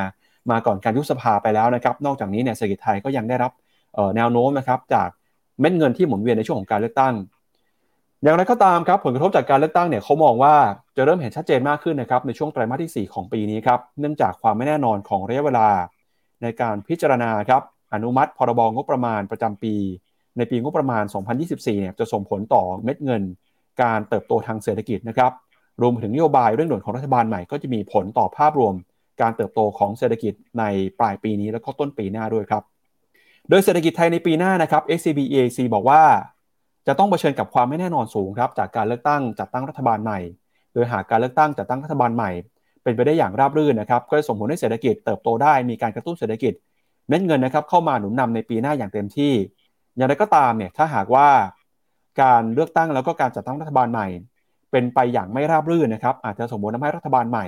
[0.52, 3.52] มาก่อนการยุบสภาไปแล้วนะครับ นอกจากนี้เนี่ยเศรษฐกิจไทยก็ยังได้รับ
[4.16, 5.10] แนวโน้มนะครับจาก
[5.60, 7.14] เม็ดเงินที่หมุนเวียนในช่วงของการเลือกตั้ง
[8.24, 10.56] อย่างไรก็ตามครับผลกระทบจากการเลือกตั้งเนี่ยเขามองว่า
[10.98, 15.68] จะเริ่มเห็นชัดเจนมากขึ้นนะครับในช่วงไตรมาสที่ 4 ของปีนี้ครับเนื่องจากความไม่แน่นอนของระยะเวลา
[16.42, 17.62] ในการพิจารณาครับ
[17.94, 19.76] อนุมัติพรบงบประมาณประจำปี
[20.38, 21.04] ในปีงบประมาณ
[21.42, 23.24] 2024 เนี่ยจะส่งผลต่อเม็ดเงิน
[23.82, 25.32] การเติบโตทางเศรษฐกิจนะครับ
[25.82, 28.74] รวมถึงนโยบายเรื่องด่วนของรัฐบาลใหม่ก็จะมีผลต่อภาพรวม
[29.22, 30.64] การเติบโตของเศรษฐกิจใน
[31.00, 32.64] ปลายปีนี้แล้วก็ต้นปีหน้าด้วยครับ
[33.50, 36.02] โดยเศรษฐกิจไทยในปีหน้านะครับ SCB EAC บอกว่า
[36.88, 40.20] จะต้องเผชิญกับความไม่แน่นอนสูงครับจากการเลือกตั้งจัดตั้งรัฐบาลใหม่
[40.74, 42.32] โดยหากการเลือกตั้งจัดตั้งรัฐบาลใหม่
[42.84, 46.54] เป็นไปได้อย่างราบรื่นนะครับก็จะส่งผลให้เศรษฐกิจเติบโตได้มีการกระตุ้นเศรษฐกิจ
[47.08, 49.34] เม็ดเงินนะครับเข้ามาหนุนนำในปีหน้าอย่างเต็มที่
[49.96, 51.28] อย่างไรก็ตามเนี่ยถ้าหากว่า
[52.22, 54.08] การเลือกตั้งแล้วก็การจัดตั้งรัฐบาลใหม่
[54.72, 57.46] เป็นไปอย่างไม่ราบรื่นนะครับ อาจจะส่งผลทำให้รัฐบาลใหม่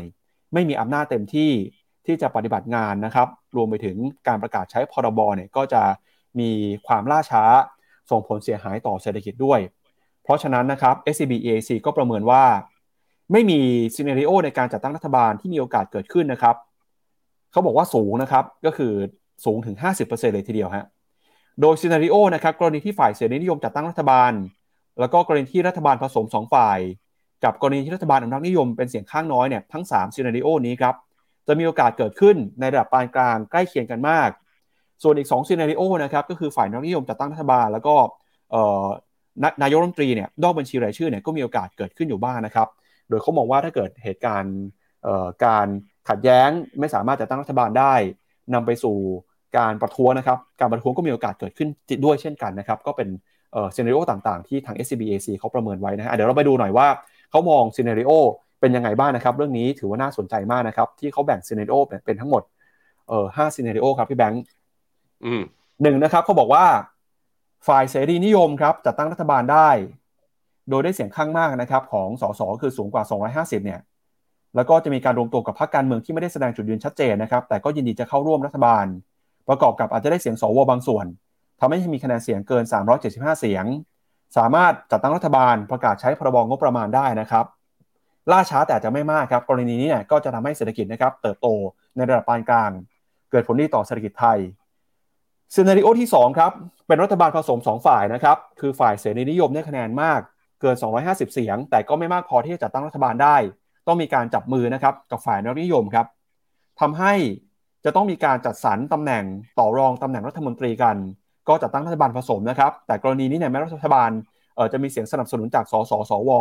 [0.54, 1.52] ไม่มีอำนาจเต็มที่
[2.06, 3.96] ที่จะปฏิบัติงานนะครับ รวมไปถึง
[4.28, 5.84] การประกาศใช้พรบเนี่ยก็จะ
[6.40, 6.50] มี
[6.88, 7.44] ความล่าช้า
[8.12, 9.60] ส่งผลเสียหายต่อเศรษฐกิจด้วย
[10.24, 12.44] เพราะฉะนั้นนะครับ SCB EAC ก็ประเมินว่า
[13.32, 13.60] ไม่มี
[13.96, 16.56] ซีเนริโอในการจัดตั้งรัฐบาลที่มีโอกาสเกิดขึ้นนะครับ
[17.52, 18.94] เขาบอกว่าสูงนะครับ ก็คือ
[19.46, 20.86] สูงถึง 50%เลยทีเดียวฮะ
[21.62, 24.32] โดย scenario นะครับกรณีที่ฝ่ายเสรีนิยมจัดตั้งรัฐบาล
[25.00, 26.80] แล้วก็กรณีที่รัฐบาลผสม 2 ฝ่าย
[27.44, 30.96] กับกรณีที่รัฐบาลอนุรักษ์นิยมเป็นเสียงข้างน้อยเนี่ยทั้ง3 scenario นี้ครับ
[31.48, 34.30] จะมีโอกาสเกิดขึ้นในระดับปานกลางใกล้เคียงกันมาก
[35.04, 37.96] ส่วนอีก2 scenario นะครับก็คือฝ่ายอนุรักษ์นิยมจัดตั้งรัฐบาล แล้วก็
[39.62, 42.68] นายกรัฐมนตรีเนี่ยนอกบัญชีรายชื่อเนี่ยก็มีโอกาสเกิดขึ้นอยู่บ้างนะครับ
[43.10, 44.56] โดยเขามองว่าถ้าเกิดเหตุการณ์
[45.46, 45.68] การ
[46.10, 46.50] ขัดแย้ง
[46.80, 47.94] ไม่สามารถจัดตั้งรัฐบาลได้
[48.54, 48.98] นำไปสู่
[49.58, 51.70] การประท้วงนะครับ การประท้วงก็มีโอกาสเกิดขึ้น
[52.06, 53.10] ด้วยเช่นกันนะครับ ก็เป็น
[53.76, 56.88] scenario ต่างๆ ที่ทาง SCB EIC เขาประเมินไว้นะฮะเดี๋ยวเราไปดูหน่อยว่า
[57.32, 58.12] เขามอง scenario
[58.60, 61.76] เป็นยังไงบ้างนะครับ เรื่องนี้ถือว่าน่าสนใจมากนะครับ ที่เขาแบ่ง scenario
[62.06, 62.44] เป็นทั้งหมด
[63.08, 64.44] เอ่อห้า scenario ครับพี่แบงค์
[65.82, 66.66] หนึ่งนะครับเขาบอกว่า
[67.68, 69.70] ฝ่ายเสรีนิยมครับจัดตั้งรัฐบาลได้
[70.70, 73.04] โดยได้เสียงข้างมากนะครับ ของสสคือสูงกว่า
[73.36, 73.80] 250 เนี่ย
[74.56, 78.86] แล้วก็จะมีการรวมตัวกับพรรคการเมืองที่ไม่ได้แสดงจุดยืนชัดเจนนะครับ แต่ก็ยินดีจะเข้าร่วมรัฐบาล
[79.50, 81.06] ประกอบกับอาจจะได้เสียงสวบางส่วน
[81.60, 82.64] ทำให้มีคะแนนเสียงเกิน
[83.02, 83.66] 375 เสียง
[84.38, 87.46] สามารถจัดตั้งรัฐบาลประกาศใช้พรบงบประมาณได้นะครับ
[88.32, 91.48] ล่าช้าแต่จะไม่มากครับกรณีนี้เนี่ยก็จะทำให้เศรษฐกิจนะครับเติบโต
[91.96, 92.72] ในระดับปานกลาง
[93.32, 94.40] เกิดผลดีต่อเศรษฐกิจไทย
[95.54, 96.52] ซีนารีโอที่2ครับ
[96.88, 100.20] เป็นรัฐบาลผสม 2 ฝ่ายนะครับคือฝ่ายเสรีนิยมได้คะแนนมาก
[100.62, 100.76] เกิน
[101.06, 103.38] 250 เสียง แต่ก็ไม่มากพอที่จะจัดตั้งรัฐบาลได้
[103.88, 106.06] ต้องมีการจับมือนะครับกับฝ่ายนนิยมครับ
[106.80, 107.14] ทำให้
[107.86, 109.24] จะต้องมีการจัดสรรตำแหน่ง
[109.60, 110.96] ต่อรองตำแหน่งรัฐมนตรีกัน
[111.48, 114.10] ก็จัดตั้งรัฐบาลผสมนะครับ แต่กรณีนี้เนี่ยแม้รัฐบาล
[114.56, 116.32] เออจะมีเสียงสนับสนุนจากสสสว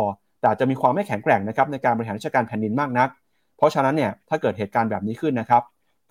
[0.41, 3.09] แต่จะมีความไม่แข็งแกร่งนะครับในการบริหารราชการแผ่นดินมากนัก
[3.57, 5.63] เพราะฉะนั้นเนี่ยถ้าเกิดเหตุการณ์แบบนี้ขึ้นนะครับ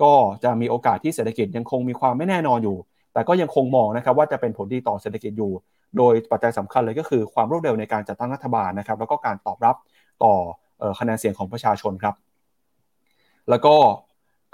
[0.03, 0.12] ก็
[0.45, 2.76] จะมีโอกาสที่เศรษฐกิจยังคงมีความไม่แน่นอนอยู่
[3.12, 5.53] แต่ก็ยังคงมองนะครับว่าจะเป็นผลดีต่อเศรษฐกิจอยู่
[5.97, 9.76] โดยปัจจัยสำคัญเลยก็คือความรวดเร็วในการจัดตั้งรัฐบาลนะครับ แล้วก็การตอบรับ
[10.24, 10.35] ต่อ
[10.99, 12.14] คะแนนเสียงของประชาชนครับ
[13.51, 13.74] แล้วก็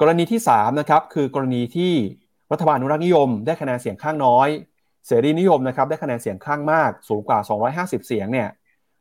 [0.01, 1.93] กรณีที่3นะครับคือกรณีที่
[2.53, 4.49] รัฐบาลอนุรักษ์นิยม ได้คะแนนเสียงข้างน้อย
[5.07, 7.39] เสรีนิยมนะครับได้คะแนนเสียงข้างมากสูงกว่า
[7.75, 8.49] 250 เสียงเนี่ย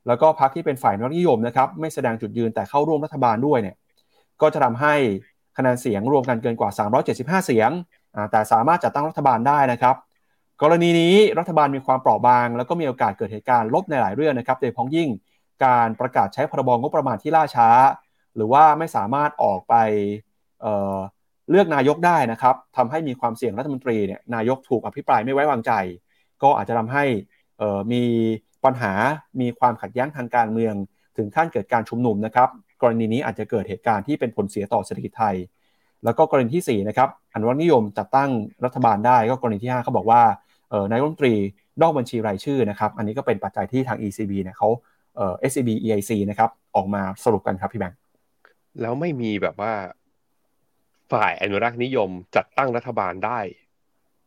[0.08, 3.76] แล้วก็พรรคที่เป็นฝ่ายนักนิยมนะครับไม่แสดงจุดยืนแต่เข้าร่วมรัฐบาลด้วยเนี่ย
[4.42, 4.94] ก็จะทำให้
[5.58, 6.70] คะแนนเสียงรวมกันเกินกว่า
[7.40, 7.70] 375 เสียง
[8.32, 9.96] แต่สามารถจัดตั้งรัฐบาลได้นะครับ
[10.62, 15.10] กรณีนี้รัฐบาลมีความเปราะบาง แล้วก็มีโอกาสเกิดเหตุการณ์ลบในหลายเรื่องนะครับโดยพ้องยิ่ง
[15.66, 17.70] การประกาศใช้พรบงบประมาณที่ล่าช้า
[18.36, 19.76] หรือว่าไม่สามารถออกไป
[20.62, 25.72] เเลือกนายกได้นะครับทำให้มีความเสี่ยงรัฐมนตรีเนี่ยนายกถูกอภิปรายไม่ไว้วางใจ
[26.44, 27.06] ก็อาจจะทำให้
[27.92, 28.04] มี
[28.66, 28.94] ปัญหา
[29.42, 30.74] มีความขัดแย้งทางการเมือง
[31.18, 32.50] ถึงขั้นเกิดการชุมนุมนะครับ
[32.82, 35.36] กรณีนี้อาจจะเกิดเหตุการณ์ที่เป็นผลเสียต่อเศรษฐกิจไทย
[36.04, 38.30] แล้วก็กรณีที่4นะครับอนุรักษ์นิยมจัดตั้ง
[38.66, 40.22] รัฐบาลได้ก็กรณีที่5เขาบอกว่า
[40.90, 41.34] นายรัฐมนตรี
[41.82, 44.70] นอกบัญชีรายชื่อนะครับอันนี้ก็เป็นปัจจัยที่ทาง ECB เนี่ยเขา
[45.16, 47.98] เอ่อ SCB EIC นะครับออกมาสรุปกันครับพี่แบงค์
[48.82, 49.72] แล้วไม่มีแบบว่า
[51.12, 53.40] ฝ่ายอนุรักษ์นิยมจัดตั้งรัฐบาลได้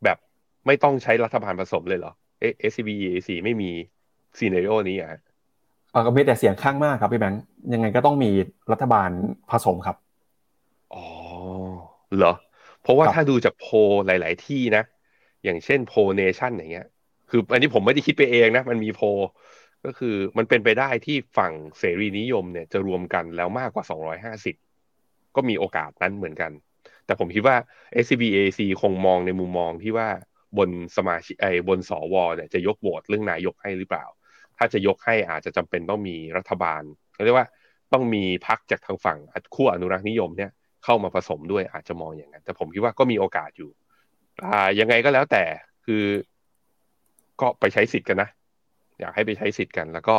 [0.05, 0.19] แบบ
[0.67, 3.71] ไม่ต้องใช้รัฐบาลผสมเลยเหรอเอ SCB EIC ไม่มี
[4.39, 5.21] ซีเนริโอนี้อะ
[6.07, 8.31] ก็มีแต่เสียงข้างมากครับพี่แบงค์ยังไงก็ต้องมี
[8.73, 9.11] รัฐบาล
[9.51, 9.97] ผสมครับ
[10.95, 11.05] อ๋อ
[12.17, 12.35] เหรอ
[12.83, 13.67] เพราะว่าถ้าดูจากโพ
[14.07, 14.85] หลาย ๆ ที่นะ
[15.45, 16.87] อย่างเช่นโพเนชั่นอย่างเงี้ย
[17.31, 19.01] คืออันนี้ผมไม่ได้คิดไปเองนะ มันมีโพ
[19.85, 23.85] ก็คือมันเป็นไปได้ที่ฝั่งเสรีนิยมเนี่ยจะรวมกันแล้วมากกว่า
[24.61, 26.53] 250 ก็มีโอกาสนั้นเหมือนกัน
[27.07, 27.57] แต่ผมคิดว่า
[28.03, 30.09] SCBAC คงมองในมุมมองที่ว่า
[30.59, 34.05] บนสมาชิกไอ้บนสวเนี่ยจะยกโหวตเรื่องนายกให้หรือเปล่า
[34.59, 36.83] ถ้าจะยกให้อาจจะจำเป็นต้องมีรัฐบาล
[37.15, 37.47] เขาเรียกว่า
[37.93, 39.19] ต้องมีพักจากทางฝั่ง
[39.55, 40.51] ขั้วอนุรักษ์นิยมเนี่ย
[40.85, 43.71] เข้ามาผสมด้วยอาจจะมองอย่างนั้น แต่ผมคิดว่าก็มีโอกาสอยู่
[44.45, 45.45] อ่ายังไงก็แล้วแต่
[45.85, 46.05] คือ
[47.41, 48.29] ก็ไปใช้สิทธิ์กันนะ
[49.01, 50.17] อยากให้ไปใช้สิทธิ์กัน แล้วก็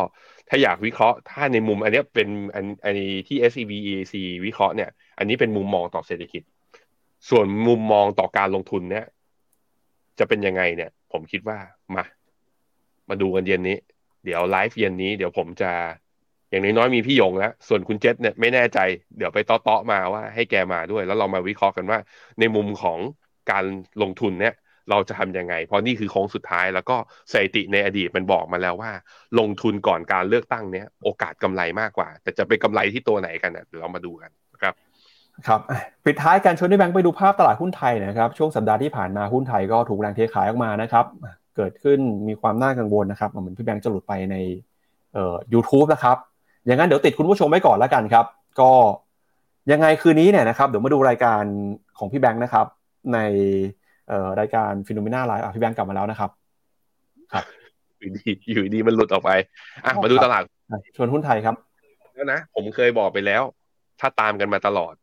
[0.50, 2.94] ถ้าอยากวิเคราะห์ถ้าในมุม อันนี้เป็นอันอัน
[3.28, 4.16] ที่ SCB EAC
[4.46, 6.44] วิเคราะห์เนี่ย อันนี้เป็นมุมมองต่อเศรษฐกิจ
[7.30, 9.06] ส่วนมุมมองต่อการลงทุนเนี่ย
[10.20, 11.58] จะเป็นยังไงเนี่ย ผมคิดว่า
[11.96, 12.04] มา
[13.10, 13.78] มาดูกันเย็นนี้
[14.26, 15.72] เดี๋ยวไลฟ์เย็นนี้เดี๋ยวผมจะ
[16.50, 18.80] อย่างน้อยๆมีพี่ยงแล้ว ส่วนคุณเจษเนี่ยไม่แน่ใจ
[19.18, 22.00] เดี๋ยวไปเตาะๆมาว่าให้แกมาด้วย แล้วเรามาวิเคราะห์กันว่า
[22.40, 23.00] ในมุมของ
[23.52, 23.66] การ
[24.02, 24.54] ลงทุนเนี่ย
[24.90, 26.98] เราจะทำยังไง เพราะนี่คือโค้งสุดท้ายแล้วก็
[27.32, 28.92] สถิติในอดีตมันบอกมาแล้วว่า
[29.40, 34.32] ลงทุนก่อนการเลือกตั้งเนี่ย โอกาสกำไรมากกว่า แต่จะไปกำไรที่ตัวไหนกันเดี๋ยวเรามาดูกัน
[35.48, 41.06] ครับครับปิดท้ายการชวนที่แบงค์ไปดูภาพตลาดหุ้นไทยนะครับ ช่วงสัปดาห์ที่ผ่านมาหุ้นไทยก็ถูกแรงเทขายออกมานะครับ
[41.56, 44.36] เกิดขึ้นมีความน่ากังวลนะครับเหมือนพี่แบงค์จะหลุดไปใน
[45.14, 46.18] เอ่อ YouTube นะครับ
[46.66, 48.26] อย่างนั้นเดี๋ยวติดคุณผู้ชมไว้ก่อนแล้วกันครับ
[48.60, 48.72] ก็
[49.72, 51.44] ยังไงคืนนี้เนี่ยนะครับเดี๋ยวมาดูรายการ
[51.98, 52.66] ของพี่แบงค์นะครับ
[53.14, 53.20] ใน
[54.40, 56.30] รายการฟิโนเมนาไลฟ์พี่แบงค์กลับมาแล้วนะครับ
[57.34, 57.46] ครับ
[58.00, 59.32] อยู่ดีอยู่ดีมันหลุดออกไป
[59.86, 60.44] อะมาดูตลาด
[60.96, 61.56] ชวนหุ้นไทยครับ
[62.14, 63.44] แล้วนะผมเคยบอกไปแล้ว
[64.00, 65.03] ถ้าตามกันมาตลอดเ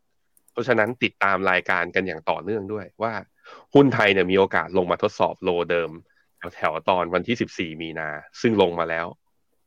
[0.61, 3.13] ราะฉะนั้นติดตามรายการกันอย่างต่อเนื่องด้วยว่า
[3.75, 5.91] หุ้นไทยเนี่ยมีโอกาสลงมาทดสอบโลเดิม
[6.55, 8.09] แถวตอนวันที่ 14 มีนา
[8.41, 9.07] ซึ่งลงมาแล้ว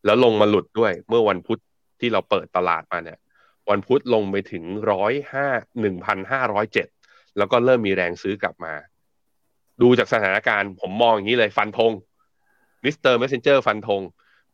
[0.04, 1.60] แล้วลงมาหลุดด้วยเมื่อวันพุธ
[2.00, 3.18] ที่เราเปิดตลาดมาเนี่ย
[3.70, 5.48] วันพุธลงไปถึงร้อยห้า
[5.80, 6.88] หนึ่งพันห้าร้อยเจ็ด
[7.38, 8.74] แล้วก็เริ่มมีแรงซื้อกลับมา
[9.82, 11.92] ดูจากสถานการณ์ผมมองอย่างนี้เลยฟันธง
[12.84, 13.14] Mr.
[13.14, 14.00] Messenger ฟันธง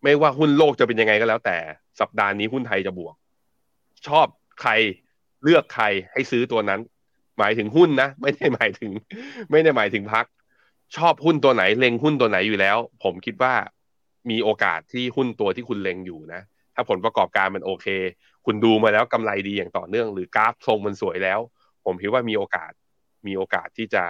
[0.02, 1.56] ไม่ว่าหุ้นโลกจะเป็นยังไงก็แล้วแต่
[2.00, 3.14] สัปดาห์นี้หุ้นไทยจะบวก
[4.06, 4.26] ชอบ
[4.60, 4.70] ใคร
[5.44, 6.80] เลือกใครให้ซื้อตัวนั้น
[7.38, 8.92] หมายถึงหุ้นนะ ไม่ได้หมายถึง
[9.50, 10.26] ไม่ได้หมายถึงพรรค
[10.96, 13.54] ชอบหุ้นตัวไหนเล็งหุ้นตัวไหนอยู่แล้ว ผมคิดว่า
[14.30, 16.40] มีโอกาสที่หุ้นตัวที่คุณเล็งอยู่นะ
[16.74, 17.86] ถ้าผลประกอบการมันโอเค
[18.46, 21.40] คุณดูมาแล้วกำไรดีอย่างต่อเนื่อง หรือกราฟทรงมันสวยแล้ว
[21.84, 22.72] ผมคิดว่ามีโอกาส
[23.26, 24.02] มีโอกาสที่จะ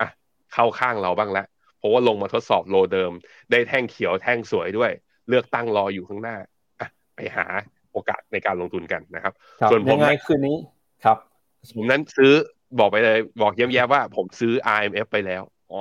[0.00, 0.08] อะ
[0.52, 1.46] เข้าข้างเราบ้างแล้ว
[1.78, 3.12] เพราะว่าลงมาทดสอบโลเดิม
[3.50, 4.90] ได้แท่งเขียวแท่งสวยด้วย
[5.28, 6.36] เลือกตั้งรออยู่ข้างหน้า
[6.80, 7.46] อะไปหา
[7.92, 9.32] โอกาสในการลงทุนกันนะครับ
[9.70, 10.56] ส่วนผมยังไงคืนนี้
[11.04, 11.16] ครับ
[11.76, 12.32] ผมนั้นซื้อ
[12.78, 15.80] บอกไปเลยบอกแย้มๆว่าผมซื้อ IMF ไปแล้วอ๋อ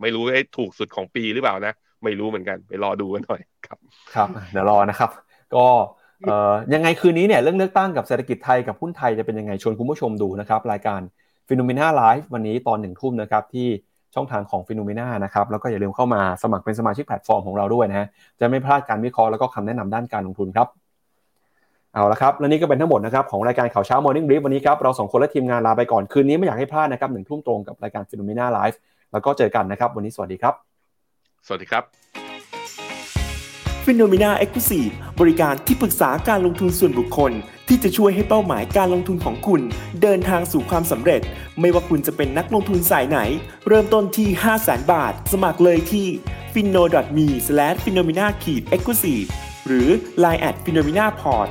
[0.00, 1.74] ไม่รู้ไอ้ถูกสุดของปีหรือเปล่านะ
[2.04, 3.78] ไม่รู้เหมือนกันไปรอดูกันหน่อยครับ
[4.14, 5.10] ครับเดี๋ยวรอนะครับ
[5.54, 5.66] ก็
[6.74, 11.00] ยังไงคืนนี้เนี่ยเรื่องเลือกตั้งกับเศรษฐกิจไทยกับหุ้นไทยจะเป็นยังไงชวนคุณผู้ชมดูนะครับ รายการ
[11.48, 13.68] FINNOMENA Live วันนี้ตอนหนึ่งทุ่มนะครับที่
[14.14, 18.06] ช่องทางของ FINNOMENA นะครับแล้วก็อย่าลืมเข้ามาสมัครเป็นสมาชิกแพลตฟอร์มของเราด้วยนะฮะ
[18.40, 20.68] จะไม่พลาดการวิเคราะห์แล้วก็คำแนะนำด้านการลงทุนครับ
[21.96, 28.78] เอาละครับ และนี่ก็เป็นทั้งหมดนะครับของรายการข่าวเช้า Morning Brief วันนี้ครับเราสองคนและทีมงานลาไปก่อนคืนนี้ไม่อยากให้พลาดนะครับหนึ่งทุ่มตรงกับรายการ FINNOMENA Live
[29.12, 30.54] แล้วก็เจอกันนะครับ วันนี้สวัสดีครับ
[31.46, 31.82] สวัสดีครับ
[33.84, 34.88] ฟิโนเมนาเอ็กซ์คลูซีฟ
[35.20, 37.32] บริการที่ปรึกษาการลงทุนส่วนบุคคล
[37.68, 39.60] ที่จะช่วยให้เป้าหมายการลงทุนของคุณ
[40.02, 41.20] เดินทางสู่ความสำเร็จ
[41.60, 43.18] ไม่ว่าคุณจะเป็นนักลงทุนสายไหน
[43.68, 46.06] เริ่มต้นที่ 5 0 0 0 0 0 บาท สมัครเลยที่
[46.54, 46.82] f i n o
[47.16, 47.28] m e
[47.84, 48.34] f i n o m e n a e x
[48.84, 49.26] c l u s i v e
[49.66, 49.88] หรือ
[50.24, 51.50] line at f i n o m e n a p o r t